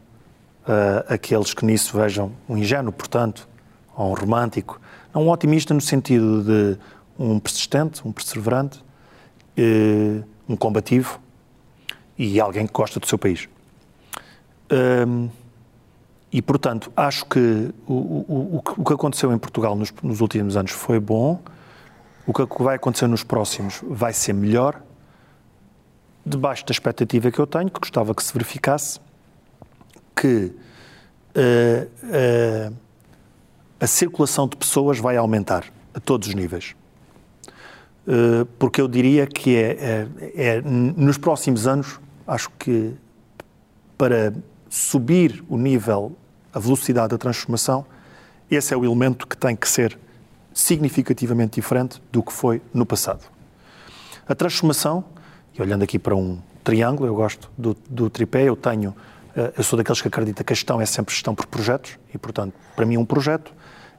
uh, 0.62 1.12
aqueles 1.12 1.52
que 1.52 1.64
nisso 1.64 1.96
vejam 1.96 2.33
um 2.48 2.57
ingênuo, 2.57 2.92
portanto, 2.92 3.48
ou 3.96 4.11
um 4.11 4.14
romântico. 4.14 4.81
Não 5.14 5.24
um 5.24 5.31
otimista 5.31 5.74
no 5.74 5.81
sentido 5.81 6.42
de 6.42 6.79
um 7.18 7.38
persistente, 7.38 8.07
um 8.07 8.12
perseverante, 8.12 8.83
uh, 9.59 10.24
um 10.48 10.57
combativo 10.57 11.20
e 12.16 12.40
alguém 12.40 12.66
que 12.66 12.72
gosta 12.72 12.98
do 13.00 13.07
seu 13.07 13.18
país. 13.18 13.48
E, 16.37 16.42
portanto, 16.42 16.92
acho 16.94 17.25
que 17.25 17.72
o, 17.87 17.94
o, 17.94 18.62
o 18.77 18.85
que 18.85 18.92
aconteceu 18.92 19.33
em 19.33 19.38
Portugal 19.38 19.75
nos, 19.75 19.90
nos, 20.03 20.20
últimos 20.20 20.55
anos 20.55 20.70
foi 20.70 21.01
bom. 21.01 21.40
O 22.27 22.35
que 22.35 22.62
vai 22.62 22.77
acontecer 22.77 23.07
nos 23.07 23.25
próximos 23.25 23.81
vai 23.88 24.12
ser 24.12 24.35
melhor, 24.35 24.83
debaixo 26.27 26.66
da 26.66 26.72
expectativa 26.72 27.31
que 27.31 27.38
eu 27.38 27.46
tenho, 27.46 27.70
que 27.70 27.81
gostava 27.81 28.14
que 28.14 28.22
se 28.22 28.35
verificasse, 28.35 29.01
que 30.14 30.53
uh, 31.35 32.70
uh, 32.70 32.77
a 33.81 33.87
circulação 33.87 34.46
de 34.46 34.59
pessoas 34.59 34.99
vai 34.99 35.16
aumentar 35.16 35.64
a 35.94 36.01
todos 36.01 36.29
os 36.29 36.35
níveis. 36.35 36.77
Uh, 38.07 38.44
porque 38.59 38.79
eu 38.79 38.88
diria 38.88 39.27
que 39.27 39.57
é, 39.57 39.70
é, 39.70 40.57
é, 40.57 40.61
nos 40.61 41.16
próximos 41.16 41.66
anos, 41.66 41.99
acho 42.27 42.51
que 42.59 42.92
para 43.96 44.35
subir 44.68 45.42
o 45.49 45.57
nível 45.57 46.14
a 46.56 46.58
velocidade 46.58 47.08
da 47.08 47.18
transformação, 47.18 47.84
esse 48.50 48.72
é 48.72 48.76
o 48.76 48.82
elemento 48.82 49.26
que 49.26 49.36
tem 49.36 49.54
que 49.54 49.68
ser 49.68 49.98
significativamente 50.54 51.56
diferente 51.56 52.00
do 52.10 52.22
que 52.22 52.32
foi 52.32 52.62
no 52.72 52.86
passado. 52.86 53.26
A 54.26 54.34
transformação, 54.34 55.04
e 55.52 55.60
olhando 55.60 55.82
aqui 55.82 55.98
para 55.98 56.16
um 56.16 56.38
triângulo, 56.64 57.06
eu 57.06 57.14
gosto 57.14 57.50
do, 57.58 57.76
do 57.90 58.08
tripé, 58.08 58.44
eu 58.44 58.56
tenho, 58.56 58.96
eh, 59.36 59.52
eu 59.58 59.62
sou 59.62 59.76
daqueles 59.76 60.00
que 60.00 60.08
acredita 60.08 60.42
que 60.42 60.50
a 60.50 60.56
gestão 60.56 60.80
é 60.80 60.86
sempre 60.86 61.12
gestão 61.12 61.34
por 61.34 61.44
projetos, 61.44 61.98
e 62.14 62.16
portanto, 62.16 62.54
para 62.74 62.86
mim 62.86 62.96
um 62.96 63.04
projeto 63.04 63.52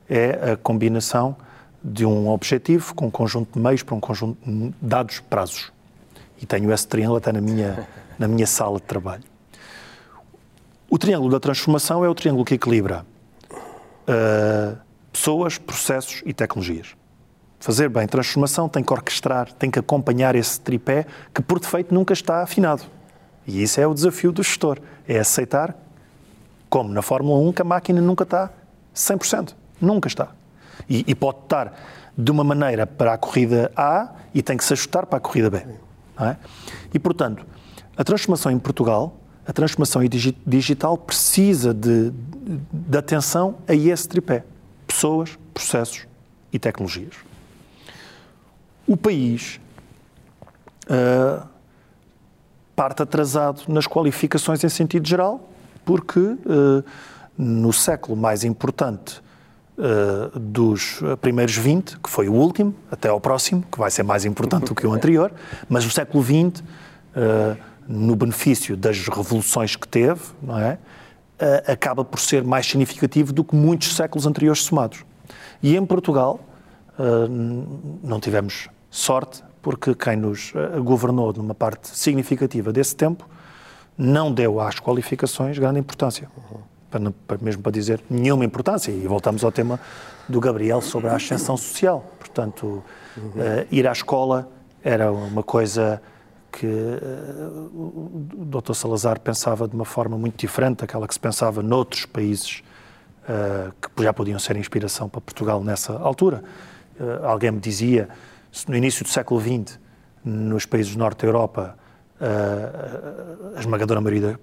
é 0.09 0.53
a 0.53 0.57
combinação 0.57 1.35
de 1.83 2.07
um 2.07 2.27
objetivo 2.27 2.95
com 2.95 3.05
um 3.05 3.11
conjunto 3.11 3.53
de 3.53 3.59
meios 3.59 3.83
para 3.83 3.93
um 3.93 3.99
conjunto 3.99 4.39
de 4.43 4.73
dados 4.81 5.19
prazos. 5.19 5.71
E 6.41 6.45
tenho 6.47 6.73
esse 6.73 6.87
triângulo 6.87 7.17
até 7.17 7.31
na 7.31 7.39
minha, 7.39 7.87
na 8.17 8.27
minha 8.27 8.47
sala 8.47 8.79
de 8.79 8.85
trabalho. 8.85 9.36
O 10.89 10.97
triângulo 10.97 11.31
da 11.31 11.39
transformação 11.39 12.05
é 12.05 12.09
o 12.09 12.15
triângulo 12.15 12.45
que 12.45 12.53
equilibra 12.53 13.05
uh, 13.51 14.77
pessoas, 15.11 15.57
processos 15.57 16.23
e 16.25 16.33
tecnologias. 16.33 16.95
Fazer 17.59 17.89
bem 17.89 18.07
transformação 18.07 18.69
tem 18.69 18.83
que 18.83 18.93
orquestrar, 18.93 19.51
tem 19.53 19.69
que 19.69 19.79
acompanhar 19.79 20.35
esse 20.35 20.61
tripé 20.61 21.05
que, 21.33 21.41
por 21.41 21.59
defeito, 21.59 21.93
nunca 21.93 22.13
está 22.13 22.41
afinado. 22.41 22.83
E 23.45 23.63
isso 23.63 23.81
é 23.81 23.87
o 23.87 23.93
desafio 23.93 24.31
do 24.31 24.41
gestor, 24.41 24.79
é 25.07 25.19
aceitar, 25.19 25.75
como 26.69 26.89
na 26.89 27.01
Fórmula 27.01 27.39
1, 27.49 27.53
que 27.53 27.61
a 27.61 27.65
máquina 27.65 27.99
nunca 27.99 28.23
está 28.23 28.49
100%. 28.95 29.55
Nunca 29.81 30.07
está. 30.07 30.29
E, 30.87 31.03
e 31.05 31.15
pode 31.15 31.39
estar 31.39 31.73
de 32.17 32.31
uma 32.31 32.43
maneira 32.43 32.87
para 32.87 33.13
a 33.13 33.17
corrida 33.17 33.71
A 33.75 34.11
e 34.33 34.41
tem 34.41 34.55
que 34.55 34.63
se 34.63 34.73
ajustar 34.73 35.05
para 35.05 35.17
a 35.17 35.21
corrida 35.21 35.49
B. 35.49 35.65
É? 36.19 36.35
E, 36.93 36.99
portanto, 36.99 37.45
a 37.97 38.03
transformação 38.03 38.51
em 38.51 38.59
Portugal 38.59 39.15
a 39.47 39.53
transformação 39.53 40.01
digital 40.45 40.97
precisa 40.97 41.73
de, 41.73 42.11
de 42.71 42.97
atenção 42.97 43.55
a 43.65 43.73
esse 43.73 44.07
tripé: 44.07 44.43
pessoas, 44.85 45.39
processos 45.53 46.05
e 46.51 46.59
tecnologias. 46.59 47.13
O 48.85 48.97
país 48.97 49.59
uh, 50.89 51.47
parte 52.75 53.01
atrasado 53.01 53.63
nas 53.69 53.87
qualificações 53.87 54.63
em 54.63 54.69
sentido 54.69 55.07
geral, 55.07 55.49
porque 55.85 56.19
uh, 56.19 56.83
no 57.37 57.71
século 57.71 58.17
mais 58.17 58.43
importante 58.43 59.21
uh, 59.77 60.37
dos 60.37 60.99
primeiros 61.21 61.55
20, 61.55 61.99
que 61.99 62.09
foi 62.09 62.27
o 62.27 62.33
último, 62.33 62.75
até 62.91 63.07
ao 63.07 63.21
próximo, 63.21 63.63
que 63.71 63.79
vai 63.79 63.91
ser 63.91 64.03
mais 64.03 64.25
importante 64.25 64.65
do 64.65 64.75
que 64.75 64.85
o 64.85 64.91
anterior, 64.91 65.31
mas 65.69 65.85
o 65.85 65.89
século 65.89 66.21
XX 66.21 66.63
no 67.87 68.15
benefício 68.15 68.75
das 68.75 69.07
revoluções 69.07 69.75
que 69.75 69.87
teve, 69.87 70.21
não 70.41 70.57
é? 70.57 70.77
acaba 71.67 72.03
por 72.03 72.19
ser 72.19 72.43
mais 72.43 72.65
significativo 72.65 73.31
do 73.31 73.43
que 73.43 73.55
muitos 73.55 73.95
séculos 73.95 74.25
anteriores 74.25 74.63
somados. 74.63 75.05
E 75.61 75.75
em 75.75 75.85
Portugal 75.85 76.39
não 78.01 78.19
tivemos 78.19 78.67
sorte, 78.89 79.43
porque 79.61 79.93
quem 79.93 80.15
nos 80.15 80.51
governou 80.83 81.31
numa 81.33 81.53
parte 81.53 81.95
significativa 81.95 82.73
desse 82.73 82.95
tempo 82.95 83.29
não 83.97 84.31
deu 84.31 84.59
às 84.59 84.79
qualificações 84.79 85.57
grande 85.57 85.79
importância. 85.79 86.29
Para, 86.89 87.11
para, 87.27 87.37
mesmo 87.41 87.61
para 87.61 87.71
dizer 87.71 88.01
nenhuma 88.09 88.45
importância. 88.45 88.91
E 88.91 89.05
voltamos 89.07 89.43
ao 89.43 89.51
tema 89.51 89.79
do 90.29 90.39
Gabriel 90.39 90.81
sobre 90.81 91.09
a 91.09 91.15
ascensão 91.15 91.57
social. 91.57 92.05
Portanto, 92.17 92.83
uh, 93.17 93.67
ir 93.69 93.87
à 93.87 93.91
escola 93.91 94.49
era 94.83 95.11
uma 95.11 95.43
coisa 95.43 96.01
que 96.57 96.65
uh, 96.65 98.29
o 98.35 98.45
Dr. 98.45 98.73
Salazar 98.73 99.19
pensava 99.19 99.67
de 99.67 99.75
uma 99.75 99.85
forma 99.85 100.17
muito 100.17 100.39
diferente 100.39 100.79
daquela 100.79 101.07
que 101.07 101.13
se 101.13 101.19
pensava 101.19 101.61
noutros 101.61 102.07
países 102.07 102.63
uh, 103.29 103.71
que 103.95 104.03
já 104.03 104.11
podiam 104.11 104.39
ser 104.39 104.55
inspiração 104.57 105.07
para 105.07 105.21
Portugal 105.21 105.63
nessa 105.63 105.93
altura. 105.93 106.43
Uh, 106.99 107.23
alguém 107.27 107.51
me 107.51 107.59
dizia, 107.59 108.09
no 108.67 108.75
início 108.75 109.03
do 109.05 109.09
século 109.09 109.39
XX, 109.39 109.79
nos 110.25 110.65
países 110.65 110.93
do 110.93 110.99
norte 110.99 111.21
da 111.21 111.27
Europa, 111.27 111.77
a 113.55 113.59
esmagadora 113.59 114.01
maioria 114.01 114.39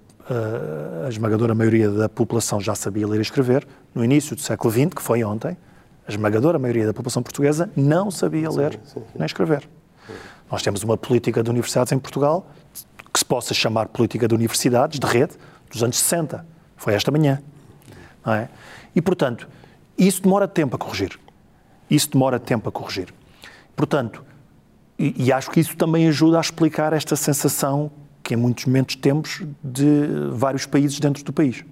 a 1.04 1.08
esmagadora 1.08 1.54
maioria 1.54 1.90
da 1.90 2.08
população 2.08 2.60
já 2.60 2.74
sabia 2.74 3.06
ler 3.06 3.18
e 3.18 3.22
escrever. 3.22 3.66
No 3.92 4.02
início 4.02 4.36
do 4.36 4.40
século 4.40 4.72
XX, 4.72 4.94
que 4.94 5.02
foi 5.02 5.22
ontem, 5.24 5.56
a 6.06 6.10
esmagadora 6.10 6.58
maioria 6.58 6.86
da 6.86 6.94
população 6.94 7.22
portuguesa 7.22 7.68
não 7.76 8.10
sabia 8.10 8.48
ler 8.48 8.74
sim, 8.74 8.78
sim, 8.84 9.00
sim. 9.00 9.18
nem 9.18 9.26
escrever. 9.26 9.68
Nós 10.50 10.62
temos 10.62 10.82
uma 10.82 10.96
política 10.96 11.42
de 11.42 11.50
universidades 11.50 11.92
em 11.92 11.98
Portugal 11.98 12.46
que 13.12 13.18
se 13.18 13.24
possa 13.24 13.54
chamar 13.54 13.88
política 13.88 14.26
de 14.26 14.34
universidades, 14.34 14.98
de 14.98 15.06
rede, 15.06 15.34
dos 15.70 15.82
anos 15.82 15.96
60. 15.98 16.44
Foi 16.76 16.94
esta 16.94 17.10
manhã. 17.10 17.40
Não 18.24 18.34
é? 18.34 18.48
E, 18.94 19.00
portanto, 19.00 19.48
isso 19.96 20.22
demora 20.22 20.48
tempo 20.48 20.76
a 20.76 20.78
corrigir. 20.78 21.18
Isso 21.88 22.10
demora 22.10 22.40
tempo 22.40 22.68
a 22.68 22.72
corrigir. 22.72 23.14
Portanto, 23.76 24.24
e, 24.98 25.26
e 25.26 25.32
acho 25.32 25.50
que 25.50 25.60
isso 25.60 25.76
também 25.76 26.08
ajuda 26.08 26.38
a 26.38 26.40
explicar 26.40 26.92
esta 26.92 27.16
sensação 27.16 27.90
que 28.22 28.34
em 28.34 28.36
muitos 28.36 28.64
momentos 28.64 28.96
temos 28.96 29.42
de 29.62 30.08
vários 30.32 30.66
países 30.66 30.98
dentro 30.98 31.22
do 31.22 31.32
país. 31.32 31.64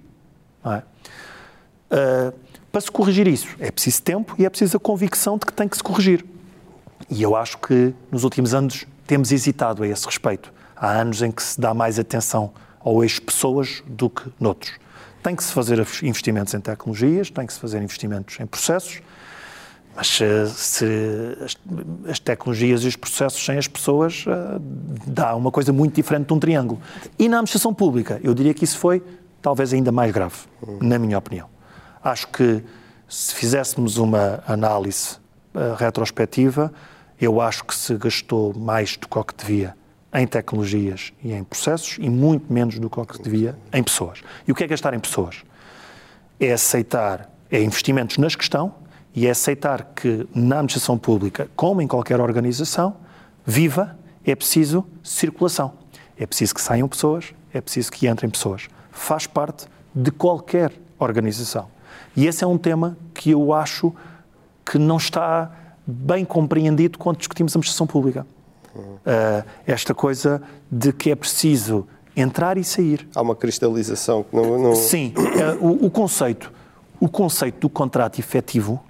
É? 0.65 0.77
Uh, 0.77 2.33
para 2.71 2.81
se 2.81 2.91
corrigir 2.91 3.27
isso, 3.27 3.47
é 3.59 3.71
preciso 3.71 4.01
tempo 4.01 4.35
e 4.37 4.45
é 4.45 4.49
preciso 4.49 4.77
a 4.77 4.79
convicção 4.79 5.37
de 5.37 5.45
que 5.45 5.53
tem 5.53 5.67
que 5.67 5.75
se 5.75 5.83
corrigir. 5.83 6.25
E 7.13 7.21
eu 7.21 7.35
acho 7.35 7.59
que 7.59 7.93
nos 8.11 8.23
últimos 8.23 8.55
anos 8.55 8.87
temos 9.05 9.31
hesitado 9.31 9.83
a 9.83 9.87
esse 9.87 10.03
respeito. 10.03 10.51
Há 10.75 10.93
anos 10.93 11.21
em 11.21 11.31
que 11.31 11.43
se 11.43 11.61
dá 11.61 11.71
mais 11.71 11.99
atenção 11.99 12.51
ao 12.79 13.03
eixo 13.03 13.21
pessoas 13.21 13.83
do 13.85 14.09
que 14.09 14.33
noutros. 14.39 14.73
Tem 15.21 15.35
que 15.35 15.43
se 15.43 15.53
fazer 15.53 15.77
investimentos 16.01 16.55
em 16.55 16.59
tecnologias, 16.59 17.29
tem 17.29 17.45
que 17.45 17.53
se 17.53 17.59
fazer 17.59 17.83
investimentos 17.83 18.39
em 18.39 18.47
processos, 18.47 18.99
mas 19.95 20.07
se, 20.07 20.49
se 20.55 20.85
as, 21.39 21.55
as, 22.09 22.19
tecnologias 22.19 22.83
e 22.83 22.87
os 22.87 22.95
processos 22.95 23.45
sem 23.45 23.59
as 23.59 23.67
pessoas 23.67 24.25
uh, 24.25 24.59
dá 25.05 25.35
uma 25.35 25.51
coisa 25.51 25.71
muito 25.71 25.93
diferente 25.93 26.25
de 26.25 26.33
um 26.33 26.39
triângulo. 26.39 26.81
E 27.19 27.29
na 27.29 27.37
administração 27.37 27.75
pública, 27.75 28.19
eu 28.23 28.33
diria 28.33 28.55
que 28.55 28.63
isso 28.63 28.79
foi 28.79 29.03
talvez 29.39 29.71
ainda 29.71 29.91
mais 29.91 30.11
grave, 30.11 30.35
na 30.81 30.97
minha 30.97 31.19
opinião. 31.19 31.47
Acho 32.03 32.27
que 32.29 32.63
se 33.07 33.35
fizéssemos 33.35 33.97
uma 33.97 34.43
análise 34.47 35.17
uh, 35.53 35.75
retrospectiva, 35.77 36.73
eu 37.19 37.39
acho 37.39 37.63
que 37.63 37.75
se 37.75 37.95
gastou 37.95 38.53
mais 38.53 38.97
do 38.97 39.07
que 39.07 39.35
devia 39.37 39.75
em 40.13 40.27
tecnologias 40.27 41.11
e 41.23 41.33
em 41.33 41.43
processos 41.43 41.97
e 41.99 42.09
muito 42.09 42.51
menos 42.51 42.77
do 42.77 42.89
que 42.89 43.21
devia 43.21 43.57
em 43.73 43.81
pessoas. 43.81 44.21
E 44.47 44.51
o 44.51 44.55
que 44.55 44.63
é 44.63 44.67
gastar 44.67 44.93
em 44.93 44.99
pessoas? 44.99 45.43
É 46.39 46.53
aceitar, 46.53 47.29
é 47.49 47.61
investimentos 47.61 48.17
nas 48.17 48.35
que 48.35 48.43
estão 48.43 48.75
e 49.15 49.25
é 49.27 49.31
aceitar 49.31 49.93
que 49.95 50.27
na 50.33 50.57
administração 50.57 50.97
pública, 50.97 51.49
como 51.55 51.81
em 51.81 51.87
qualquer 51.87 52.19
organização, 52.19 52.97
viva, 53.45 53.97
é 54.25 54.35
preciso 54.35 54.85
circulação. 55.03 55.73
É 56.17 56.25
preciso 56.25 56.53
que 56.53 56.61
saiam 56.61 56.87
pessoas, 56.87 57.33
é 57.53 57.59
preciso 57.59 57.91
que 57.91 58.07
entrem 58.07 58.29
pessoas. 58.29 58.67
Faz 58.91 59.25
parte 59.25 59.65
de 59.93 60.11
qualquer 60.11 60.71
organização. 60.99 61.67
E 62.15 62.27
esse 62.27 62.43
é 62.43 62.47
um 62.47 62.57
tema 62.57 62.97
que 63.13 63.31
eu 63.31 63.53
acho 63.53 63.93
que 64.65 64.77
não 64.77 64.97
está 64.97 65.51
bem 65.85 66.23
compreendido 66.23 66.97
quando 66.97 67.17
discutimos 67.17 67.51
a 67.51 67.53
administração 67.53 67.85
pública. 67.87 68.25
Uh, 68.75 69.45
esta 69.67 69.93
coisa 69.93 70.41
de 70.71 70.91
que 70.91 71.11
é 71.11 71.15
preciso 71.15 71.85
entrar 72.15 72.57
e 72.57 72.63
sair. 72.63 73.07
Há 73.13 73.21
uma 73.21 73.35
cristalização 73.35 74.23
que 74.23 74.35
não. 74.35 74.57
não... 74.57 74.75
Sim, 74.75 75.13
uh, 75.15 75.63
o, 75.63 75.85
o, 75.85 75.91
conceito, 75.91 76.51
o 76.99 77.07
conceito 77.07 77.59
do 77.59 77.69
contrato 77.69 78.17
efetivo 78.17 78.83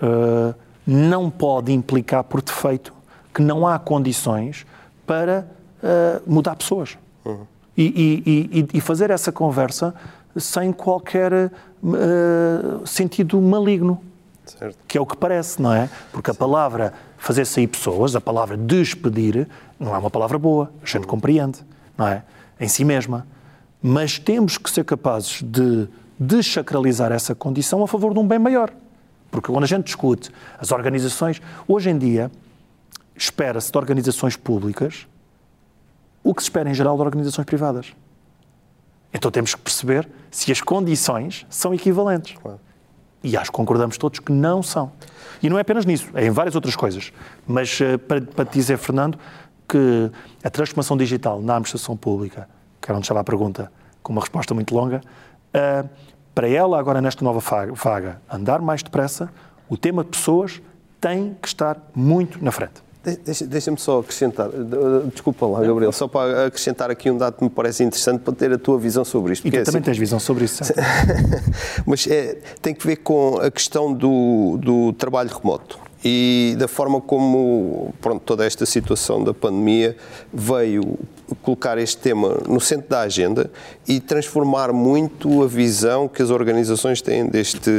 uh, 0.00 0.54
não 0.86 1.28
pode 1.28 1.72
implicar 1.72 2.22
por 2.22 2.40
defeito 2.40 2.92
que 3.34 3.42
não 3.42 3.66
há 3.66 3.78
condições 3.78 4.66
para 5.06 5.46
mudar 6.26 6.54
pessoas. 6.56 6.98
Uhum. 7.24 7.46
E, 7.74 8.50
e, 8.52 8.66
e, 8.74 8.80
fazer 8.82 9.08
essa 9.08 9.32
conversa 9.32 9.94
sem 10.36 10.72
qualquer 10.72 11.50
sentido 12.84 13.40
maligno. 13.40 14.02
Certo. 14.58 14.78
Que 14.86 14.98
é 14.98 15.00
o 15.00 15.06
que 15.06 15.16
parece, 15.16 15.60
não 15.60 15.72
é? 15.72 15.88
Porque 16.12 16.30
a 16.30 16.34
palavra 16.34 16.92
fazer 17.18 17.44
sair 17.44 17.66
pessoas, 17.66 18.16
a 18.16 18.20
palavra 18.20 18.56
despedir, 18.56 19.48
não 19.78 19.94
é 19.94 19.98
uma 19.98 20.10
palavra 20.10 20.38
boa, 20.38 20.72
a 20.82 20.86
gente 20.86 21.06
compreende, 21.06 21.60
não 21.96 22.06
é? 22.08 22.22
Em 22.58 22.68
si 22.68 22.84
mesma. 22.84 23.26
Mas 23.82 24.18
temos 24.18 24.58
que 24.58 24.70
ser 24.70 24.84
capazes 24.84 25.42
de 25.42 25.88
desacralizar 26.18 27.12
essa 27.12 27.34
condição 27.34 27.82
a 27.82 27.88
favor 27.88 28.12
de 28.12 28.18
um 28.18 28.26
bem 28.26 28.38
maior. 28.38 28.70
Porque 29.30 29.50
quando 29.50 29.64
a 29.64 29.66
gente 29.66 29.84
discute 29.84 30.30
as 30.58 30.72
organizações, 30.72 31.40
hoje 31.66 31.88
em 31.88 31.96
dia, 31.96 32.30
espera-se 33.16 33.70
de 33.70 33.78
organizações 33.78 34.36
públicas 34.36 35.06
o 36.22 36.34
que 36.34 36.42
se 36.42 36.46
espera 36.46 36.68
em 36.68 36.74
geral 36.74 36.96
de 36.96 37.02
organizações 37.02 37.46
privadas. 37.46 37.94
Então 39.12 39.30
temos 39.30 39.54
que 39.54 39.60
perceber 39.60 40.08
se 40.30 40.52
as 40.52 40.60
condições 40.60 41.46
são 41.48 41.74
equivalentes. 41.74 42.36
Claro. 42.40 42.60
E 43.22 43.36
acho 43.36 43.50
que 43.50 43.56
concordamos 43.56 43.98
todos 43.98 44.18
que 44.18 44.32
não 44.32 44.62
são. 44.62 44.92
E 45.42 45.48
não 45.48 45.58
é 45.58 45.60
apenas 45.60 45.84
nisso, 45.84 46.08
é 46.14 46.26
em 46.26 46.30
várias 46.30 46.54
outras 46.54 46.76
coisas. 46.76 47.12
Mas 47.46 47.78
uh, 47.80 47.98
para, 47.98 48.20
para 48.20 48.44
te 48.44 48.52
dizer, 48.54 48.78
Fernando, 48.78 49.18
que 49.68 50.10
a 50.42 50.50
transformação 50.50 50.96
digital 50.96 51.40
na 51.40 51.54
administração 51.54 51.96
pública, 51.96 52.48
que 52.80 52.90
era 52.90 52.96
onde 52.96 53.04
estava 53.04 53.20
a 53.20 53.24
pergunta, 53.24 53.70
com 54.02 54.12
uma 54.12 54.20
resposta 54.20 54.54
muito 54.54 54.74
longa, 54.74 55.00
uh, 55.54 55.88
para 56.34 56.48
ela, 56.48 56.78
agora 56.78 57.00
nesta 57.00 57.24
nova 57.24 57.40
vaga, 57.74 58.20
andar 58.30 58.60
mais 58.60 58.82
depressa, 58.82 59.30
o 59.68 59.76
tema 59.76 60.02
de 60.02 60.10
pessoas 60.10 60.60
tem 61.00 61.36
que 61.40 61.48
estar 61.48 61.76
muito 61.94 62.42
na 62.44 62.50
frente. 62.50 62.82
Deixa-me 63.48 63.78
só 63.78 64.00
acrescentar, 64.00 64.50
desculpa 65.10 65.46
lá, 65.46 65.62
Gabriel, 65.62 65.90
só 65.90 66.06
para 66.06 66.46
acrescentar 66.46 66.90
aqui 66.90 67.10
um 67.10 67.16
dado 67.16 67.38
que 67.38 67.44
me 67.44 67.48
parece 67.48 67.82
interessante 67.82 68.20
para 68.20 68.34
ter 68.34 68.52
a 68.52 68.58
tua 68.58 68.78
visão 68.78 69.06
sobre 69.06 69.32
isto. 69.32 69.48
E 69.48 69.50
tu 69.50 69.56
é 69.56 69.62
também 69.62 69.78
assim, 69.78 69.86
tens 69.86 69.98
visão 69.98 70.20
sobre 70.20 70.44
isso, 70.44 70.62
certo? 70.62 70.82
Mas 71.86 72.06
é, 72.06 72.38
tem 72.60 72.74
que 72.74 72.86
ver 72.86 72.96
com 72.96 73.38
a 73.40 73.50
questão 73.50 73.90
do, 73.90 74.58
do 74.58 74.92
trabalho 74.92 75.30
remoto 75.34 75.78
e 76.04 76.56
da 76.58 76.66
forma 76.68 77.00
como 77.00 77.94
pronto, 78.00 78.22
toda 78.22 78.44
esta 78.44 78.64
situação 78.64 79.22
da 79.22 79.34
pandemia 79.34 79.96
veio 80.32 80.98
colocar 81.42 81.78
este 81.78 81.98
tema 81.98 82.38
no 82.46 82.60
centro 82.60 82.88
da 82.88 83.00
agenda 83.00 83.50
e 83.86 84.00
transformar 84.00 84.72
muito 84.72 85.42
a 85.42 85.46
visão 85.46 86.08
que 86.08 86.22
as 86.22 86.30
organizações 86.30 87.00
têm 87.00 87.26
deste, 87.26 87.70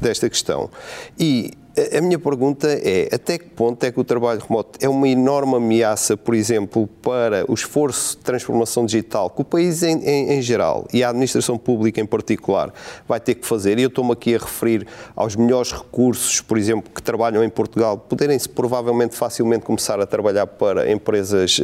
desta 0.00 0.28
questão. 0.28 0.70
E 1.18 1.52
a 1.96 2.00
minha 2.00 2.18
pergunta 2.18 2.68
é: 2.68 3.08
até 3.12 3.38
que 3.38 3.46
ponto 3.46 3.82
é 3.84 3.90
que 3.90 3.98
o 3.98 4.04
trabalho 4.04 4.40
remoto 4.40 4.78
é 4.80 4.88
uma 4.88 5.08
enorme 5.08 5.56
ameaça, 5.56 6.16
por 6.16 6.34
exemplo, 6.34 6.86
para 7.02 7.44
o 7.50 7.54
esforço 7.54 8.16
de 8.16 8.22
transformação 8.22 8.86
digital 8.86 9.28
que 9.30 9.42
o 9.42 9.44
país 9.44 9.82
em, 9.82 9.98
em, 10.04 10.32
em 10.34 10.42
geral 10.42 10.86
e 10.92 11.02
a 11.02 11.08
administração 11.08 11.58
pública 11.58 12.00
em 12.00 12.06
particular 12.06 12.72
vai 13.08 13.18
ter 13.18 13.34
que 13.34 13.46
fazer? 13.46 13.78
E 13.78 13.82
eu 13.82 13.88
estou-me 13.88 14.12
aqui 14.12 14.34
a 14.34 14.38
referir 14.38 14.86
aos 15.16 15.34
melhores 15.34 15.72
recursos, 15.72 16.40
por 16.40 16.56
exemplo, 16.58 16.90
que 16.94 17.02
trabalham 17.02 17.42
em 17.42 17.48
Portugal, 17.48 17.98
poderem-se 17.98 18.48
provavelmente 18.48 19.16
facilmente 19.16 19.64
começar 19.64 20.00
a 20.00 20.06
trabalhar 20.06 20.46
para 20.46 20.90
empresas 20.90 21.58
uh, 21.58 21.62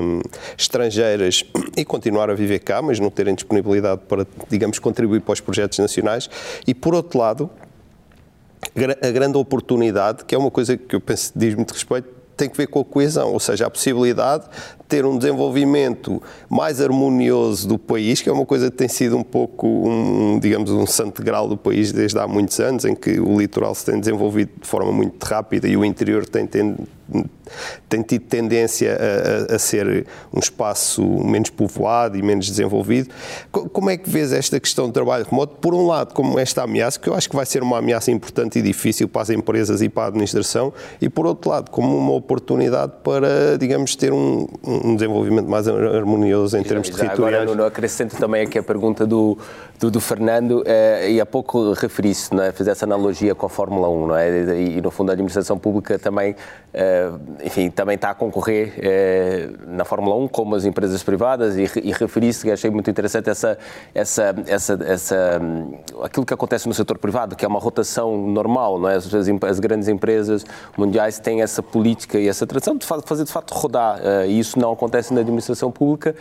um, 0.00 0.20
estrangeiras 0.56 1.44
e 1.76 1.84
continuar 1.84 2.30
a 2.30 2.34
viver 2.34 2.58
cá, 2.58 2.82
mas 2.82 3.00
não 3.00 3.10
terem 3.10 3.34
disponibilidade 3.34 4.02
para, 4.08 4.26
digamos, 4.48 4.78
contribuir 4.78 5.20
para 5.20 5.32
os 5.32 5.40
projetos 5.40 5.78
nacionais. 5.78 6.28
E, 6.66 6.74
por 6.74 6.94
outro 6.94 7.18
lado, 7.18 7.50
a 8.76 9.10
grande 9.10 9.38
oportunidade, 9.38 10.24
que 10.24 10.34
é 10.34 10.38
uma 10.38 10.50
coisa 10.50 10.76
que 10.76 10.96
eu 10.96 11.00
penso 11.00 11.32
diz 11.36 11.54
muito 11.54 11.72
respeito, 11.72 12.08
tem 12.36 12.48
que 12.48 12.56
ver 12.56 12.66
com 12.66 12.80
a 12.80 12.84
coesão, 12.84 13.32
ou 13.32 13.40
seja, 13.40 13.66
a 13.66 13.70
possibilidade 13.70 14.44
de 14.44 14.86
ter 14.88 15.04
um 15.06 15.16
desenvolvimento 15.16 16.22
mais 16.48 16.80
harmonioso 16.80 17.66
do 17.68 17.78
país, 17.78 18.20
que 18.20 18.28
é 18.28 18.32
uma 18.32 18.44
coisa 18.44 18.70
que 18.70 18.76
tem 18.76 18.88
sido 18.88 19.16
um 19.16 19.22
pouco, 19.22 19.66
um, 19.66 20.38
digamos, 20.38 20.70
um 20.70 20.86
santo 20.86 21.22
grau 21.22 21.48
do 21.48 21.56
país 21.56 21.92
desde 21.92 22.18
há 22.18 22.26
muitos 22.26 22.58
anos, 22.60 22.84
em 22.84 22.94
que 22.94 23.20
o 23.20 23.38
litoral 23.38 23.74
se 23.74 23.84
tem 23.86 23.98
desenvolvido 23.98 24.50
de 24.60 24.66
forma 24.66 24.92
muito 24.92 25.22
rápida 25.24 25.68
e 25.68 25.76
o 25.76 25.84
interior 25.84 26.26
tem, 26.26 26.46
tem 26.46 26.76
tem 27.88 28.02
tido 28.02 28.22
tendência 28.22 28.96
a, 28.96 29.52
a, 29.52 29.56
a, 29.56 29.58
ser 29.58 30.06
um 30.32 30.38
espaço 30.38 31.02
menos 31.02 31.50
povoado 31.50 32.16
e 32.16 32.22
menos 32.22 32.46
desenvolvido. 32.46 33.10
Como 33.50 33.90
é 33.90 33.96
que 33.96 34.08
vês 34.08 34.32
esta 34.32 34.58
questão 34.58 34.86
do 34.86 34.92
trabalho 34.92 35.26
remoto? 35.28 35.56
Por 35.56 35.74
um 35.74 35.86
lado, 35.86 36.14
como 36.14 36.38
esta 36.38 36.62
ameaça, 36.62 36.98
que 36.98 37.08
eu 37.08 37.14
acho 37.14 37.28
que 37.28 37.36
vai 37.36 37.46
ser 37.46 37.62
uma 37.62 37.78
ameaça 37.78 38.10
importante 38.10 38.58
e 38.58 38.62
difícil 38.62 39.08
para 39.08 39.22
as 39.22 39.30
empresas 39.30 39.82
e 39.82 39.88
para 39.88 40.04
a 40.04 40.06
administração, 40.06 40.72
e 41.00 41.08
por 41.08 41.26
outro 41.26 41.50
lado, 41.50 41.70
como 41.70 41.96
uma 41.96 42.12
oportunidade 42.12 42.92
para, 43.02 43.58
digamos, 43.58 43.94
ter 43.94 44.12
um, 44.12 44.46
um 44.64 44.94
desenvolvimento 44.96 45.48
mais 45.48 45.68
harmonioso 45.68 46.56
em 46.56 46.62
termos 46.62 46.88
já, 46.88 46.94
territoriais. 46.94 47.42
Agora, 47.42 47.56
no 47.56 47.64
acrescento 47.64 48.16
também 48.16 48.42
aqui 48.42 48.58
a 48.58 48.62
pergunta 48.62 49.06
do, 49.06 49.36
do, 49.78 49.90
do 49.90 50.00
Fernando, 50.00 50.62
eh, 50.66 51.12
e 51.12 51.20
há 51.20 51.26
pouco 51.26 51.72
referi-se, 51.72 52.34
é? 52.40 52.52
fez 52.52 52.68
essa 52.68 52.84
analogia 52.86 53.34
com 53.34 53.46
a 53.46 53.48
Fórmula 53.48 53.88
1, 53.88 54.06
não 54.06 54.16
é? 54.16 54.30
E, 54.30 54.78
e 54.78 54.80
no 54.80 54.90
fundo 54.90 55.10
a 55.10 55.12
administração 55.12 55.58
pública 55.58 55.98
também 55.98 56.34
eh, 56.72 56.93
enfim, 57.44 57.70
também 57.70 57.94
está 57.94 58.10
a 58.10 58.14
concorrer 58.14 58.74
eh, 58.78 59.50
na 59.66 59.84
Fórmula 59.84 60.16
1 60.16 60.28
como 60.28 60.54
as 60.54 60.64
empresas 60.64 61.02
privadas 61.02 61.56
e, 61.56 61.62
e 61.82 61.92
referi-se, 61.92 62.50
achei 62.50 62.70
muito 62.70 62.90
interessante 62.90 63.30
essa, 63.30 63.58
essa, 63.94 64.34
essa, 64.46 64.78
essa, 64.86 65.40
aquilo 66.02 66.24
que 66.24 66.34
acontece 66.34 66.66
no 66.66 66.74
setor 66.74 66.98
privado, 66.98 67.36
que 67.36 67.44
é 67.44 67.48
uma 67.48 67.60
rotação 67.60 68.16
normal, 68.16 68.78
não 68.78 68.88
é? 68.88 68.96
As, 68.96 69.08
as 69.48 69.60
grandes 69.60 69.88
empresas 69.88 70.44
mundiais 70.76 71.18
têm 71.18 71.42
essa 71.42 71.62
política 71.62 72.18
e 72.18 72.28
essa 72.28 72.46
tradição 72.46 72.76
de 72.76 72.86
fazer 72.86 73.24
de 73.24 73.32
facto 73.32 73.52
rodar, 73.52 74.00
eh, 74.02 74.28
e 74.28 74.38
isso 74.38 74.58
não 74.58 74.72
acontece 74.72 75.12
na 75.12 75.20
administração 75.20 75.70
pública 75.70 76.14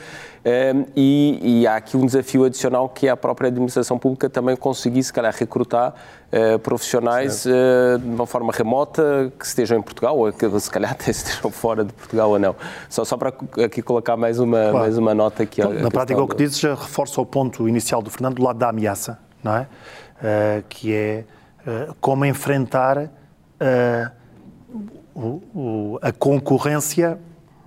e, 0.95 1.39
e 1.41 1.67
há 1.67 1.77
aqui 1.77 1.95
um 1.95 2.05
desafio 2.05 2.43
adicional 2.43 2.89
que 2.89 3.07
é 3.07 3.09
a 3.09 3.15
própria 3.15 3.47
administração 3.47 3.97
pública 3.97 4.29
também 4.29 4.57
conseguir, 4.57 5.01
se 5.01 5.13
calhar, 5.13 5.33
recrutar 5.33 5.93
profissionais 6.63 7.43
de 7.43 8.09
uma 8.09 8.25
forma 8.25 8.51
remota 8.51 9.31
que 9.39 9.45
estejam 9.45 9.77
em 9.77 9.81
Portugal 9.81 10.17
ou 10.17 10.33
que 10.33 10.45
se 10.63 10.71
calhar 10.71 10.91
até 10.91 11.09
estejam 11.11 11.51
fora 11.51 11.83
de 11.83 11.93
Portugal 11.93 12.29
ou 12.29 12.39
não. 12.39 12.55
Só, 12.89 13.05
só 13.05 13.17
para 13.17 13.33
aqui 13.63 13.81
colocar 13.81 14.17
mais 14.17 14.39
uma, 14.39 14.57
claro. 14.57 14.77
mais 14.79 14.97
uma 14.97 15.13
nota 15.13 15.43
aqui. 15.43 15.61
Então, 15.61 15.73
na 15.73 15.91
prática, 15.91 16.21
o 16.21 16.27
que 16.27 16.35
dizes 16.35 16.59
já 16.59 16.75
reforça 16.75 17.21
o 17.21 17.25
ponto 17.25 17.67
inicial 17.67 18.01
do 18.01 18.09
Fernando 18.09 18.35
do 18.35 18.43
lado 18.43 18.57
da 18.57 18.69
ameaça, 18.69 19.19
não 19.43 19.55
é? 19.55 19.61
Uh, 19.61 20.63
que 20.69 20.93
é 20.93 21.25
como 22.01 22.25
enfrentar 22.25 23.09
o, 25.15 25.41
o, 25.55 25.99
a 26.01 26.11
concorrência 26.11 27.17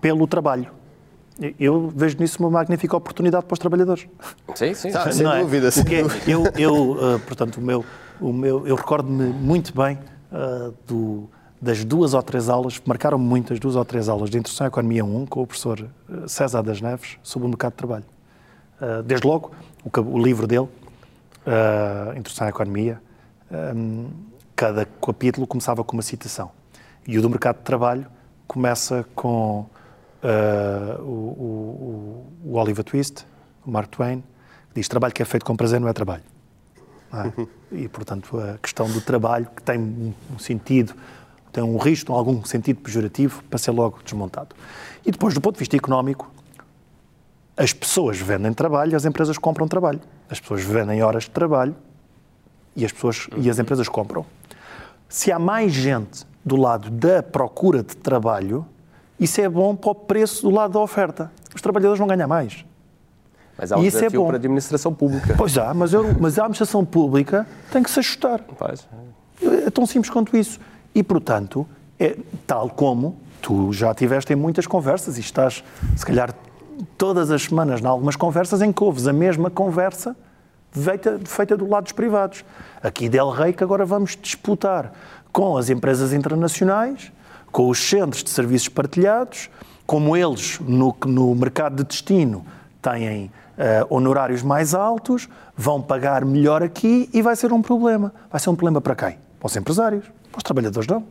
pelo 0.00 0.26
trabalho. 0.26 0.70
Eu 1.60 1.92
vejo 1.94 2.16
nisso 2.18 2.38
uma 2.40 2.50
magnífica 2.50 2.96
oportunidade 2.96 3.44
para 3.44 3.52
os 3.52 3.58
trabalhadores. 3.58 4.06
Sim, 4.54 4.72
sim, 4.72 4.90
tá, 4.90 5.10
sem 5.12 5.26
é? 5.26 5.40
dúvida. 5.40 5.70
Sem 5.70 5.84
Porque 5.84 6.02
dúvida. 6.02 6.30
eu, 6.30 6.44
eu 6.56 6.92
uh, 6.92 7.20
portanto, 7.20 7.58
o 7.58 7.60
meu, 7.60 7.84
o 8.20 8.32
meu, 8.32 8.66
eu 8.66 8.74
recordo-me 8.74 9.26
muito 9.26 9.74
bem 9.76 9.98
uh, 10.32 10.74
do, 10.86 11.28
das 11.66 11.84
duas 11.84 12.14
ou 12.14 12.22
três 12.22 12.48
aulas, 12.48 12.80
marcaram-me 12.86 13.24
muitas 13.24 13.58
duas 13.58 13.74
ou 13.74 13.84
três 13.84 14.08
aulas 14.08 14.30
de 14.30 14.38
Introdução 14.38 14.66
à 14.66 14.68
Economia 14.68 15.04
1 15.04 15.26
com 15.26 15.42
o 15.42 15.46
professor 15.46 15.80
eh, 15.80 16.28
César 16.28 16.62
das 16.62 16.80
Neves 16.80 17.18
sobre 17.24 17.46
o 17.46 17.48
mercado 17.48 17.72
de 17.72 17.78
trabalho. 17.78 18.04
Uh, 18.80 19.02
desde 19.02 19.26
logo, 19.26 19.50
o, 19.84 20.00
o 20.00 20.22
livro 20.22 20.46
dele, 20.46 20.68
uh, 20.68 22.10
Introdução 22.10 22.46
à 22.46 22.50
Economia, 22.50 23.00
um, 23.74 24.08
cada 24.54 24.84
capítulo 24.84 25.44
começava 25.46 25.82
com 25.82 25.96
uma 25.96 26.02
citação. 26.02 26.52
E 27.04 27.18
o 27.18 27.22
do 27.22 27.28
mercado 27.28 27.56
de 27.56 27.64
trabalho 27.64 28.06
começa 28.46 29.04
com 29.14 29.66
uh, 30.22 31.02
o, 31.02 31.04
o, 31.04 32.26
o, 32.44 32.56
Oliver 32.56 32.84
Twist, 32.84 33.26
o 33.66 33.70
Mark 33.70 33.88
Twain, 33.88 34.20
que 34.20 34.74
diz: 34.76 34.88
trabalho 34.88 35.12
que 35.12 35.22
é 35.22 35.24
feito 35.24 35.44
com 35.44 35.56
prazer 35.56 35.80
não 35.80 35.88
é 35.88 35.92
trabalho. 35.92 36.22
É? 37.12 37.46
E, 37.72 37.88
portanto, 37.88 38.38
a 38.38 38.58
questão 38.58 38.88
do 38.88 39.00
trabalho, 39.00 39.48
que 39.56 39.60
tem 39.60 40.14
um 40.32 40.38
sentido, 40.38 40.94
tem 41.56 41.64
um 41.64 41.78
risco, 41.78 42.12
algum 42.12 42.44
sentido 42.44 42.80
pejorativo, 42.80 43.42
para 43.44 43.58
ser 43.58 43.70
logo 43.70 43.98
desmontado. 44.04 44.54
E 45.06 45.10
depois, 45.10 45.32
do 45.32 45.40
ponto 45.40 45.54
de 45.54 45.60
vista 45.60 45.74
económico, 45.74 46.30
as 47.56 47.72
pessoas 47.72 48.18
vendem 48.18 48.52
trabalho, 48.52 48.94
as 48.94 49.06
empresas 49.06 49.38
compram 49.38 49.66
trabalho. 49.66 50.00
As 50.28 50.38
pessoas 50.38 50.62
vendem 50.62 51.02
horas 51.02 51.22
de 51.22 51.30
trabalho 51.30 51.74
e 52.76 52.84
as 52.84 52.92
pessoas 52.92 53.26
e 53.38 53.48
as 53.48 53.58
empresas 53.58 53.88
compram. 53.88 54.26
Se 55.08 55.32
há 55.32 55.38
mais 55.38 55.72
gente 55.72 56.26
do 56.44 56.56
lado 56.56 56.90
da 56.90 57.22
procura 57.22 57.82
de 57.82 57.96
trabalho, 57.96 58.66
isso 59.18 59.40
é 59.40 59.48
bom 59.48 59.74
para 59.74 59.92
o 59.92 59.94
preço 59.94 60.42
do 60.42 60.54
lado 60.54 60.74
da 60.74 60.80
oferta. 60.80 61.32
Os 61.54 61.62
trabalhadores 61.62 61.98
vão 61.98 62.06
ganhar 62.06 62.26
mais. 62.26 62.66
Mas 63.56 63.72
há 63.72 63.78
um 63.78 63.82
e 63.82 63.86
isso 63.86 64.04
é 64.04 64.10
bom. 64.10 64.26
para 64.26 64.36
a 64.36 64.40
administração 64.40 64.92
pública. 64.92 65.34
Pois 65.38 65.56
há, 65.56 65.72
mas, 65.72 65.94
eu, 65.94 66.14
mas 66.20 66.38
a 66.38 66.42
administração 66.42 66.84
pública 66.84 67.46
tem 67.72 67.82
que 67.82 67.90
se 67.90 67.98
ajustar. 67.98 68.42
Pois. 68.42 68.86
É 69.64 69.70
tão 69.70 69.86
simples 69.86 70.10
quanto 70.10 70.36
isso. 70.36 70.60
E, 70.96 71.02
portanto, 71.02 71.66
é 72.00 72.16
tal 72.46 72.70
como 72.70 73.18
tu 73.42 73.70
já 73.70 73.94
tiveste 73.94 74.32
em 74.32 74.36
muitas 74.36 74.66
conversas 74.66 75.18
e 75.18 75.20
estás, 75.20 75.62
se 75.94 76.06
calhar, 76.06 76.34
todas 76.96 77.30
as 77.30 77.42
semanas 77.42 77.82
em 77.82 77.86
algumas 77.86 78.16
conversas 78.16 78.62
em 78.62 78.72
que 78.72 78.82
ouves 78.82 79.06
a 79.06 79.12
mesma 79.12 79.50
conversa 79.50 80.16
feita, 80.72 81.20
feita 81.22 81.54
do 81.54 81.68
lado 81.68 81.84
dos 81.84 81.92
privados. 81.92 82.46
Aqui 82.82 83.10
Del 83.10 83.28
Rey 83.28 83.52
que 83.52 83.62
agora 83.62 83.84
vamos 83.84 84.16
disputar 84.16 84.90
com 85.30 85.58
as 85.58 85.68
empresas 85.68 86.14
internacionais, 86.14 87.12
com 87.52 87.68
os 87.68 87.78
centros 87.78 88.24
de 88.24 88.30
serviços 88.30 88.70
partilhados, 88.70 89.50
como 89.86 90.16
eles 90.16 90.58
no, 90.60 90.96
no 91.04 91.34
mercado 91.34 91.76
de 91.76 91.84
destino 91.84 92.42
têm 92.80 93.26
uh, 93.26 93.94
honorários 93.94 94.42
mais 94.42 94.72
altos, 94.72 95.28
vão 95.54 95.82
pagar 95.82 96.24
melhor 96.24 96.62
aqui 96.62 97.10
e 97.12 97.20
vai 97.20 97.36
ser 97.36 97.52
um 97.52 97.60
problema. 97.60 98.14
Vai 98.30 98.40
ser 98.40 98.48
um 98.48 98.56
problema 98.56 98.80
para 98.80 98.96
quem? 98.96 99.18
Para 99.38 99.46
os 99.46 99.56
empresários. 99.56 100.15
Para 100.36 100.40
os 100.40 100.42
trabalhadores 100.42 100.86
não. 100.86 101.02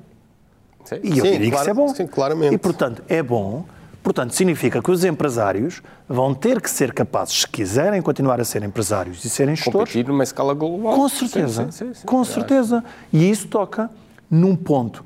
Sim. 0.84 1.00
E 1.04 1.18
eu 1.18 1.26
Sim, 1.26 1.32
diria 1.32 1.40
que 1.40 1.50
claro- 1.50 1.62
isso 1.64 1.70
é 1.70 1.74
bom. 1.74 1.88
sim, 1.96 2.06
claramente. 2.08 2.54
E, 2.54 2.58
portanto, 2.60 3.04
é 3.10 3.24
bom. 3.24 3.66
Portanto, 4.04 4.36
significa 4.36 4.84
que 4.84 4.92
os 4.92 5.04
empresários 5.04 5.82
vão 6.08 6.32
ter 6.36 6.62
que 6.62 6.70
ser 6.70 6.94
capazes, 6.94 7.42
se 7.42 7.48
quiserem 7.48 8.04
continuar 8.04 8.40
a 8.40 8.46
ser 8.46 8.62
empresários 8.62 9.26
e 9.26 9.30
serem 9.32 9.56
gestores, 9.56 9.80
Competir 9.80 10.08
numa 10.08 10.22
escala 10.24 10.54
global. 10.54 10.94
com 10.94 11.10
certeza. 11.10 11.64
Sim, 11.66 11.72
sim, 11.72 11.86
sim, 11.88 11.94
sim. 12.02 12.06
Com 12.06 12.24
certeza. 12.24 12.84
E 13.12 13.28
isso 13.28 13.48
toca 13.48 13.90
num 14.30 14.56
ponto. 14.56 15.04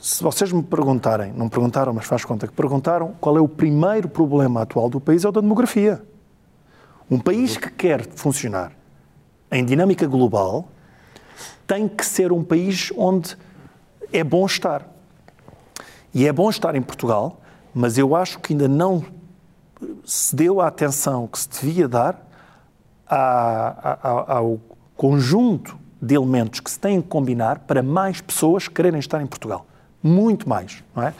Se 0.00 0.22
vocês 0.22 0.50
me 0.52 0.62
perguntarem, 0.62 1.34
não 1.36 1.50
perguntaram, 1.50 1.92
mas 1.92 2.06
faz 2.06 2.24
conta 2.24 2.46
que 2.46 2.54
perguntaram, 2.54 3.12
qual 3.20 3.36
é 3.36 3.40
o 3.42 3.46
primeiro 3.48 4.08
problema 4.08 4.62
atual 4.62 4.88
do 4.88 4.98
país 4.98 5.22
é 5.22 5.28
o 5.28 5.32
da 5.32 5.42
demografia. 5.42 6.02
Um 7.10 7.18
país 7.18 7.58
que 7.58 7.70
quer 7.70 8.06
funcionar 8.14 8.72
em 9.52 9.62
dinâmica 9.62 10.06
global 10.06 10.66
tem 11.66 11.86
que 11.86 12.06
ser 12.06 12.32
um 12.32 12.42
país 12.42 12.90
onde 12.96 13.36
é 14.12 14.22
bom 14.24 14.44
estar. 14.46 14.86
E 16.12 16.26
é 16.26 16.32
bom 16.32 16.50
estar 16.50 16.74
em 16.74 16.82
Portugal, 16.82 17.40
mas 17.74 17.96
eu 17.98 18.14
acho 18.16 18.38
que 18.40 18.52
ainda 18.52 18.68
não 18.68 19.04
se 20.04 20.34
deu 20.34 20.60
a 20.60 20.66
atenção 20.66 21.26
que 21.26 21.38
se 21.38 21.48
devia 21.48 21.88
dar 21.88 22.26
à- 23.08 23.98
à- 24.02 24.34
ao 24.38 24.58
conjunto 24.96 25.78
de 26.02 26.14
elementos 26.14 26.60
que 26.60 26.70
se 26.70 26.78
têm 26.78 27.00
que 27.00 27.08
combinar 27.08 27.60
para 27.60 27.82
mais 27.82 28.20
pessoas 28.20 28.68
quererem 28.68 29.00
estar 29.00 29.20
em 29.20 29.26
Portugal. 29.26 29.66
Muito 30.02 30.48
mais, 30.48 30.82
não 30.94 31.02
é? 31.02 31.14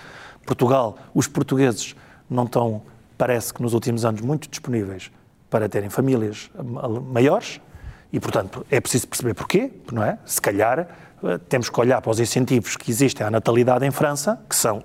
Portugal, 0.47 0.97
os 1.15 1.27
portugueses 1.27 1.95
não 2.29 2.45
estão, 2.45 2.83
parece 3.17 3.53
que 3.53 3.63
nos 3.63 3.75
últimos 3.75 4.05
anos, 4.05 4.21
muito 4.21 4.49
disponíveis 4.49 5.11
para 5.49 5.69
terem 5.69 5.91
famílias 5.91 6.51
ma- 6.63 6.89
maiores 6.89 7.61
e, 8.13 8.19
portanto, 8.19 8.67
é 8.71 8.81
preciso 8.81 9.07
perceber 9.07 9.35
porquê, 9.35 9.71
não 9.93 10.03
é? 10.03 10.19
Se 10.25 10.41
calhar 10.41 10.89
temos 11.49 11.69
que 11.69 11.81
olhar 11.81 12.01
para 12.01 12.11
os 12.11 12.21
incentivos 12.21 12.77
que 12.77 12.91
existem 12.91 13.27
à 13.27 13.31
natalidade 13.31 13.85
em 13.87 13.91
França, 13.91 14.41
que 14.49 14.57
são 14.57 14.83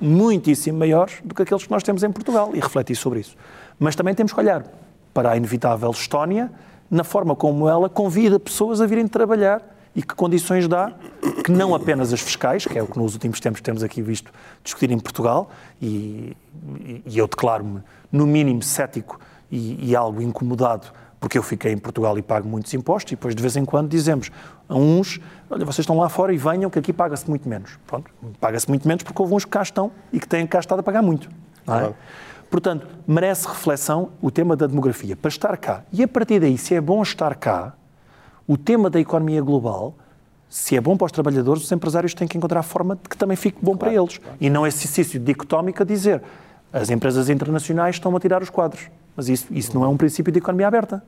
muitíssimo 0.00 0.78
maiores 0.78 1.14
do 1.24 1.34
que 1.34 1.42
aqueles 1.42 1.64
que 1.64 1.70
nós 1.70 1.82
temos 1.82 2.02
em 2.02 2.10
Portugal 2.10 2.50
e 2.54 2.60
refletir 2.60 2.94
sobre 2.96 3.20
isso. 3.20 3.36
Mas 3.78 3.96
também 3.96 4.14
temos 4.14 4.32
que 4.32 4.40
olhar 4.40 4.64
para 5.12 5.30
a 5.32 5.36
inevitável 5.36 5.90
Estónia 5.90 6.50
na 6.90 7.04
forma 7.04 7.34
como 7.34 7.68
ela 7.68 7.88
convida 7.88 8.38
pessoas 8.38 8.80
a 8.80 8.86
virem 8.86 9.06
trabalhar 9.08 9.62
e 9.94 10.02
que 10.02 10.14
condições 10.14 10.68
dá, 10.68 10.92
que 11.44 11.50
não 11.50 11.74
apenas 11.74 12.12
as 12.12 12.20
fiscais, 12.20 12.64
que 12.64 12.78
é 12.78 12.82
o 12.82 12.86
que 12.86 12.96
nos 12.98 13.14
últimos 13.14 13.40
tempos 13.40 13.60
temos 13.60 13.82
aqui 13.82 14.00
visto 14.00 14.30
discutir 14.62 14.90
em 14.92 14.98
Portugal, 14.98 15.50
e, 15.82 16.36
e- 16.80 17.02
e 17.06 17.18
eu 17.18 17.26
declaro-me 17.26 17.80
no 18.12 18.24
mínimo 18.26 18.62
cético 18.62 19.18
e, 19.50 19.90
e 19.90 19.96
algo 19.96 20.22
incomodado 20.22 20.86
porque 21.18 21.36
eu 21.36 21.42
fiquei 21.42 21.72
em 21.72 21.78
Portugal 21.78 22.16
e 22.16 22.22
pago 22.22 22.48
muitos 22.48 22.72
impostos, 22.74 23.12
e 23.12 23.16
depois 23.16 23.34
de 23.34 23.42
vez 23.42 23.56
em 23.56 23.64
quando 23.64 23.88
dizemos 23.88 24.30
a 24.68 24.76
uns, 24.76 25.20
olha, 25.48 25.64
vocês 25.64 25.80
estão 25.80 25.96
lá 25.96 26.08
fora 26.08 26.32
e 26.32 26.36
venham 26.36 26.68
que 26.68 26.78
aqui 26.78 26.92
paga-se 26.92 27.28
muito 27.28 27.48
menos. 27.48 27.78
Pronto, 27.86 28.10
paga-se 28.40 28.68
muito 28.68 28.86
menos 28.86 29.02
porque 29.02 29.20
houve 29.20 29.34
uns 29.34 29.44
que 29.44 29.50
cá 29.50 29.62
estão 29.62 29.90
e 30.12 30.20
que 30.20 30.28
têm 30.28 30.46
cá 30.46 30.60
estado 30.60 30.80
a 30.80 30.82
pagar 30.82 31.02
muito. 31.02 31.28
não 31.66 31.74
é? 31.74 31.78
Claro. 31.78 31.96
Portanto, 32.50 32.86
merece 33.06 33.46
reflexão 33.46 34.10
o 34.22 34.30
tema 34.30 34.56
da 34.56 34.66
demografia, 34.66 35.14
para 35.14 35.28
estar 35.28 35.56
cá. 35.56 35.82
E 35.92 36.02
a 36.02 36.08
partir 36.08 36.40
daí, 36.40 36.56
se 36.56 36.74
é 36.74 36.80
bom 36.80 37.02
estar 37.02 37.34
cá, 37.34 37.74
o 38.46 38.56
tema 38.56 38.88
da 38.88 38.98
economia 38.98 39.42
global, 39.42 39.94
se 40.48 40.74
é 40.74 40.80
bom 40.80 40.96
para 40.96 41.04
os 41.04 41.12
trabalhadores, 41.12 41.62
os 41.62 41.72
empresários 41.72 42.14
têm 42.14 42.26
que 42.26 42.38
encontrar 42.38 42.60
a 42.60 42.62
forma 42.62 42.96
de 42.96 43.08
que 43.08 43.16
também 43.16 43.36
fique 43.36 43.58
bom 43.60 43.76
para 43.76 43.92
eles. 43.92 44.18
E 44.40 44.48
não 44.48 44.66
esse 44.66 44.86
exercício 44.86 45.20
dicotómico 45.20 45.82
a 45.82 45.86
dizer 45.86 46.22
as 46.72 46.90
empresas 46.90 47.28
internacionais 47.28 47.96
estão 47.96 48.14
a 48.16 48.20
tirar 48.20 48.42
os 48.42 48.50
quadros. 48.50 48.90
Mas 49.14 49.28
isso, 49.28 49.46
isso 49.50 49.74
não 49.74 49.84
é 49.84 49.88
um 49.88 49.96
princípio 49.96 50.32
de 50.32 50.38
economia 50.38 50.68
aberta. 50.68 51.02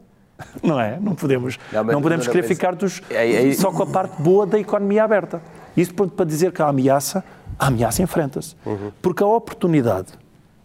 Não 0.62 0.80
é? 0.80 0.98
Não 1.00 1.14
podemos, 1.14 1.58
Não, 1.72 1.84
não, 1.84 2.02
podemos 2.02 2.26
querer 2.26 2.42
ficar 2.42 2.74
dos, 2.74 3.00
É- 3.10 3.48
é- 3.50 3.52
só 3.54 3.70
com 3.72 3.82
a 3.82 3.86
parte 3.86 4.20
boa 4.22 4.46
da 4.46 4.58
economia 4.58 5.04
aberta. 5.04 5.40
Isso 5.76 5.92
para 5.94 6.24
dizer 6.26 6.52
que 6.52 6.60
há 6.62 6.68
ameaça, 6.68 7.24
a 7.58 7.66
ameaça 7.68 8.02
enfrenta-se. 8.02 8.56
Porque 9.00 9.22
a 9.22 9.26
oportunidade, 9.26 10.12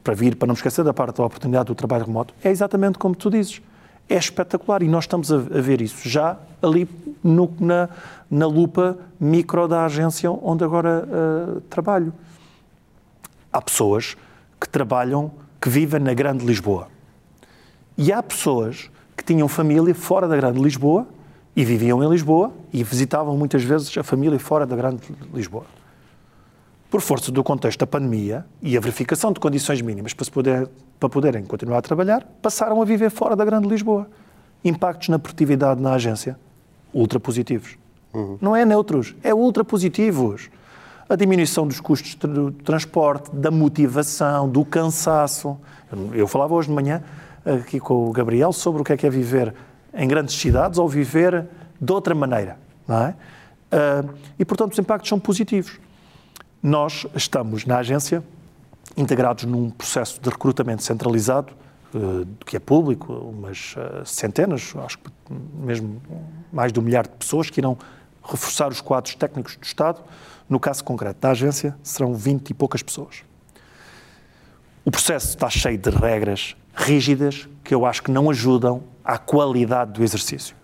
para 0.03 0.13
vir, 0.15 0.35
para 0.35 0.47
não 0.47 0.53
esquecer 0.53 0.83
da 0.83 0.93
parte 0.93 1.17
da 1.17 1.25
oportunidade 1.25 1.65
do 1.67 1.75
trabalho 1.75 2.05
remoto, 2.05 2.33
é 2.43 2.49
exatamente 2.49 2.97
como 2.97 3.15
tu 3.15 3.29
dizes. 3.29 3.61
É 4.07 4.15
espetacular 4.15 4.83
e 4.83 4.87
nós 4.87 5.05
estamos 5.05 5.31
a, 5.31 5.35
a 5.37 5.39
ver 5.39 5.81
isso 5.81 6.07
já 6.07 6.37
ali 6.61 6.87
no- 7.23 7.51
na, 7.59 7.89
na 8.29 8.45
lupa 8.47 8.97
micro 9.19 9.67
da 9.67 9.83
agência 9.85 10.29
onde 10.31 10.63
agora 10.63 11.07
ah, 11.11 11.61
trabalho. 11.69 12.13
Há 13.51 13.61
pessoas 13.61 14.15
que 14.59 14.67
trabalham, 14.69 15.31
que 15.61 15.69
vivem 15.69 15.99
na 15.99 16.13
Grande 16.13 16.45
Lisboa. 16.45 16.87
E 17.97 18.11
há 18.11 18.21
pessoas 18.21 18.89
que 19.15 19.23
tinham 19.23 19.47
família 19.47 19.95
fora 19.95 20.27
da 20.27 20.35
Grande 20.35 20.61
Lisboa 20.61 21.07
e 21.55 21.63
viviam 21.63 22.03
em 22.03 22.09
Lisboa 22.09 22.51
e 22.73 22.83
visitavam 22.83 23.37
muitas 23.37 23.63
vezes 23.63 23.97
a 23.97 24.03
família 24.03 24.37
fora 24.37 24.65
da 24.65 24.75
Grande 24.75 25.03
Lisboa. 25.33 25.65
Por 26.89 27.01
força 27.01 27.31
do 27.31 27.43
contexto 27.43 27.79
da 27.79 27.87
pandemia 27.87 28.45
e 28.61 28.77
a 28.77 28.79
verificação 28.79 29.31
de 29.31 29.39
condições 29.39 29.81
mínimas 29.81 30.13
para, 30.13 30.25
se 30.25 30.31
poder, 30.31 30.69
para 30.99 31.09
poderem 31.09 31.45
continuar 31.45 31.79
a 31.79 31.81
trabalhar, 31.81 32.27
passaram 32.41 32.81
a 32.81 32.85
viver 32.85 33.09
fora 33.09 33.35
da 33.35 33.45
Grande 33.45 33.67
Lisboa. 33.67 34.07
Impactos 34.63 35.09
na 35.09 35.19
produtividade 35.19 35.81
na 35.81 35.93
agência, 35.93 36.37
ultra 36.93 37.19
positivos. 37.19 37.77
Não 38.41 38.55
é 38.55 38.63
neutros, 38.63 39.13
é 39.21 39.33
ultra 39.33 39.63
positivos. 39.63 40.49
A 41.07 41.15
diminuição 41.15 41.67
dos 41.67 41.79
custos 41.79 42.15
do 42.15 42.51
transporte, 42.51 43.29
da 43.35 43.51
motivação, 43.51 44.49
do 44.49 44.63
cansaço. 44.63 45.57
Eu 46.13 46.27
falava 46.27 46.53
hoje 46.53 46.69
de 46.69 46.73
manhã 46.73 47.03
aqui 47.45 47.79
com 47.79 48.09
o 48.09 48.11
Gabriel 48.11 48.51
sobre 48.51 48.81
o 48.81 48.85
que 48.85 48.93
é 48.93 48.97
que 48.97 49.05
é 49.05 49.09
viver 49.09 49.53
em 49.93 50.07
grandes 50.07 50.35
cidades 50.35 50.79
ou 50.79 50.89
viver 50.89 51.47
de 51.79 51.91
outra 51.91 52.15
maneira. 52.15 52.57
Não 52.87 52.97
é? 52.97 53.15
Ah, 53.71 54.03
e, 54.37 54.45
portanto, 54.45 54.73
os 54.73 54.79
impactos 54.79 55.09
são 55.09 55.19
positivos. 55.19 55.79
Nós 56.61 57.05
estamos 57.13 57.65
na 57.65 57.77
agência 57.77 58.23
integrados 58.97 59.43
num 59.43 59.69
processo 59.69 60.21
de 60.21 60.29
recrutamento 60.29 60.81
centralizado, 60.81 61.53
eh, 61.93 62.25
que 62.45 62.55
é 62.55 62.59
público, 62.59 63.13
umas 63.13 63.75
eh, 63.77 64.03
centenas, 64.05 64.73
acho 64.77 64.97
que 64.99 65.11
mesmo 65.59 66.01
mais 66.51 66.71
de 66.71 66.79
um 66.79 66.83
milhar 66.83 67.03
de 67.03 67.13
pessoas 67.13 67.49
que 67.49 67.59
irão 67.59 67.77
reforçar 68.23 68.69
os 68.69 68.81
quadros 68.81 69.13
técnicos 69.15 69.57
do 69.57 69.63
Estado. 69.63 70.01
No 70.47 70.59
caso 70.59 70.83
concreto 70.83 71.19
da 71.19 71.31
agência, 71.31 71.75
serão 71.83 72.13
20 72.13 72.49
e 72.49 72.53
poucas 72.53 72.81
pessoas. 72.81 73.23
O 74.85 74.91
processo 74.91 75.29
está 75.29 75.49
cheio 75.49 75.77
de 75.77 75.89
regras 75.89 76.55
rígidas 76.75 77.47
que 77.63 77.73
eu 77.73 77.85
acho 77.85 78.03
que 78.03 78.11
não 78.11 78.29
ajudam 78.29 78.83
à 79.03 79.17
qualidade 79.17 79.93
do 79.93 80.03
exercício. 80.03 80.55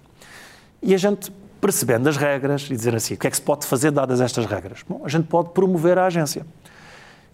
E 0.82 0.93
a 0.93 0.97
gente, 0.97 1.32
percebendo 1.59 2.07
as 2.09 2.18
regras 2.18 2.64
e 2.64 2.76
dizer 2.76 2.95
assim, 2.95 3.14
o 3.14 3.18
que 3.18 3.28
é 3.28 3.30
que 3.30 3.36
se 3.36 3.41
pode 3.41 3.66
fazer 3.66 3.91
dadas 3.91 4.20
estas 4.20 4.45
regras? 4.45 4.80
Bom, 4.88 5.01
a 5.03 5.09
gente 5.09 5.28
pode 5.28 5.49
promover 5.49 5.97
a 5.97 6.05
agência. 6.05 6.45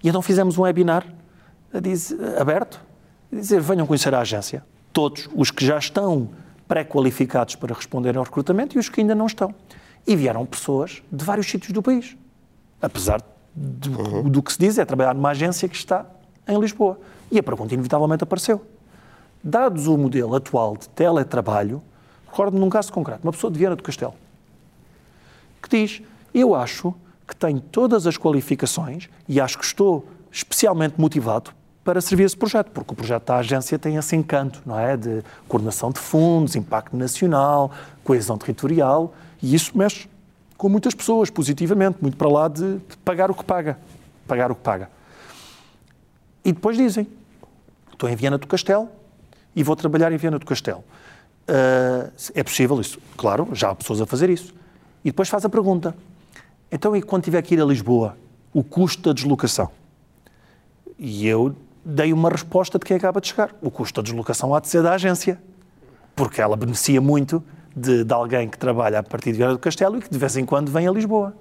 E 0.04 0.10
então 0.10 0.22
fizemos 0.22 0.58
um 0.58 0.62
webinar 0.62 1.06
aberto, 2.40 2.80
a 3.32 3.36
dizer, 3.36 3.60
venham 3.60 3.86
conhecer 3.86 4.14
a 4.14 4.20
agência. 4.20 4.64
todos 4.94 5.30
os 5.36 5.52
que 5.52 5.64
já 5.64 5.78
estão 5.78 6.30
pré-qualificados 6.68 7.56
para 7.56 7.74
responder 7.74 8.18
ao 8.18 8.24
recrutamento 8.24 8.76
e 8.76 8.80
os 8.80 8.90
que 8.90 9.02
ainda 9.02 9.14
não 9.14 9.28
estão. 9.28 9.54
E 10.06 10.16
vieram 10.16 10.46
pessoas 10.46 11.04
de 11.12 11.24
vários 11.24 11.48
sítios 11.48 11.72
do 11.72 11.84
país. 11.84 12.18
Apesar 12.82 13.22
do, 13.56 14.00
uhum. 14.00 14.24
do 14.24 14.42
que 14.42 14.52
se 14.54 14.60
diz, 14.60 14.78
é 14.78 14.86
trabalhar 14.86 15.14
numa 15.14 15.30
agência 15.30 15.68
que 15.70 15.76
está 15.76 16.06
em 16.48 16.60
Lisboa. 16.60 17.00
E 17.32 17.40
a 17.40 17.44
pergunta 17.44 17.74
inevitavelmente 17.74 18.24
apareceu. 18.24 18.66
Dados 19.44 19.88
o 19.88 19.98
modelo 19.98 20.36
atual 20.36 20.76
de 20.76 20.90
teletrabalho, 20.90 21.82
recordo-me 22.28 22.60
num 22.60 22.70
caso 22.70 22.92
concreto, 22.92 23.22
uma 23.24 23.32
pessoa 23.32 23.52
de 23.52 23.60
Viana 23.60 23.76
do 23.76 23.84
Castelo, 23.84 24.14
que 25.62 25.70
diz: 25.70 26.02
Eu 26.34 26.56
acho 26.56 26.94
que 27.28 27.36
tenho 27.36 27.60
todas 27.60 28.08
as 28.08 28.18
qualificações 28.18 29.10
e 29.28 29.40
acho 29.40 29.58
que 29.58 29.66
estou 29.66 30.08
especialmente 30.32 31.00
motivado 31.00 31.52
para 31.84 32.02
servir 32.02 32.24
esse 32.24 32.36
projeto, 32.36 32.70
porque 32.72 32.94
o 32.94 32.96
projeto 32.96 33.26
da 33.26 33.38
agência 33.38 33.80
tem 33.80 33.96
esse 33.96 34.16
encanto, 34.16 34.62
não 34.66 34.78
é? 34.78 34.98
De 34.98 35.24
coordenação 35.48 35.90
de 35.90 36.00
fundos, 36.00 36.56
impacto 36.56 36.98
nacional, 36.98 37.72
coesão 38.04 38.38
territorial, 38.38 39.14
e 39.42 39.56
isso 39.56 39.78
mexe 39.78 40.10
com 40.58 40.68
muitas 40.68 40.94
pessoas 40.94 41.30
positivamente, 41.30 42.00
muito 42.02 42.18
para 42.18 42.28
lá 42.28 42.48
de, 42.48 42.78
de 42.78 42.98
pagar 43.06 43.32
o 43.32 43.34
que 43.34 43.44
paga. 43.44 43.78
Pagar 44.28 44.52
o 44.52 44.56
que 44.56 44.62
paga. 44.62 44.90
E 46.48 46.54
depois 46.54 46.78
dizem: 46.78 47.06
estou 47.92 48.10
em 48.10 48.16
Viana 48.16 48.38
do 48.38 48.48
Castelo 48.48 48.88
e 49.54 49.62
vou 49.64 49.76
trabalhar 49.76 50.14
em 50.14 50.18
Viana 50.18 50.40
do 50.40 50.46
Castelo. 50.46 50.80
Uh, 50.80 52.10
é 52.34 52.42
possível 52.42 52.80
isso? 52.80 53.00
Claro, 53.18 53.50
já 53.52 53.70
há 53.70 53.76
pessoas 53.76 54.00
a 54.00 54.06
fazer 54.06 54.30
isso. 54.30 54.56
E 55.04 55.10
depois 55.10 55.28
faz 55.28 55.44
a 55.44 55.50
pergunta: 55.50 55.94
então, 56.72 56.96
e 56.96 57.02
quando 57.02 57.26
tiver 57.26 57.42
que 57.42 57.54
ir 57.54 57.62
a 57.62 57.66
Lisboa, 57.66 58.18
o 58.54 58.64
custo 58.64 59.10
da 59.10 59.14
deslocação? 59.14 59.70
E 60.98 61.28
eu 61.28 61.54
dei 61.84 62.14
uma 62.14 62.30
resposta 62.30 62.80
de 62.80 62.86
quem 62.86 62.96
acaba 62.96 63.20
de 63.20 63.28
chegar. 63.28 63.54
O 63.62 63.70
custo 63.70 64.02
da 64.02 64.06
deslocação 64.06 64.56
há 64.56 64.62
de 64.62 64.70
ser 64.70 64.82
da 64.82 64.94
agência, 64.94 65.38
porque 66.16 66.42
ela 66.42 66.56
beneficia 66.56 67.02
muito 67.02 67.44
de, 67.76 68.06
de 68.06 68.14
alguém 68.14 68.48
que 68.48 68.58
trabalha 68.58 69.00
a 69.00 69.04
partir 69.04 69.34
de 69.34 69.40
Viana 69.40 69.52
do 69.52 69.60
Castelo 69.60 69.98
e 69.98 70.02
que 70.02 70.10
de 70.10 70.18
vez 70.18 70.38
em 70.38 70.46
quando 70.46 70.72
vem 70.72 70.88
a 70.88 70.92
Lisboa. 70.92 71.36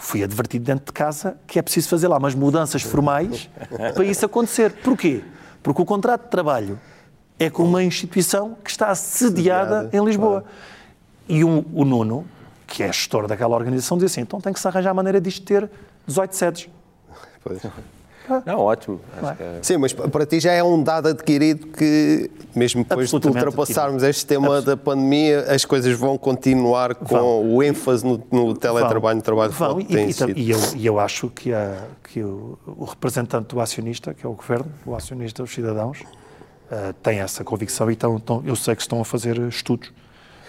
Fui 0.00 0.24
advertido 0.24 0.64
dentro 0.64 0.86
de 0.86 0.92
casa 0.92 1.36
que 1.46 1.58
é 1.58 1.62
preciso 1.62 1.88
fazer 1.88 2.08
lá 2.08 2.16
umas 2.16 2.34
mudanças 2.34 2.82
formais 2.82 3.50
para 3.94 4.04
isso 4.04 4.24
acontecer. 4.24 4.72
Porquê? 4.82 5.22
Porque 5.62 5.82
o 5.82 5.84
contrato 5.84 6.24
de 6.24 6.30
trabalho 6.30 6.80
é 7.38 7.50
com 7.50 7.62
uma 7.64 7.82
instituição 7.82 8.56
que 8.64 8.70
está 8.70 8.94
sediada, 8.94 9.82
sediada 9.82 9.96
em 9.96 10.04
Lisboa. 10.04 10.40
Claro. 10.40 10.56
E 11.28 11.44
um, 11.44 11.64
o 11.74 11.84
Nuno, 11.84 12.26
que 12.66 12.82
é 12.82 12.86
gestor 12.86 13.26
daquela 13.26 13.54
organização, 13.54 13.98
diz 13.98 14.10
assim: 14.10 14.22
então 14.22 14.40
tem 14.40 14.52
que 14.52 14.58
se 14.58 14.66
arranjar 14.66 14.90
a 14.90 14.94
maneira 14.94 15.20
disto 15.20 15.44
ter 15.44 15.70
18 16.06 16.34
sedes. 16.34 16.68
Pois. 17.44 17.60
Não, 18.46 18.60
ótimo. 18.60 19.00
É... 19.38 19.58
Sim, 19.62 19.78
mas 19.78 19.92
para 19.92 20.26
ti 20.26 20.40
já 20.40 20.52
é 20.52 20.62
um 20.62 20.82
dado 20.82 21.08
adquirido 21.08 21.66
que, 21.68 22.30
mesmo 22.54 22.84
depois 22.84 23.10
de 23.10 23.14
ultrapassarmos 23.14 24.02
este 24.02 24.26
tema 24.26 24.62
da 24.62 24.76
pandemia, 24.76 25.40
as 25.52 25.64
coisas 25.64 25.96
vão 25.98 26.16
continuar 26.16 26.94
com 26.94 27.16
vão. 27.16 27.54
o 27.54 27.62
ênfase 27.62 28.04
no, 28.04 28.22
no 28.30 28.54
teletrabalho, 28.54 29.16
no 29.16 29.22
trabalho 29.22 29.52
vão. 29.52 29.78
que 29.78 29.84
tem 29.84 30.08
e, 30.08 30.12
sido. 30.12 30.38
E 30.38 30.50
eu, 30.50 30.58
e 30.76 30.86
eu 30.86 31.00
acho 31.00 31.28
que, 31.28 31.52
a, 31.52 31.76
que 32.04 32.22
o, 32.22 32.58
o, 32.66 32.84
representante 32.84 33.54
do 33.54 33.60
acionista, 33.60 34.14
que 34.14 34.24
é 34.24 34.28
o 34.28 34.32
governo, 34.32 34.70
o 34.86 34.94
acionista 34.94 35.42
dos 35.42 35.52
cidadãos, 35.52 36.00
uh, 36.00 36.92
tem 37.02 37.20
essa 37.20 37.42
convicção 37.44 37.90
e 37.90 37.98
eu 38.46 38.56
sei 38.56 38.74
que 38.74 38.82
estão 38.82 39.00
a 39.00 39.04
fazer 39.04 39.38
estudos 39.40 39.92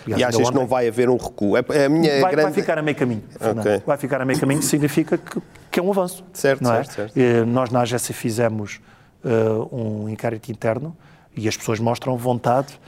Aliás, 0.06 0.22
e 0.22 0.24
achas 0.24 0.50
que 0.50 0.56
não 0.56 0.68
vai 0.68 0.88
haver 0.88 1.10
um 1.10 1.18
recuo? 1.18 1.58
É, 1.58 1.64
é 1.70 1.86
a 1.86 1.90
minha 1.90 2.22
vai, 2.22 2.32
grande... 2.32 2.52
vai 2.52 2.54
ficar 2.54 2.78
a 2.78 2.82
meio 2.82 2.98
caminho. 2.98 3.24
Okay. 3.36 3.82
Vai 3.86 3.98
ficar 3.98 4.22
a 4.22 4.26
meio 4.26 4.40
caminho, 4.40 4.62
significa 4.62 5.18
que, 5.18 5.42
que 5.70 5.80
é 5.80 5.84
um 5.84 5.92
avanço. 5.92 6.24
Certo, 6.34 6.64
não 6.64 6.74
é? 6.74 6.84
certo, 6.84 7.14
certo. 7.14 7.48
Nós 7.48 7.70
na 7.70 7.82
agência 7.82 8.14
fizemos 8.14 8.80
uh, 9.24 9.76
um 9.76 10.10
inquérito 10.10 10.52
interno 10.52 10.96
e 11.36 11.48
as 11.48 11.56
pessoas 11.56 11.80
mostram 11.80 12.18
vontade 12.18 12.80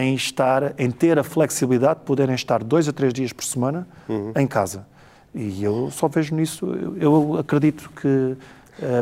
em 0.00 0.14
estar, 0.14 0.74
em 0.78 0.90
ter 0.90 1.18
a 1.18 1.24
flexibilidade 1.24 2.00
de 2.00 2.06
poderem 2.06 2.34
estar 2.34 2.62
dois 2.62 2.88
a 2.88 2.92
três 2.92 3.12
dias 3.12 3.32
por 3.32 3.44
semana 3.44 3.86
uhum. 4.08 4.32
em 4.36 4.46
casa. 4.46 4.86
E 5.34 5.64
eu 5.64 5.90
só 5.90 6.08
vejo 6.08 6.34
nisso, 6.34 6.66
eu 7.00 7.38
acredito 7.38 7.90
que 7.90 8.36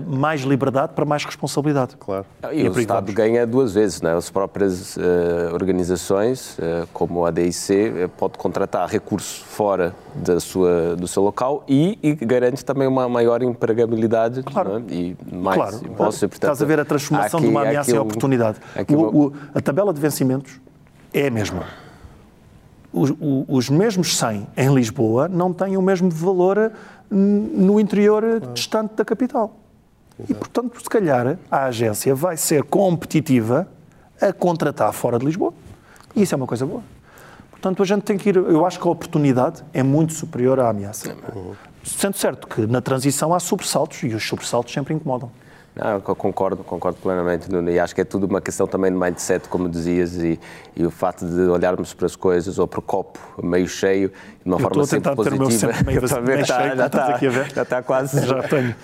mais 0.07 0.43
liberdade 0.43 0.93
para 0.95 1.05
mais 1.05 1.25
responsabilidade. 1.25 1.97
Claro. 1.99 2.27
E, 2.53 2.63
e 2.63 2.69
o 2.69 2.79
Estado 2.79 3.13
ganha 3.13 3.47
duas 3.47 3.73
vezes, 3.73 4.03
né? 4.03 4.15
As 4.15 4.29
próprias 4.29 4.97
uh, 4.97 5.01
organizações, 5.53 6.59
uh, 6.59 6.89
como 6.93 7.25
a 7.25 7.31
DIC, 7.31 8.09
pode 8.17 8.37
contratar 8.37 8.89
recursos 8.89 9.39
fora 9.39 9.95
da 10.15 10.41
sua, 10.41 10.97
do 10.97 11.07
seu 11.07 11.23
local 11.23 11.65
e, 11.69 11.99
e 12.03 12.15
garante 12.15 12.65
também 12.65 12.89
uma 12.89 13.09
maior 13.09 13.43
empregabilidade 13.43 14.43
claro. 14.43 14.81
né? 14.81 14.85
e 14.89 15.17
mais 15.33 15.57
claro. 15.57 15.77
impostos. 15.87 16.21
Portanto, 16.21 16.35
Estás 16.35 16.63
a 16.63 16.65
ver 16.65 16.81
a 16.81 16.85
transformação 16.85 17.39
aqui, 17.39 17.49
de 17.49 17.55
uma 17.55 17.63
ameaça 17.63 17.91
em 17.93 17.99
oportunidade. 17.99 18.59
O, 18.89 19.27
o, 19.27 19.33
a 19.55 19.61
tabela 19.61 19.95
de 19.95 20.01
vencimentos 20.01 20.61
é 21.15 21.29
a 21.29 21.31
mesma. 21.31 21.65
Os, 22.93 23.13
os 23.47 23.71
mesmos 23.71 24.17
100 24.17 24.49
em 24.57 24.75
Lisboa 24.75 25.29
não 25.29 25.53
têm 25.53 25.77
o 25.77 25.83
mesmo 25.83 26.11
valor 26.11 26.73
no 27.11 27.81
interior 27.81 28.23
claro. 28.23 28.55
distante 28.55 28.95
da 28.95 29.05
capital. 29.05 29.57
Exato. 30.19 30.33
E, 30.33 30.35
portanto, 30.35 30.81
se 30.81 30.89
calhar 30.89 31.39
a 31.51 31.65
agência 31.65 32.15
vai 32.15 32.37
ser 32.37 32.63
competitiva 32.65 33.67
a 34.21 34.33
contratar 34.33 34.93
fora 34.93 35.19
de 35.19 35.25
Lisboa. 35.25 35.53
E 36.15 36.23
isso 36.23 36.35
é 36.35 36.37
uma 36.37 36.47
coisa 36.47 36.67
boa. 36.67 36.83
Portanto, 37.51 37.83
a 37.83 37.87
gente 37.87 38.03
tem 38.03 38.17
que 38.17 38.29
ir. 38.29 38.37
Eu 38.37 38.65
acho 38.65 38.79
que 38.81 38.87
a 38.87 38.91
oportunidade 38.91 39.63
é 39.73 39.83
muito 39.83 40.13
superior 40.13 40.61
à 40.61 40.71
ameaça. 40.71 41.15
Uhum. 41.35 41.55
Sendo 41.85 42.17
certo 42.17 42.47
que 42.47 42.67
na 42.67 42.81
transição 42.81 43.35
há 43.35 43.41
sobressaltos 43.41 44.03
e 44.03 44.09
os 44.09 44.27
sobressaltos 44.27 44.73
sempre 44.73 44.95
incomodam. 44.95 45.31
Não, 45.75 45.93
eu 45.93 46.01
concordo, 46.01 46.65
concordo 46.65 46.99
plenamente, 47.01 47.51
Nuno, 47.51 47.71
e 47.71 47.79
acho 47.79 47.95
que 47.95 48.01
é 48.01 48.05
tudo 48.05 48.27
uma 48.27 48.41
questão 48.41 48.67
também 48.67 48.91
de 48.91 48.99
mindset, 48.99 49.49
como 49.49 49.69
dizias, 49.69 50.17
e, 50.17 50.39
e 50.75 50.85
o 50.85 50.91
facto 50.91 51.25
de 51.25 51.43
olharmos 51.43 51.95
para 51.95 52.07
as 52.07 52.17
coisas 52.17 52.59
ou 52.59 52.67
para 52.67 52.81
o 52.81 52.83
copo 52.83 53.21
meio 53.43 53.69
cheio, 53.69 54.11
de 54.45 54.49
uma 54.51 54.57
eu 54.57 54.61
forma 54.61 54.87
sempre 54.87 55.15
positiva. 55.15 55.49
Ter 55.49 55.59
sempre 55.59 55.85
meio, 55.85 56.01
meio 56.25 56.41
está, 56.41 56.63
cheio, 56.63 56.77
já, 56.77 56.87
está, 56.87 57.19
já 57.55 57.63
está 57.63 57.83
quase, 57.83 58.21
já 58.27 58.43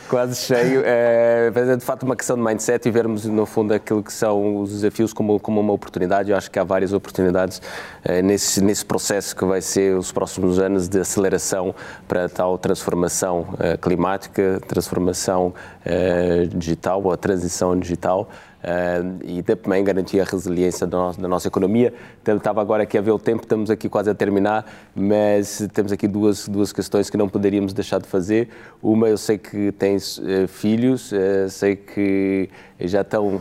quase 0.08 0.36
cheio. 0.36 0.82
É, 0.84 1.50
é 1.54 1.76
de 1.76 1.84
facto 1.84 2.02
uma 2.02 2.14
questão 2.14 2.36
de 2.36 2.42
mindset 2.42 2.86
e 2.86 2.90
vermos, 2.90 3.24
no 3.24 3.46
fundo, 3.46 3.72
aquilo 3.72 4.02
que 4.02 4.12
são 4.12 4.60
os 4.60 4.70
desafios 4.70 5.12
como, 5.12 5.40
como 5.40 5.60
uma 5.60 5.72
oportunidade. 5.72 6.30
Eu 6.30 6.36
acho 6.36 6.50
que 6.50 6.58
há 6.58 6.64
várias 6.64 6.92
oportunidades 6.92 7.62
é, 8.04 8.20
nesse, 8.20 8.62
nesse 8.62 8.84
processo 8.84 9.34
que 9.34 9.44
vai 9.44 9.62
ser 9.62 9.96
os 9.96 10.12
próximos 10.12 10.58
anos 10.58 10.88
de 10.88 11.00
aceleração 11.00 11.74
para 12.06 12.28
tal 12.28 12.58
transformação 12.58 13.46
é, 13.58 13.76
climática, 13.76 14.60
transformação 14.68 15.54
é, 15.84 16.46
digital 16.54 17.02
ou 17.02 17.12
a 17.12 17.16
transição 17.16 17.78
digital. 17.78 18.28
Uh, 18.66 19.20
e 19.22 19.44
também 19.44 19.84
garantir 19.84 20.18
a 20.18 20.24
resiliência 20.24 20.88
da 20.88 20.96
nossa, 20.96 21.20
da 21.22 21.28
nossa, 21.28 21.46
economia. 21.46 21.94
Estava 22.26 22.60
agora 22.60 22.82
aqui 22.82 22.98
a 22.98 23.00
ver 23.00 23.12
o 23.12 23.18
tempo, 23.18 23.44
estamos 23.44 23.70
aqui 23.70 23.88
quase 23.88 24.10
a 24.10 24.14
terminar, 24.14 24.66
mas 24.92 25.68
temos 25.72 25.92
aqui 25.92 26.08
duas, 26.08 26.48
duas 26.48 26.72
questões 26.72 27.08
que 27.08 27.16
não 27.16 27.28
poderíamos 27.28 27.72
deixar 27.72 28.00
de 28.00 28.08
fazer. 28.08 28.48
Uma, 28.82 29.08
eu 29.08 29.16
sei 29.16 29.38
que 29.38 29.70
tens 29.70 30.18
uh, 30.18 30.48
filhos, 30.48 31.12
uh, 31.12 31.48
sei 31.48 31.76
que 31.76 32.50
já 32.80 33.02
estão, 33.02 33.40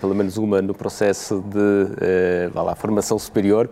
pelo 0.00 0.14
menos 0.14 0.38
uma, 0.38 0.62
no 0.62 0.72
processo 0.72 1.44
de 1.46 2.50
lá, 2.54 2.74
formação 2.74 3.18
superior. 3.18 3.68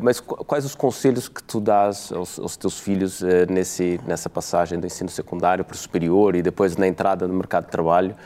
mas 0.00 0.18
quais 0.18 0.64
os 0.64 0.74
conselhos 0.74 1.28
que 1.28 1.42
tu 1.42 1.60
dás 1.60 2.10
aos, 2.10 2.38
aos 2.38 2.56
teus 2.56 2.80
filhos 2.80 3.22
nesse, 3.50 4.00
nessa 4.06 4.30
passagem 4.30 4.80
do 4.80 4.86
ensino 4.86 5.10
secundário 5.10 5.62
para 5.62 5.74
o 5.74 5.76
superior 5.76 6.34
e 6.34 6.40
depois 6.40 6.74
na 6.78 6.86
entrada 6.86 7.28
no 7.28 7.34
mercado 7.34 7.66
de 7.66 7.70
trabalho? 7.70 8.16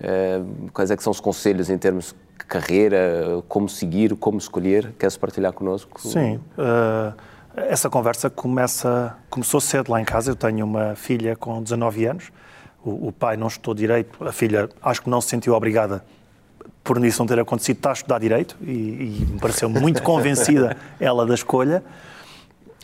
Eh, 0.00 0.40
quais 0.72 0.90
é 0.90 0.96
que 0.96 1.02
são 1.02 1.10
os 1.10 1.20
conselhos 1.20 1.68
em 1.70 1.78
termos 1.78 2.14
de 2.38 2.44
carreira, 2.44 3.42
como 3.48 3.68
seguir, 3.68 4.14
como 4.16 4.38
escolher? 4.38 4.92
Queres 4.98 5.16
partilhar 5.16 5.52
connosco? 5.52 6.00
Sim. 6.00 6.36
Uh, 6.56 7.14
essa 7.56 7.90
conversa 7.90 8.30
começa, 8.30 9.16
começou 9.28 9.60
cedo 9.60 9.90
lá 9.90 10.00
em 10.00 10.04
casa. 10.04 10.30
Eu 10.30 10.36
tenho 10.36 10.64
uma 10.64 10.94
filha 10.94 11.34
com 11.34 11.62
19 11.62 12.06
anos. 12.06 12.30
O, 12.84 13.08
o 13.08 13.12
pai 13.12 13.36
não 13.36 13.48
estudou 13.48 13.74
direito. 13.74 14.24
A 14.24 14.32
filha 14.32 14.68
acho 14.82 15.02
que 15.02 15.10
não 15.10 15.20
se 15.20 15.28
sentiu 15.28 15.54
obrigada 15.54 16.04
por 16.88 17.04
isso 17.04 17.18
não 17.18 17.26
ter 17.26 17.38
acontecido, 17.38 17.76
está 17.76 17.90
a 17.90 17.92
estudar 17.92 18.18
Direito 18.18 18.56
e, 18.62 18.70
e 18.72 19.26
me 19.30 19.38
pareceu 19.38 19.68
muito 19.68 20.00
convencida 20.02 20.74
ela 20.98 21.26
da 21.26 21.34
escolha. 21.34 21.84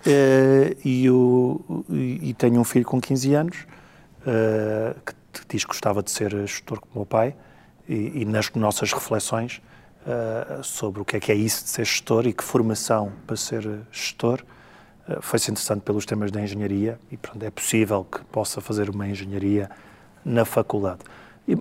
Uh, 0.06 0.76
e, 0.84 1.08
o, 1.08 1.84
e, 1.88 2.34
tenho 2.34 2.60
um 2.60 2.64
filho 2.64 2.84
com 2.84 3.00
15 3.00 3.34
anos 3.34 3.56
uh, 4.20 4.94
que 5.00 5.14
diz 5.48 5.64
que 5.64 5.68
gostava 5.68 6.02
de 6.02 6.10
ser 6.10 6.30
gestor 6.46 6.80
como 6.80 6.94
meu 6.96 7.06
pai 7.06 7.34
e, 7.88 8.22
e 8.22 8.24
nas 8.24 8.50
nossas 8.52 8.92
reflexões 8.92 9.60
uh, 10.06 10.62
sobre 10.62 11.00
o 11.00 11.04
que 11.04 11.16
é 11.16 11.20
que 11.20 11.32
é 11.32 11.34
isso 11.34 11.64
de 11.64 11.70
ser 11.70 11.84
gestor 11.84 12.26
e 12.26 12.32
que 12.32 12.42
formação 12.42 13.12
para 13.26 13.36
ser 13.36 13.62
gestor 13.90 14.42
uh, 15.08 15.20
foi-se 15.20 15.50
interessante 15.50 15.82
pelos 15.82 16.06
temas 16.06 16.30
da 16.30 16.40
engenharia 16.40 16.98
e 17.10 17.16
portanto, 17.16 17.42
é 17.42 17.50
possível 17.50 18.04
que 18.04 18.24
possa 18.26 18.60
fazer 18.60 18.90
uma 18.90 19.06
engenharia 19.08 19.70
na 20.24 20.44
faculdade. 20.44 21.00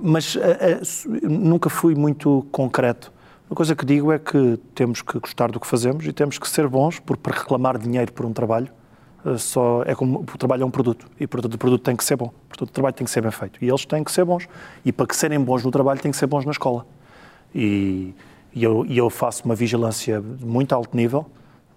Mas 0.01 0.35
uh, 0.35 0.39
nunca 1.23 1.69
fui 1.69 1.95
muito 1.95 2.45
concreto. 2.51 3.11
Uma 3.49 3.55
coisa 3.55 3.75
que 3.75 3.85
digo 3.85 4.11
é 4.11 4.17
que 4.17 4.57
temos 4.73 5.01
que 5.01 5.19
gostar 5.19 5.51
do 5.51 5.59
que 5.59 5.67
fazemos 5.67 6.05
e 6.05 6.13
temos 6.13 6.39
que 6.39 6.47
ser 6.47 6.67
bons, 6.67 6.99
porque 6.99 7.29
reclamar 7.29 7.77
dinheiro 7.77 8.11
por 8.11 8.25
um 8.25 8.33
trabalho 8.33 8.71
só 9.37 9.83
é 9.85 9.95
como 9.95 10.19
o 10.19 10.37
trabalho 10.37 10.63
é 10.63 10.65
um 10.65 10.71
produto 10.71 11.07
e 11.19 11.25
portanto 11.25 11.53
o 11.53 11.57
produto 11.57 11.81
tem 11.81 11.95
que 11.95 12.03
ser 12.03 12.15
bom, 12.15 12.31
portanto 12.47 12.69
o 12.69 12.73
trabalho 12.73 12.93
tem 12.93 13.05
que 13.05 13.11
ser 13.11 13.21
bem 13.21 13.31
feito. 13.31 13.63
E 13.63 13.69
eles 13.69 13.85
têm 13.85 14.03
que 14.03 14.11
ser 14.11 14.25
bons. 14.25 14.47
E 14.83 14.91
para 14.91 15.07
que 15.07 15.15
serem 15.15 15.39
bons 15.39 15.63
no 15.63 15.71
trabalho 15.71 15.99
têm 15.99 16.11
que 16.11 16.17
ser 16.17 16.27
bons 16.27 16.45
na 16.45 16.51
escola. 16.51 16.85
E, 17.53 18.13
E 18.55 18.63
eu, 18.63 18.85
eu 18.85 19.09
faço 19.09 19.45
uma 19.45 19.55
vigilância 19.55 20.21
de 20.21 20.45
muito 20.45 20.75
alto 20.75 20.95
nível, 20.95 21.25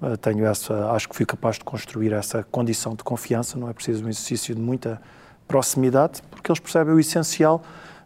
uh, 0.02 0.14
tenho 0.18 0.44
essa, 0.44 0.90
acho 0.90 1.08
que 1.08 1.16
fui 1.16 1.24
capaz 1.24 1.56
de 1.56 1.64
construir 1.64 2.12
essa 2.12 2.42
condição 2.42 2.94
de 2.94 3.02
confiança, 3.02 3.58
não 3.58 3.70
é 3.70 3.72
preciso 3.72 4.04
um 4.04 4.08
exercício 4.08 4.54
de 4.54 4.60
muita 4.60 5.00
proximidade, 5.48 6.20
porque 6.30 6.50
eles 6.50 6.60
percebem 6.60 6.92
o 6.92 7.00
essencial, 7.00 7.62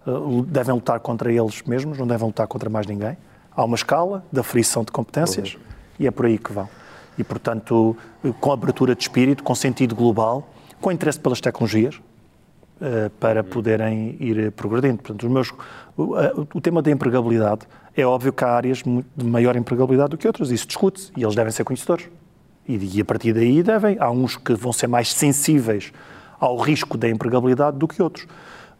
uh, 0.07 0.43
devem 0.43 0.73
lutar 0.73 1.01
contra 1.01 1.33
eles 1.33 1.63
mesmos, 1.63 1.99
não 1.99 2.07
devem 2.07 2.27
lutar 2.27 2.47
contra 2.47 2.71
mais 2.71 2.87
ninguém. 2.87 3.17
Há 3.51 3.65
uma 3.65 3.75
escala 3.75 4.23
de 4.33 4.39
aferição 4.39 4.85
de 4.85 4.93
competências 4.93 5.57
e 5.99 6.07
é 6.07 6.11
por 6.13 6.27
aí 6.27 6.39
que 6.39 6.53
vão. 6.53 6.69
E, 7.21 7.25
portanto, 7.25 7.95
com 8.41 8.51
abertura 8.51 8.95
de 8.95 9.03
espírito, 9.03 9.43
com 9.43 9.55
sentido 9.55 9.95
global, 9.95 10.49
com 10.81 10.91
interesse 10.91 11.21
pelas 11.21 11.39
tecnologias, 11.39 11.97
uh, 11.97 13.11
para 13.21 13.45
poderem 13.45 14.17
ir 14.19 14.51
progredindo. 14.53 15.03
Portanto, 15.03 15.27
os 15.27 15.31
meus, 15.31 15.53
o, 15.99 16.15
o, 16.55 16.61
tema 16.63 16.81
da 16.81 16.91
empregabilidade, 16.91 17.61
é 17.95 18.07
óbvio 18.07 18.33
que 18.33 18.43
há 18.43 18.49
áreas 18.49 18.79
de 18.83 19.27
maior 19.27 19.55
empregabilidade 19.55 20.13
do 20.13 20.17
que 20.17 20.27
outras, 20.27 20.51
isso 20.51 20.67
discute-se, 20.67 21.13
e 21.15 21.23
eles 21.23 21.35
devem 21.35 21.53
ser 21.53 21.63
conhecedores. 21.63 22.09
E, 22.67 22.97
e 22.97 23.01
a 23.03 23.05
partir 23.05 23.35
daí 23.35 23.63
devem, 23.63 23.99
há 24.01 24.11
uns 24.11 24.37
que 24.37 24.55
vão 24.55 24.73
ser 24.73 24.87
mais 24.87 25.13
sensíveis 25.13 25.93
ao 26.39 26.57
risco 26.57 26.97
da 26.97 27.07
empregabilidade 27.07 27.77
do 27.77 27.87
que 27.87 28.03
outros. 28.03 28.27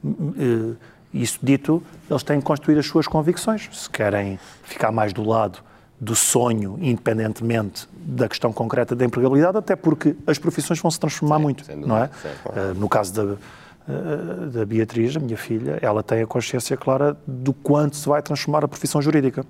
Uh, 0.03 0.77
isso 1.13 1.39
dito, 1.43 1.83
eles 2.09 2.23
têm 2.23 2.39
que 2.39 2.47
construir 2.47 2.79
as 2.79 2.87
suas 2.87 3.07
convicções. 3.07 3.69
Se 3.71 3.91
querem 3.91 4.39
ficar 4.63 4.91
mais 4.91 5.13
do 5.13 5.23
lado 5.23 5.63
do 6.01 6.17
sonho, 6.17 6.79
independentemente 6.81 7.87
da 7.93 8.27
questão 8.27 8.53
concreta 8.53 8.97
da 8.97 9.05
empregabilidade, 9.05 9.59
até 9.59 9.77
porque 9.77 10.17
as 10.27 10.39
profissões 10.39 10.81
vão 10.81 10.91
se 10.91 10.99
transformar 10.99 11.37
sim, 11.37 11.43
muito, 11.43 11.77
não 11.77 11.99
é? 11.99 12.11
Uh, 12.47 12.75
no 12.75 12.89
caso 12.89 13.13
da, 13.13 13.25
uh, 13.25 14.51
da 14.51 14.65
Beatriz, 14.65 15.15
a 15.17 15.21
minha 15.21 15.37
filha, 15.37 15.79
ela 15.83 16.03
tem 16.03 16.23
a 16.23 16.27
consciência 16.27 16.75
clara 16.77 17.17
do 17.27 17.53
quanto 17.53 17.97
se 17.97 18.09
vai 18.09 18.23
transformar 18.23 18.65
a 18.65 18.69
profissão 18.69 19.03
jurídica. 19.03 19.45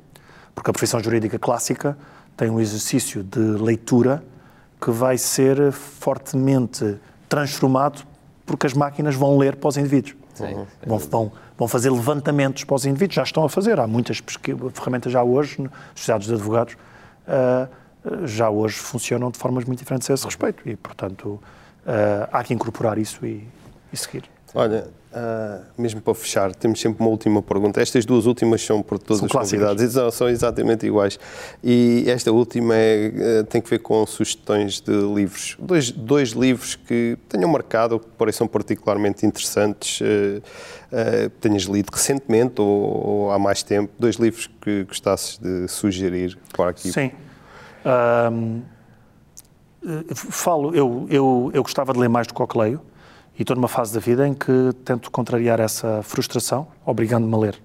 Porque 0.53 0.69
a 0.71 0.73
profissão 0.73 0.99
jurídica 1.01 1.39
clássica 1.39 1.97
tem 2.37 2.51
um 2.51 2.59
exercício 2.59 3.23
de 3.23 3.39
leitura 3.39 4.23
que 4.81 4.91
vai 4.91 5.17
ser 5.17 5.71
fortemente 5.71 6.97
transformado 7.29 8.03
porque 8.45 8.67
as 8.67 8.75
máquinas 8.75 9.15
vão 9.15 9.39
ler 9.39 9.55
para 9.55 9.69
os 9.69 9.77
indivíduos. 9.77 10.17
Sim, 10.35 10.67
vão, 10.85 10.99
vão, 10.99 11.33
vão 11.61 11.69
fazer 11.69 11.91
levantamentos 11.91 12.65
para 12.65 12.75
os 12.75 12.87
indivíduos, 12.87 13.17
já 13.17 13.23
estão 13.23 13.45
a 13.45 13.49
fazer. 13.51 13.79
Há 13.79 13.87
muitas 13.87 14.23
ferramentas 14.73 15.13
já 15.13 15.23
hoje, 15.23 15.59
sociedades 15.95 16.27
de 16.27 16.33
advogados, 16.33 16.75
uh, 17.29 18.27
já 18.27 18.49
hoje 18.49 18.77
funcionam 18.77 19.31
de 19.31 19.37
formas 19.37 19.67
muito 19.67 19.79
diferentes 19.79 20.09
a 20.09 20.15
esse 20.15 20.25
respeito. 20.25 20.67
E, 20.67 20.75
portanto, 20.75 21.29
uh, 21.29 21.41
há 22.33 22.43
que 22.43 22.55
incorporar 22.55 22.97
isso 22.97 23.27
e, 23.27 23.47
e 23.93 23.97
seguir. 23.97 24.25
Olha, 24.55 24.89
uh, 25.13 25.65
mesmo 25.77 26.01
para 26.01 26.15
fechar, 26.15 26.55
temos 26.55 26.81
sempre 26.81 27.03
uma 27.03 27.11
última 27.11 27.43
pergunta. 27.43 27.81
Estas 27.81 28.05
duas 28.05 28.27
últimas 28.27 28.63
são 28.63 28.83
por 28.83 28.99
todos 28.99 29.23
os 29.23 29.31
convidados, 29.31 29.93
são, 29.93 30.11
são 30.11 30.29
exatamente 30.29 30.87
iguais. 30.87 31.19
E 31.63 32.05
esta 32.09 32.33
última 32.33 32.75
é, 32.77 33.43
tem 33.49 33.61
que 33.61 33.69
ver 33.69 33.81
com 33.81 34.05
sugestões 34.07 34.81
de 34.81 34.93
livros. 34.93 35.57
Dois, 35.59 35.91
dois 35.91 36.31
livros 36.31 36.77
que 36.77 37.17
tenham 37.29 37.51
marcado, 37.51 37.99
que 37.99 38.07
pareçam 38.19 38.47
particularmente 38.47 39.27
interessantes, 39.27 40.01
uh, 40.01 40.05
uh, 40.05 41.31
tenhas 41.41 41.63
lido 41.65 41.91
recentemente 41.93 42.61
ou, 42.61 42.67
ou, 42.67 43.31
há 43.31 43.39
mais 43.39 43.63
tempo. 43.63 43.93
Dois 43.99 44.17
livros 44.17 44.49
que 44.61 44.85
gostasses 44.85 45.39
de 45.39 45.69
sugerir 45.69 46.39
para 46.53 46.71
aqui. 46.71 46.93
Sim. 46.93 47.11
Um, 47.85 48.63
falo, 50.15 50.75
eu, 50.75 51.07
eu, 51.09 51.51
eu 51.55 51.63
gostava 51.63 51.93
de 51.93 51.99
ler 51.99 52.09
mais 52.09 52.27
do 52.27 52.35
Coqueleio. 52.35 52.81
E 53.41 53.43
estou 53.43 53.57
numa 53.57 53.69
fase 53.69 53.95
da 53.95 54.01
vida 54.01 54.29
em 54.29 54.35
que 54.35 54.71
tento 54.85 55.11
contrariar 55.11 55.61
essa 55.61 56.03
frustração, 56.03 56.69
obrigando-me 56.85 57.35
a 57.35 57.39
ler. 57.39 57.63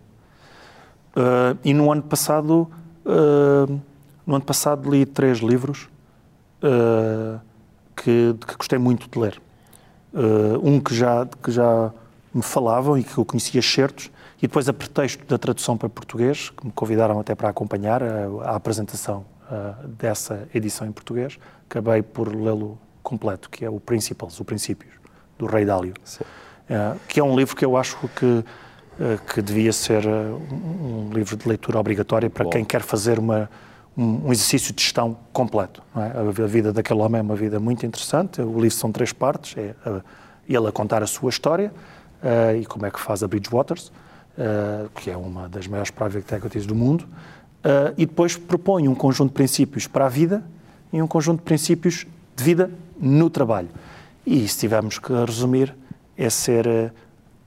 Uh, 1.13 1.59
e 1.65 1.73
no 1.73 1.91
ano 1.91 2.01
passado, 2.01 2.71
uh, 3.05 3.82
no 4.26 4.36
ano 4.36 4.45
passado 4.45 4.89
li 4.89 5.05
três 5.05 5.39
livros 5.39 5.89
uh, 6.63 7.41
que, 7.93 8.34
que, 8.47 8.55
gostei 8.55 8.80
muito 8.80 9.09
de 9.09 9.19
ler. 9.19 9.41
um 10.63 10.80
que 10.80 10.95
já, 10.95 11.28
que 11.43 11.51
já 11.51 11.91
me 12.34 12.41
falavam 12.41 12.97
e 12.97 13.03
que 13.03 13.17
eu 13.17 13.26
conhecia 13.26 13.61
certos, 13.61 14.09
e 14.38 14.43
depois 14.43 14.69
a 14.69 14.73
pretexto 14.73 15.26
da 15.26 15.38
tradução 15.38 15.76
para 15.76 15.89
português, 15.89 16.51
que 16.51 16.67
me 16.67 16.71
convidaram 16.71 17.19
até 17.19 17.36
para 17.36 17.49
acompanhar 17.49 18.01
a, 18.01 18.28
a 18.45 18.55
apresentação 18.55 19.26
dessa 19.99 20.47
edição 20.53 20.88
em 20.88 20.93
português, 20.93 21.38
acabei 21.69 22.01
por 22.01 22.34
lê-lo 22.34 22.78
completo, 23.03 23.49
que 23.49 23.65
é 23.65 23.69
o 23.69 23.78
Principles, 23.78 24.39
o 24.39 24.45
Princípios 24.45 25.05
do 25.38 25.45
Rei 25.45 25.65
Dálio, 25.65 25.93
uh, 26.19 26.99
que 27.07 27.19
é 27.19 27.23
um 27.23 27.36
livro 27.36 27.55
que 27.55 27.65
eu 27.65 27.75
acho 27.77 27.97
que, 28.09 28.25
uh, 28.25 28.45
que 29.33 29.41
devia 29.41 29.73
ser 29.73 30.05
uh, 30.05 30.41
um 30.51 31.09
livro 31.13 31.36
de 31.36 31.47
leitura 31.47 31.79
obrigatória 31.79 32.29
para 32.29 32.45
Bom. 32.45 32.49
quem 32.49 32.63
quer 32.63 32.81
fazer 32.81 33.19
uma, 33.19 33.49
um, 33.97 34.27
um, 34.27 34.31
exercício 34.31 34.73
de 34.73 34.81
gestão 34.81 35.17
completo. 35.33 35.81
É? 35.95 36.43
A 36.43 36.47
vida 36.47 36.71
daquele 36.71 37.01
homem 37.01 37.19
é 37.19 37.21
uma 37.21 37.36
vida 37.36 37.59
muito 37.59 37.86
interessante. 37.86 38.41
O 38.41 38.59
livro 38.59 38.77
são 38.77 38.91
três 38.91 39.11
partes: 39.11 39.55
é 39.57 39.73
ele 40.47 40.67
a 40.67 40.71
contar 40.71 41.03
a 41.03 41.07
sua 41.07 41.29
história 41.29 41.71
e 42.59 42.65
como 42.65 42.86
é 42.86 42.91
que 42.91 42.99
faz 42.99 43.21
a 43.21 43.27
Bridgewaters, 43.27 43.91
que 44.95 45.11
é 45.11 45.17
uma 45.17 45.49
das 45.49 45.67
maiores 45.67 45.91
private 45.91 46.33
equities 46.33 46.65
do 46.65 46.73
mundo, 46.73 47.07
e 47.97 48.05
depois 48.05 48.36
propõe 48.38 48.88
um 48.88 48.95
conjunto 48.95 49.29
de 49.29 49.33
princípios 49.33 49.88
para 49.88 50.05
a 50.05 50.09
vida 50.09 50.43
e 50.93 51.01
um 51.01 51.07
conjunto 51.07 51.39
de 51.39 51.45
princípios 51.45 52.05
de 52.36 52.43
vida 52.43 52.71
no 52.99 53.29
trabalho. 53.29 53.69
E 54.26 54.47
se 54.47 54.59
tivermos 54.59 54.97
que 54.97 55.13
resumir, 55.13 55.76
é 56.17 56.30
ser 56.30 56.65
eh, 56.67 56.91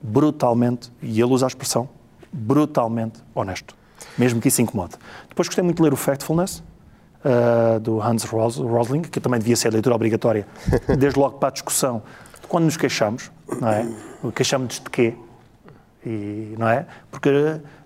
brutalmente, 0.01 0.93
e 1.03 1.21
ele 1.21 1.33
usa 1.33 1.47
a 1.47 1.49
expressão, 1.49 1.89
brutalmente 2.33 3.21
honesto, 3.35 3.75
mesmo 4.17 4.41
que 4.41 4.49
isso 4.49 4.63
incomode. 4.63 4.95
Depois 5.29 5.49
gostei 5.49 5.65
muito 5.65 5.79
de 5.79 5.83
ler 5.83 5.93
o 5.93 5.97
Factfulness, 5.97 6.63
uh, 7.25 7.81
do 7.81 8.01
Hans 8.01 8.25
Rosling, 8.25 9.03
que 9.03 9.21
também 9.21 9.39
devia 9.39 9.57
ser 9.57 9.73
leitura 9.73 9.95
obrigatória, 9.95 10.47
desde 10.99 11.19
logo 11.19 11.39
para 11.39 11.49
a 11.49 11.53
discussão 11.53 12.03
de 12.41 12.47
quando 12.47 12.65
nos 12.65 12.77
queixamos, 12.77 13.31
não 13.61 13.69
é? 13.69 13.89
Queixamos 14.35 14.75
de 14.75 14.91
quê? 14.91 15.15
E, 16.05 16.55
não 16.59 16.69
é? 16.69 16.87
Porque 17.11 17.29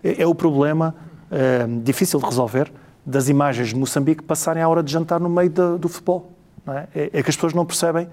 é, 0.05 0.23
é 0.23 0.27
o 0.27 0.35
problema 0.35 0.95
uh, 1.31 1.81
difícil 1.83 2.19
de 2.19 2.27
resolver 2.27 2.73
das 3.05 3.29
imagens 3.29 3.69
de 3.69 3.77
Moçambique 3.77 4.23
passarem 4.23 4.63
à 4.63 4.69
hora 4.69 4.83
de 4.83 4.93
jantar 4.93 5.19
no 5.19 5.29
meio 5.29 5.51
do, 5.51 5.79
do 5.79 5.89
futebol. 5.89 6.31
É? 6.67 6.87
é? 6.95 7.11
É, 7.13 7.23
que 7.23 7.31
as 7.31 7.35
pessoas 7.35 7.53
não 7.53 7.67
percebem 7.67 8.09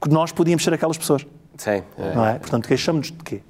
que 0.00 0.08
nós 0.08 0.32
podíamos 0.32 0.64
ser 0.64 0.72
aquelas 0.72 0.96
pessoas. 0.96 1.26
Sim. 1.56 1.82
Não 2.14 2.24
é? 2.24 2.38
Portanto, 2.38 2.68
queixamos-nos 2.68 3.16
de 3.16 3.24
quê? 3.24 3.42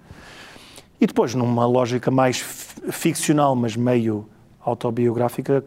E 1.00 1.06
depois, 1.06 1.34
numa 1.34 1.66
lógica 1.66 2.10
mais 2.10 2.38
ficcional, 2.38 3.54
mas 3.54 3.76
meio 3.76 4.28
autobiográfica, 4.60 5.64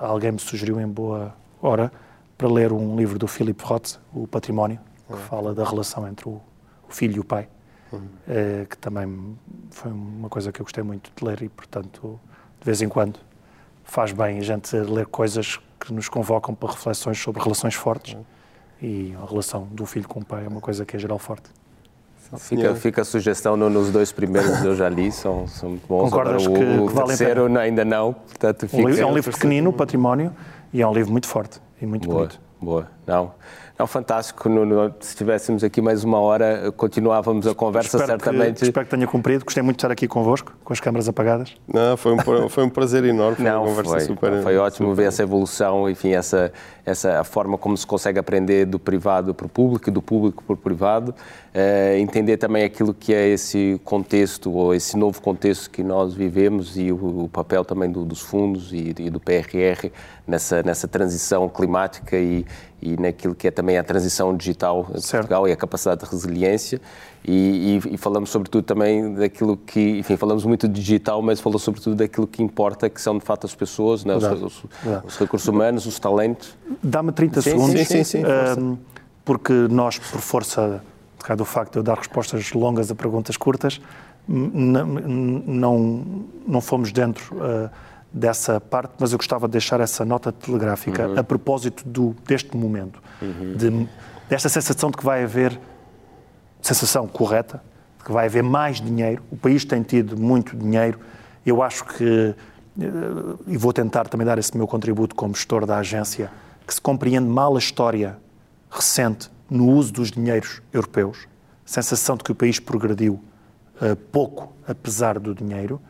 alguém 0.00 0.32
me 0.32 0.38
sugeriu 0.38 0.80
em 0.80 0.86
boa 0.86 1.34
hora 1.60 1.92
para 2.38 2.48
ler 2.48 2.72
um 2.72 2.96
livro 2.96 3.18
do 3.18 3.26
Philip 3.26 3.62
Roth, 3.64 3.96
O 4.14 4.26
Património, 4.26 4.78
que 5.06 5.12
uhum. 5.12 5.18
fala 5.18 5.54
da 5.54 5.64
relação 5.64 6.06
entre 6.08 6.28
o, 6.28 6.40
filho 6.88 7.16
e 7.16 7.20
o 7.20 7.24
pai, 7.24 7.48
uhum. 7.92 8.00
Eh, 8.28 8.66
que 8.68 8.78
também 8.78 9.36
foi 9.70 9.90
uma 9.90 10.28
coisa 10.28 10.52
que 10.52 10.60
eu 10.60 10.64
gostei 10.64 10.84
muito 10.84 11.10
de 11.14 11.24
ler 11.24 11.42
e, 11.42 11.48
portanto, 11.48 12.18
de 12.60 12.64
vez 12.64 12.80
em 12.80 12.88
quando 12.88 13.18
faz 13.84 14.12
bem 14.12 14.38
a 14.38 14.42
gente 14.42 14.76
ler 14.76 15.06
coisas 15.06 15.58
que 15.80 15.92
nos 15.92 16.08
convocam 16.08 16.54
para 16.54 16.70
reflexões 16.70 17.18
sobre 17.18 17.42
relações 17.42 17.74
fortes. 17.74 18.14
Uhum 18.14 18.24
e 18.80 19.14
a 19.20 19.26
relação 19.26 19.66
do 19.70 19.86
filho 19.86 20.08
com 20.08 20.20
o 20.20 20.24
pai 20.24 20.44
é 20.44 20.48
uma 20.48 20.60
coisa 20.60 20.84
que 20.84 20.96
é 20.96 20.98
geral 20.98 21.18
forte. 21.18 21.48
Fica, 22.38 22.74
fica 22.74 23.02
a 23.02 23.04
sugestão 23.04 23.56
no, 23.56 23.70
nos 23.70 23.92
dois 23.92 24.10
primeiros 24.10 24.64
eu 24.64 24.74
já 24.74 24.88
li, 24.88 25.12
são, 25.12 25.46
são 25.46 25.70
muito 25.70 25.86
bons. 25.86 26.10
Concordas 26.10 26.44
Agora, 26.44 26.60
o, 26.60 26.82
que, 26.82 26.88
que 26.88 26.94
vale 26.94 27.08
terceiro 27.08 27.58
ainda 27.58 27.84
não, 27.84 28.12
portanto 28.12 28.68
fica... 28.68 28.82
Um 28.82 28.88
livro, 28.88 29.02
é 29.02 29.06
um 29.06 29.14
livro 29.14 29.32
pequenino, 29.32 29.72
Património, 29.72 30.32
e 30.72 30.82
é 30.82 30.86
um 30.86 30.92
livro 30.92 31.12
muito 31.12 31.28
forte 31.28 31.60
e 31.80 31.86
muito 31.86 32.08
boa, 32.08 32.18
bonito. 32.18 32.40
Boa, 32.60 32.90
não. 33.06 33.32
Não, 33.78 33.86
fantástico. 33.86 34.48
No, 34.48 34.64
no, 34.64 34.94
se 35.00 35.10
estivéssemos 35.10 35.62
aqui 35.62 35.82
mais 35.82 36.02
uma 36.02 36.18
hora, 36.18 36.72
continuávamos 36.76 37.46
a 37.46 37.54
conversa 37.54 37.98
espero 37.98 38.06
certamente. 38.06 38.58
Que, 38.58 38.64
espero 38.64 38.86
que 38.86 38.90
tenha 38.90 39.06
cumprido. 39.06 39.44
Gostei 39.44 39.62
muito 39.62 39.76
de 39.76 39.80
estar 39.80 39.90
aqui 39.90 40.08
convosco, 40.08 40.52
com 40.64 40.72
as 40.72 40.80
câmaras 40.80 41.08
apagadas. 41.08 41.54
Não, 41.68 41.96
foi 41.96 42.12
um, 42.14 42.48
foi 42.48 42.64
um 42.64 42.70
prazer 42.70 43.04
enorme. 43.04 43.36
Foi 43.36 43.44
Não, 43.44 43.62
uma 43.62 43.68
conversa 43.68 43.90
foi, 43.90 44.00
super. 44.00 44.42
Foi 44.42 44.56
ótimo 44.56 44.88
super. 44.88 45.02
ver 45.02 45.08
essa 45.08 45.22
evolução, 45.22 45.90
enfim, 45.90 46.12
essa, 46.12 46.50
essa 46.86 47.20
a 47.20 47.24
forma 47.24 47.58
como 47.58 47.76
se 47.76 47.86
consegue 47.86 48.18
aprender 48.18 48.64
do 48.64 48.78
privado 48.78 49.34
para 49.34 49.46
o 49.46 49.48
público 49.48 49.90
e 49.90 49.92
do 49.92 50.00
público 50.00 50.42
para 50.42 50.54
o 50.54 50.56
privado. 50.56 51.14
Uh, 51.54 51.96
entender 51.96 52.36
também 52.36 52.64
aquilo 52.64 52.92
que 52.92 53.14
é 53.14 53.28
esse 53.28 53.80
contexto 53.82 54.52
ou 54.52 54.74
esse 54.74 54.94
novo 54.94 55.22
contexto 55.22 55.70
que 55.70 55.82
nós 55.82 56.12
vivemos 56.12 56.76
e 56.76 56.92
o, 56.92 57.24
o 57.24 57.28
papel 57.30 57.64
também 57.64 57.90
do, 57.90 58.04
dos 58.04 58.20
fundos 58.20 58.74
e, 58.74 58.94
e, 58.98 59.08
do 59.08 59.18
PRR 59.18 59.90
nessa, 60.26 60.62
nessa 60.62 60.88
transição 60.88 61.48
climática 61.48 62.16
e, 62.16 62.44
e 62.82 62.96
naquilo 62.96 63.34
que 63.34 63.48
é 63.48 63.50
também 63.50 63.78
a 63.78 63.84
transição 63.84 64.36
digital 64.36 64.86
de 64.94 65.06
Portugal 65.08 65.48
e 65.48 65.52
a 65.52 65.56
capacidade 65.56 66.04
de 66.04 66.10
resiliência. 66.10 66.80
E, 67.24 67.80
e, 67.84 67.94
e, 67.94 67.96
falamos 67.96 68.30
sobretudo 68.30 68.64
também 68.64 69.14
daquilo 69.14 69.56
que, 69.56 69.98
enfim, 69.98 70.16
falamos 70.16 70.44
muito 70.44 70.68
de 70.68 70.74
digital, 70.74 71.20
mas 71.22 71.40
falou 71.40 71.58
sobretudo 71.58 71.96
daquilo 71.96 72.26
que 72.26 72.42
importa, 72.42 72.88
que 72.88 73.00
são 73.00 73.18
de 73.18 73.24
fato 73.24 73.46
as 73.46 73.54
pessoas, 73.54 74.04
né? 74.04 74.14
os, 74.14 74.24
os, 74.24 74.64
os, 75.04 75.16
recursos 75.16 75.48
humanos, 75.48 75.86
os 75.86 75.98
talentos. 75.98 76.56
Dá-me 76.82 77.10
30 77.12 77.42
sim, 77.42 77.50
segundos, 77.50 77.80
sim, 77.80 78.04
sim, 78.04 78.04
sim, 78.04 78.22
um, 78.60 78.78
porque 79.24 79.52
nós, 79.52 79.98
por 79.98 80.20
força 80.20 80.82
do 81.36 81.44
facto 81.44 81.72
de 81.72 81.78
eu 81.80 81.82
dar 81.82 81.98
respostas 81.98 82.52
longas 82.52 82.88
a 82.90 82.94
perguntas 82.94 83.36
curtas, 83.36 83.80
não, 84.28 86.04
não 86.46 86.60
fomos 86.60 86.92
dentro 86.92 87.36
uh, 87.36 87.70
dessa 88.12 88.60
parte, 88.60 88.94
mas 88.98 89.12
eu 89.12 89.18
gostava 89.18 89.46
de 89.46 89.52
deixar 89.52 89.80
essa 89.80 90.04
nota 90.04 90.32
telegráfica 90.32 91.08
uhum. 91.08 91.18
a 91.18 91.24
propósito 91.24 91.86
do, 91.86 92.16
deste 92.26 92.56
momento, 92.56 93.02
uhum. 93.20 93.56
de, 93.56 93.88
desta 94.28 94.48
sensação 94.48 94.90
de 94.90 94.96
que 94.96 95.04
vai 95.04 95.24
haver, 95.24 95.58
sensação 96.62 97.06
correta, 97.06 97.62
de 97.98 98.04
que 98.04 98.12
vai 98.12 98.26
haver 98.26 98.42
mais 98.42 98.80
dinheiro. 98.80 99.22
O 99.30 99.36
país 99.36 99.64
tem 99.64 99.82
tido 99.82 100.16
muito 100.16 100.56
dinheiro. 100.56 100.98
Eu 101.44 101.62
acho 101.62 101.84
que, 101.84 102.34
eh, 102.80 102.84
e 103.46 103.56
vou 103.56 103.72
tentar 103.72 104.08
também 104.08 104.26
dar 104.26 104.38
esse 104.38 104.56
meu 104.56 104.66
contributo 104.66 105.14
como 105.14 105.34
gestor 105.34 105.66
da 105.66 105.78
agência, 105.78 106.30
que 106.66 106.74
se 106.74 106.80
compreende 106.80 107.28
mal 107.28 107.54
a 107.54 107.58
história 107.58 108.18
recente 108.70 109.30
no 109.48 109.68
uso 109.70 109.92
dos 109.92 110.10
dinheiros 110.10 110.60
europeus, 110.72 111.28
sensação 111.64 112.16
de 112.16 112.24
que 112.24 112.32
o 112.32 112.34
país 112.34 112.58
progrediu 112.58 113.22
uh, 113.80 113.94
pouco 114.10 114.52
apesar 114.66 115.18
do 115.18 115.34
dinheiro, 115.34 115.80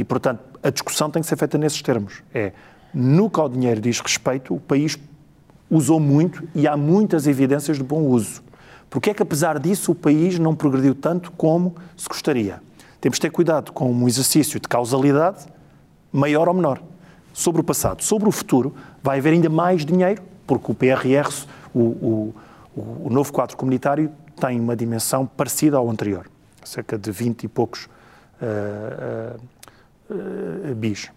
e, 0.00 0.04
portanto, 0.04 0.40
a 0.62 0.70
discussão 0.70 1.10
tem 1.10 1.20
que 1.20 1.28
ser 1.28 1.36
feita 1.36 1.58
nesses 1.58 1.82
termos. 1.82 2.22
É, 2.32 2.52
no 2.94 3.28
que 3.28 3.38
ao 3.38 3.50
dinheiro 3.50 3.82
diz 3.82 4.00
respeito, 4.00 4.54
o 4.54 4.58
país 4.58 4.98
usou 5.70 6.00
muito 6.00 6.48
e 6.54 6.66
há 6.66 6.74
muitas 6.74 7.26
evidências 7.26 7.76
de 7.76 7.84
bom 7.84 8.00
uso. 8.00 8.42
Porque 8.88 9.10
é 9.10 9.14
que, 9.14 9.22
apesar 9.22 9.58
disso, 9.58 9.92
o 9.92 9.94
país 9.94 10.38
não 10.38 10.56
progrediu 10.56 10.94
tanto 10.94 11.30
como 11.32 11.74
se 11.98 12.08
gostaria? 12.08 12.62
Temos 12.98 13.18
de 13.18 13.20
ter 13.20 13.30
cuidado 13.30 13.72
com 13.72 13.92
um 13.92 14.08
exercício 14.08 14.58
de 14.58 14.66
causalidade 14.66 15.44
maior 16.10 16.48
ou 16.48 16.54
menor. 16.54 16.82
Sobre 17.34 17.60
o 17.60 17.64
passado. 17.64 18.02
Sobre 18.02 18.26
o 18.26 18.32
futuro, 18.32 18.74
vai 19.02 19.18
haver 19.18 19.34
ainda 19.34 19.50
mais 19.50 19.84
dinheiro, 19.84 20.22
porque 20.46 20.72
o 20.72 20.74
PRR, 20.74 21.28
o, 21.74 21.78
o, 21.78 22.34
o 23.04 23.10
novo 23.10 23.30
quadro 23.30 23.54
comunitário, 23.54 24.10
tem 24.40 24.58
uma 24.58 24.74
dimensão 24.74 25.26
parecida 25.26 25.76
ao 25.76 25.90
anterior. 25.90 26.26
Cerca 26.64 26.96
de 26.96 27.12
20 27.12 27.44
e 27.44 27.48
poucos 27.48 27.84
uh, 27.84 29.36
uh, 29.36 29.40
uh, 30.10 30.74
bis. 30.74 31.10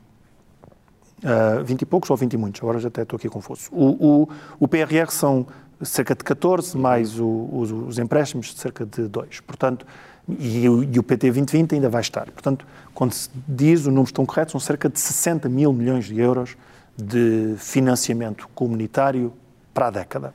Uh, 1.23 1.63
20 1.63 1.81
e 1.81 1.85
poucos 1.85 2.09
ou 2.09 2.17
20 2.17 2.33
e 2.33 2.37
muitos, 2.37 2.61
agora 2.61 2.79
já 2.79 2.89
até 2.89 3.03
estou 3.03 3.15
aqui 3.17 3.29
confuso. 3.29 3.69
O, 3.71 4.23
o, 4.23 4.29
o 4.59 4.67
PRR 4.67 5.09
são 5.09 5.47
cerca 5.81 6.13
de 6.15 6.23
14, 6.23 6.77
mais 6.77 7.19
o, 7.19 7.49
os, 7.51 7.71
os, 7.71 7.97
empréstimos 7.97 8.47
de 8.47 8.59
cerca 8.59 8.85
de 8.85 9.07
2. 9.07 9.39
Portanto, 9.41 9.85
e, 10.27 10.65
e, 10.65 10.99
o 10.99 11.03
PT 11.03 11.27
2020 11.27 11.75
ainda 11.75 11.89
vai 11.89 12.01
estar. 12.01 12.29
Portanto, 12.31 12.65
quando 12.93 13.13
se 13.13 13.29
diz, 13.47 13.81
os 13.81 13.87
números 13.87 14.09
estão 14.09 14.25
corretos, 14.25 14.51
são 14.51 14.59
cerca 14.59 14.89
de 14.89 14.99
60 14.99 15.49
mil 15.49 15.73
milhões 15.73 16.05
de 16.05 16.19
euros 16.19 16.55
de 16.97 17.55
financiamento 17.57 18.47
comunitário 18.53 19.33
para 19.73 19.87
a 19.87 19.91
década. 19.91 20.33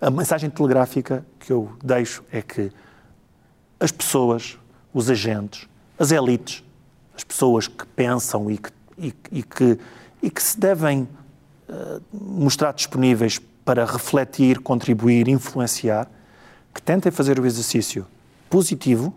A 0.00 0.10
mensagem 0.10 0.48
telegráfica 0.50 1.24
que 1.38 1.52
eu 1.52 1.70
deixo 1.82 2.24
é 2.32 2.42
que 2.42 2.72
as 3.78 3.92
pessoas, 3.92 4.58
os 4.92 5.10
agentes, 5.10 5.68
as 5.98 6.10
elites, 6.10 6.64
as 7.20 7.24
pessoas 7.24 7.68
que 7.68 7.86
pensam 7.86 8.50
e 8.50 8.56
que, 8.56 8.70
e, 8.98 9.14
e 9.30 9.42
que, 9.42 9.78
e 10.22 10.30
que 10.30 10.42
se 10.42 10.58
devem 10.58 11.06
uh, 11.68 12.02
mostrar 12.12 12.72
disponíveis 12.72 13.38
para 13.62 13.84
refletir, 13.84 14.58
contribuir, 14.60 15.28
influenciar, 15.28 16.10
que 16.74 16.80
tentem 16.80 17.12
fazer 17.12 17.38
o 17.38 17.44
exercício 17.44 18.06
positivo 18.48 19.12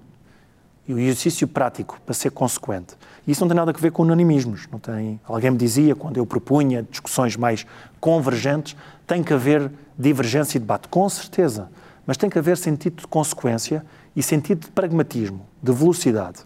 e 0.85 0.93
o 0.93 0.99
exercício 0.99 1.47
prático 1.47 1.99
para 2.05 2.13
ser 2.13 2.31
consequente. 2.31 2.95
Isso 3.25 3.39
não 3.39 3.47
tem 3.47 3.55
nada 3.55 3.71
a 3.71 3.73
ver 3.73 3.91
com 3.91 4.03
unanimismos. 4.03 4.67
Não 4.69 4.79
tem... 4.79 5.19
Alguém 5.23 5.51
me 5.51 5.57
dizia, 5.57 5.95
quando 5.95 6.17
eu 6.17 6.25
propunha 6.25 6.83
discussões 6.83 7.37
mais 7.37 7.65
convergentes, 8.01 8.75
tem 9.07 9.23
que 9.23 9.33
haver 9.33 9.71
divergência 9.97 10.57
e 10.57 10.59
debate. 10.59 10.89
Com 10.89 11.07
certeza. 11.07 11.69
Mas 12.05 12.17
tem 12.17 12.29
que 12.29 12.37
haver 12.37 12.57
sentido 12.57 12.99
de 12.99 13.07
consequência 13.07 13.85
e 14.13 14.21
sentido 14.21 14.65
de 14.65 14.71
pragmatismo, 14.71 15.45
de 15.61 15.71
velocidade 15.71 16.43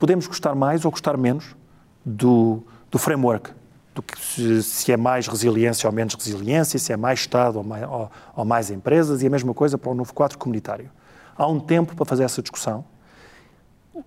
podemos 0.00 0.26
gostar 0.26 0.54
mais 0.54 0.84
ou 0.84 0.90
gostar 0.90 1.16
menos 1.16 1.54
do, 2.04 2.64
do 2.90 2.98
framework, 2.98 3.50
do 3.94 4.02
que 4.02 4.18
se, 4.18 4.62
se, 4.62 4.90
é 4.90 4.96
mais 4.96 5.28
resiliência 5.28 5.86
ou 5.86 5.94
menos 5.94 6.14
resiliência, 6.14 6.78
se 6.78 6.90
é 6.90 6.96
mais 6.96 7.20
Estado 7.20 7.58
ou 7.58 7.62
mais, 7.62 7.84
ou, 7.84 8.10
ou 8.34 8.44
mais 8.44 8.70
empresas, 8.70 9.22
e 9.22 9.26
a 9.26 9.30
mesma 9.30 9.52
coisa 9.52 9.76
para 9.76 9.90
o 9.90 9.94
novo 9.94 10.12
quadro 10.14 10.38
comunitário. 10.38 10.90
Há 11.36 11.46
um 11.46 11.60
tempo 11.60 11.94
para 11.94 12.06
fazer 12.06 12.24
essa 12.24 12.40
discussão 12.40 12.84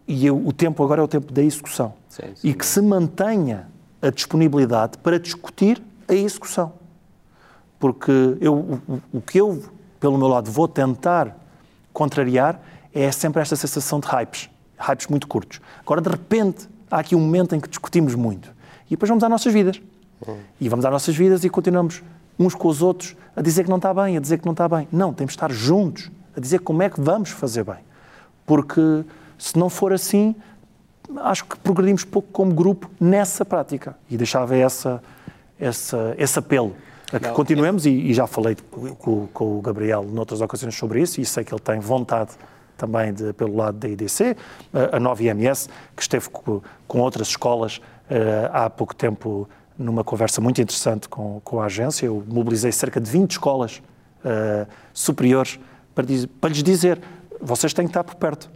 e 0.07 0.29
o 0.31 0.51
tempo 0.51 0.83
agora 0.83 1.01
é 1.01 1.03
o 1.03 1.07
tempo 1.07 1.31
da 1.31 1.43
execução. 1.43 1.93
Sim, 2.09 2.23
sim. 2.35 2.49
E 2.49 2.53
que 2.53 2.65
se 2.65 2.81
mantenha 2.81 3.67
a 4.01 4.09
disponibilidade 4.09 4.97
para 4.97 5.19
discutir 5.19 5.81
a 6.07 6.13
execução. 6.13 6.73
Porque 7.79 8.11
eu, 8.41 8.55
o, 8.55 9.01
o 9.13 9.21
que 9.21 9.39
eu, 9.39 9.63
pelo 9.99 10.17
meu 10.17 10.27
lado, 10.27 10.49
vou 10.49 10.67
tentar 10.67 11.37
contrariar 11.91 12.59
é 12.91 13.11
sempre 13.11 13.41
esta 13.41 13.55
sensação 13.55 13.99
de 13.99 14.07
hypes 14.07 14.49
hypes 14.83 15.07
muito 15.07 15.27
curtos. 15.27 15.59
Agora, 15.81 16.01
de 16.01 16.09
repente, 16.09 16.67
há 16.89 16.99
aqui 16.99 17.15
um 17.15 17.19
momento 17.19 17.55
em 17.55 17.59
que 17.59 17.67
discutimos 17.67 18.15
muito. 18.15 18.49
E 18.87 18.91
depois 18.91 19.09
vamos 19.09 19.23
às 19.23 19.29
nossas 19.29 19.53
vidas. 19.53 19.81
E 20.59 20.69
vamos 20.69 20.85
às 20.85 20.91
nossas 20.91 21.15
vidas 21.15 21.43
e 21.43 21.49
continuamos 21.49 22.01
uns 22.39 22.55
com 22.55 22.67
os 22.67 22.81
outros 22.81 23.15
a 23.35 23.41
dizer 23.41 23.63
que 23.63 23.69
não 23.69 23.77
está 23.77 23.93
bem, 23.93 24.17
a 24.17 24.19
dizer 24.19 24.39
que 24.39 24.45
não 24.45 24.53
está 24.53 24.67
bem. 24.67 24.87
Não, 24.91 25.13
temos 25.13 25.33
de 25.33 25.37
estar 25.37 25.51
juntos 25.51 26.11
a 26.35 26.39
dizer 26.39 26.59
como 26.59 26.81
é 26.81 26.89
que 26.89 26.99
vamos 26.99 27.29
fazer 27.29 27.63
bem. 27.63 27.79
Porque 28.45 29.03
se 29.37 29.57
não 29.57 29.69
for 29.69 29.93
assim, 29.93 30.35
acho 31.17 31.45
que 31.45 31.57
progredimos 31.57 32.03
pouco 32.03 32.27
como 32.31 32.53
grupo 32.53 32.89
nessa 32.99 33.43
prática. 33.43 33.95
E 34.09 34.17
deixava 34.17 34.55
essa, 34.55 35.01
essa, 35.59 36.15
esse 36.17 36.39
apelo 36.39 36.75
a 37.11 37.19
que 37.19 37.27
não, 37.27 37.33
continuemos, 37.33 37.85
é... 37.85 37.89
e, 37.89 38.11
e, 38.11 38.13
já 38.13 38.25
falei 38.25 38.57
com, 38.71 39.27
com, 39.27 39.57
o 39.59 39.61
Gabriel 39.61 40.03
noutras 40.03 40.41
ocasiões 40.41 40.75
sobre 40.75 41.01
isso, 41.01 41.21
e 41.21 41.25
sei 41.25 41.43
que 41.43 41.53
ele 41.53 41.61
tem 41.61 41.79
vontade 41.79 42.31
também 42.83 43.13
de, 43.13 43.31
pelo 43.31 43.55
lado 43.55 43.77
da 43.77 43.87
IDC, 43.87 44.35
a 44.91 44.99
nova 44.99 45.23
IMS, 45.23 45.69
que 45.95 46.01
esteve 46.01 46.27
com 46.29 46.99
outras 46.99 47.29
escolas 47.29 47.79
eh, 48.09 48.49
há 48.51 48.69
pouco 48.69 48.93
tempo 48.93 49.47
numa 49.77 50.03
conversa 50.03 50.41
muito 50.41 50.61
interessante 50.61 51.07
com, 51.07 51.39
com 51.43 51.61
a 51.61 51.65
agência. 51.65 52.05
Eu 52.05 52.21
mobilizei 52.27 52.71
cerca 52.71 52.99
de 52.99 53.09
20 53.09 53.31
escolas 53.31 53.81
uh, 54.23 54.67
superiores 54.93 55.59
para, 55.95 56.05
diz, 56.05 56.25
para 56.25 56.49
lhes 56.49 56.61
dizer: 56.61 57.01
vocês 57.41 57.73
têm 57.73 57.85
que 57.85 57.89
estar 57.89 58.03
por 58.03 58.15
perto. 58.15 58.51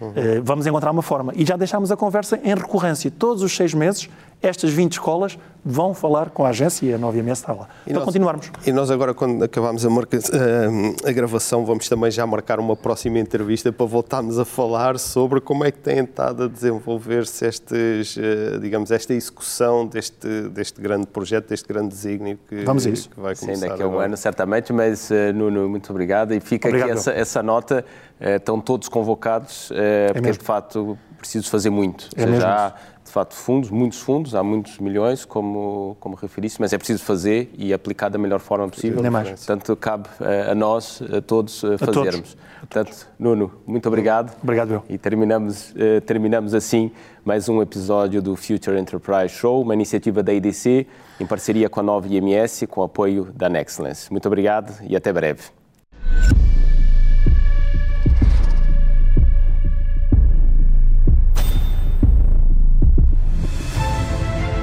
Uhum. 0.00 0.10
Uh, 0.10 0.14
vamos 0.42 0.66
encontrar 0.66 0.90
uma 0.90 1.00
forma. 1.00 1.32
E 1.34 1.46
já 1.46 1.56
deixámos 1.56 1.90
a 1.90 1.96
conversa 1.96 2.38
em 2.44 2.54
recorrência. 2.54 3.10
Todos 3.10 3.42
os 3.42 3.56
seis 3.56 3.72
meses 3.72 4.10
estas 4.42 4.70
20 4.70 4.92
escolas 4.92 5.38
vão 5.64 5.92
falar 5.92 6.30
com 6.30 6.44
a 6.44 6.48
agência 6.48 6.86
e 6.86 6.94
a 6.94 6.98
Nova 6.98 7.18
IMS 7.18 7.40
está 7.40 7.52
lá. 7.52 7.68
E 7.84 7.90
para 7.90 7.98
nós, 7.98 8.04
continuarmos. 8.04 8.50
E 8.66 8.72
nós 8.72 8.90
agora, 8.90 9.12
quando 9.12 9.42
acabamos 9.42 9.84
a, 9.84 9.90
marca, 9.90 10.16
a, 10.16 11.08
a, 11.08 11.12
gravação, 11.12 11.66
vamos 11.66 11.88
também 11.88 12.10
já 12.10 12.26
marcar 12.26 12.58
uma 12.60 12.76
próxima 12.76 13.18
entrevista 13.18 13.72
para 13.72 13.84
voltarmos 13.84 14.38
a 14.38 14.44
falar 14.44 14.98
sobre 14.98 15.40
como 15.40 15.64
é 15.64 15.70
que 15.70 15.78
tem 15.78 15.98
estado 15.98 16.44
a 16.44 16.48
desenvolver-se 16.48 17.46
estes, 17.46 18.16
eh, 18.16 18.58
digamos, 18.60 18.90
esta 18.90 19.12
execução 19.12 19.86
deste, 19.86 20.48
deste 20.48 20.80
grande 20.80 21.06
projeto, 21.08 21.48
deste 21.48 21.68
grande 21.68 21.88
desígnio 21.88 22.38
que, 22.48 22.64
vamos 22.64 22.86
a 22.86 22.90
isso. 22.90 23.10
que 23.10 23.20
vai 23.20 23.34
começar. 23.34 23.60
Sim, 23.60 23.68
daqui 23.68 23.82
a 23.82 23.88
um 23.88 23.98
ano, 23.98 24.16
certamente, 24.16 24.72
mas 24.72 25.10
eh, 25.10 25.32
Nuno, 25.32 25.68
muito 25.68 25.90
obrigado. 25.90 26.32
E 26.32 26.40
fica 26.40 26.68
obrigado. 26.68 26.90
aqui 26.90 26.98
essa, 26.98 27.12
essa 27.12 27.42
nota, 27.42 27.84
eh, 28.20 28.36
estão 28.36 28.60
todos 28.60 28.88
convocados, 28.88 29.70
é 29.74 30.06
porque 30.06 30.20
mesmo. 30.20 30.38
de 30.38 30.46
facto 30.46 30.98
preciso 31.18 31.50
fazer 31.50 31.70
muito. 31.70 32.08
É 32.16 32.26
seja, 32.26 32.48
há, 32.48 32.74
de 33.08 33.12
facto, 33.12 33.34
fundos, 33.34 33.70
muitos 33.70 34.00
fundos, 34.00 34.34
há 34.34 34.42
muitos 34.42 34.78
milhões, 34.78 35.24
como, 35.24 35.96
como 35.98 36.14
referiste, 36.14 36.60
mas 36.60 36.72
é 36.72 36.78
preciso 36.78 37.02
fazer 37.02 37.50
e 37.58 37.72
aplicar 37.72 38.08
da 38.08 38.18
melhor 38.18 38.38
forma 38.38 38.68
possível. 38.68 39.02
Nem 39.02 39.10
mais. 39.10 39.28
Portanto, 39.28 39.74
cabe 39.76 40.08
a, 40.50 40.54
nós, 40.54 41.02
a 41.12 41.20
todos, 41.20 41.64
a 41.64 41.78
fazermos. 41.78 42.36
A 42.62 42.66
Portanto, 42.66 43.06
Nuno, 43.18 43.52
muito 43.66 43.88
obrigado. 43.88 44.36
Obrigado, 44.42 44.68
meu. 44.68 44.84
E 44.88 44.98
terminamos, 44.98 45.70
uh, 45.70 46.00
terminamos 46.04 46.54
assim 46.54 46.90
mais 47.24 47.48
um 47.48 47.60
episódio 47.62 48.22
do 48.22 48.36
Future 48.36 48.78
Enterprise 48.78 49.34
Show, 49.34 49.62
uma 49.62 49.74
iniciativa 49.74 50.22
da 50.22 50.32
IDC, 50.32 50.86
em 51.20 51.26
parceria 51.26 51.68
com 51.68 51.80
a 51.80 51.82
Nova 51.82 52.06
IMS, 52.08 52.66
com 52.66 52.82
apoio 52.82 53.28
da 53.34 53.48
Nexcellence. 53.48 54.10
Muito 54.10 54.26
obrigado 54.26 54.72
e 54.82 54.96
até 54.96 55.12
breve. 55.12 55.42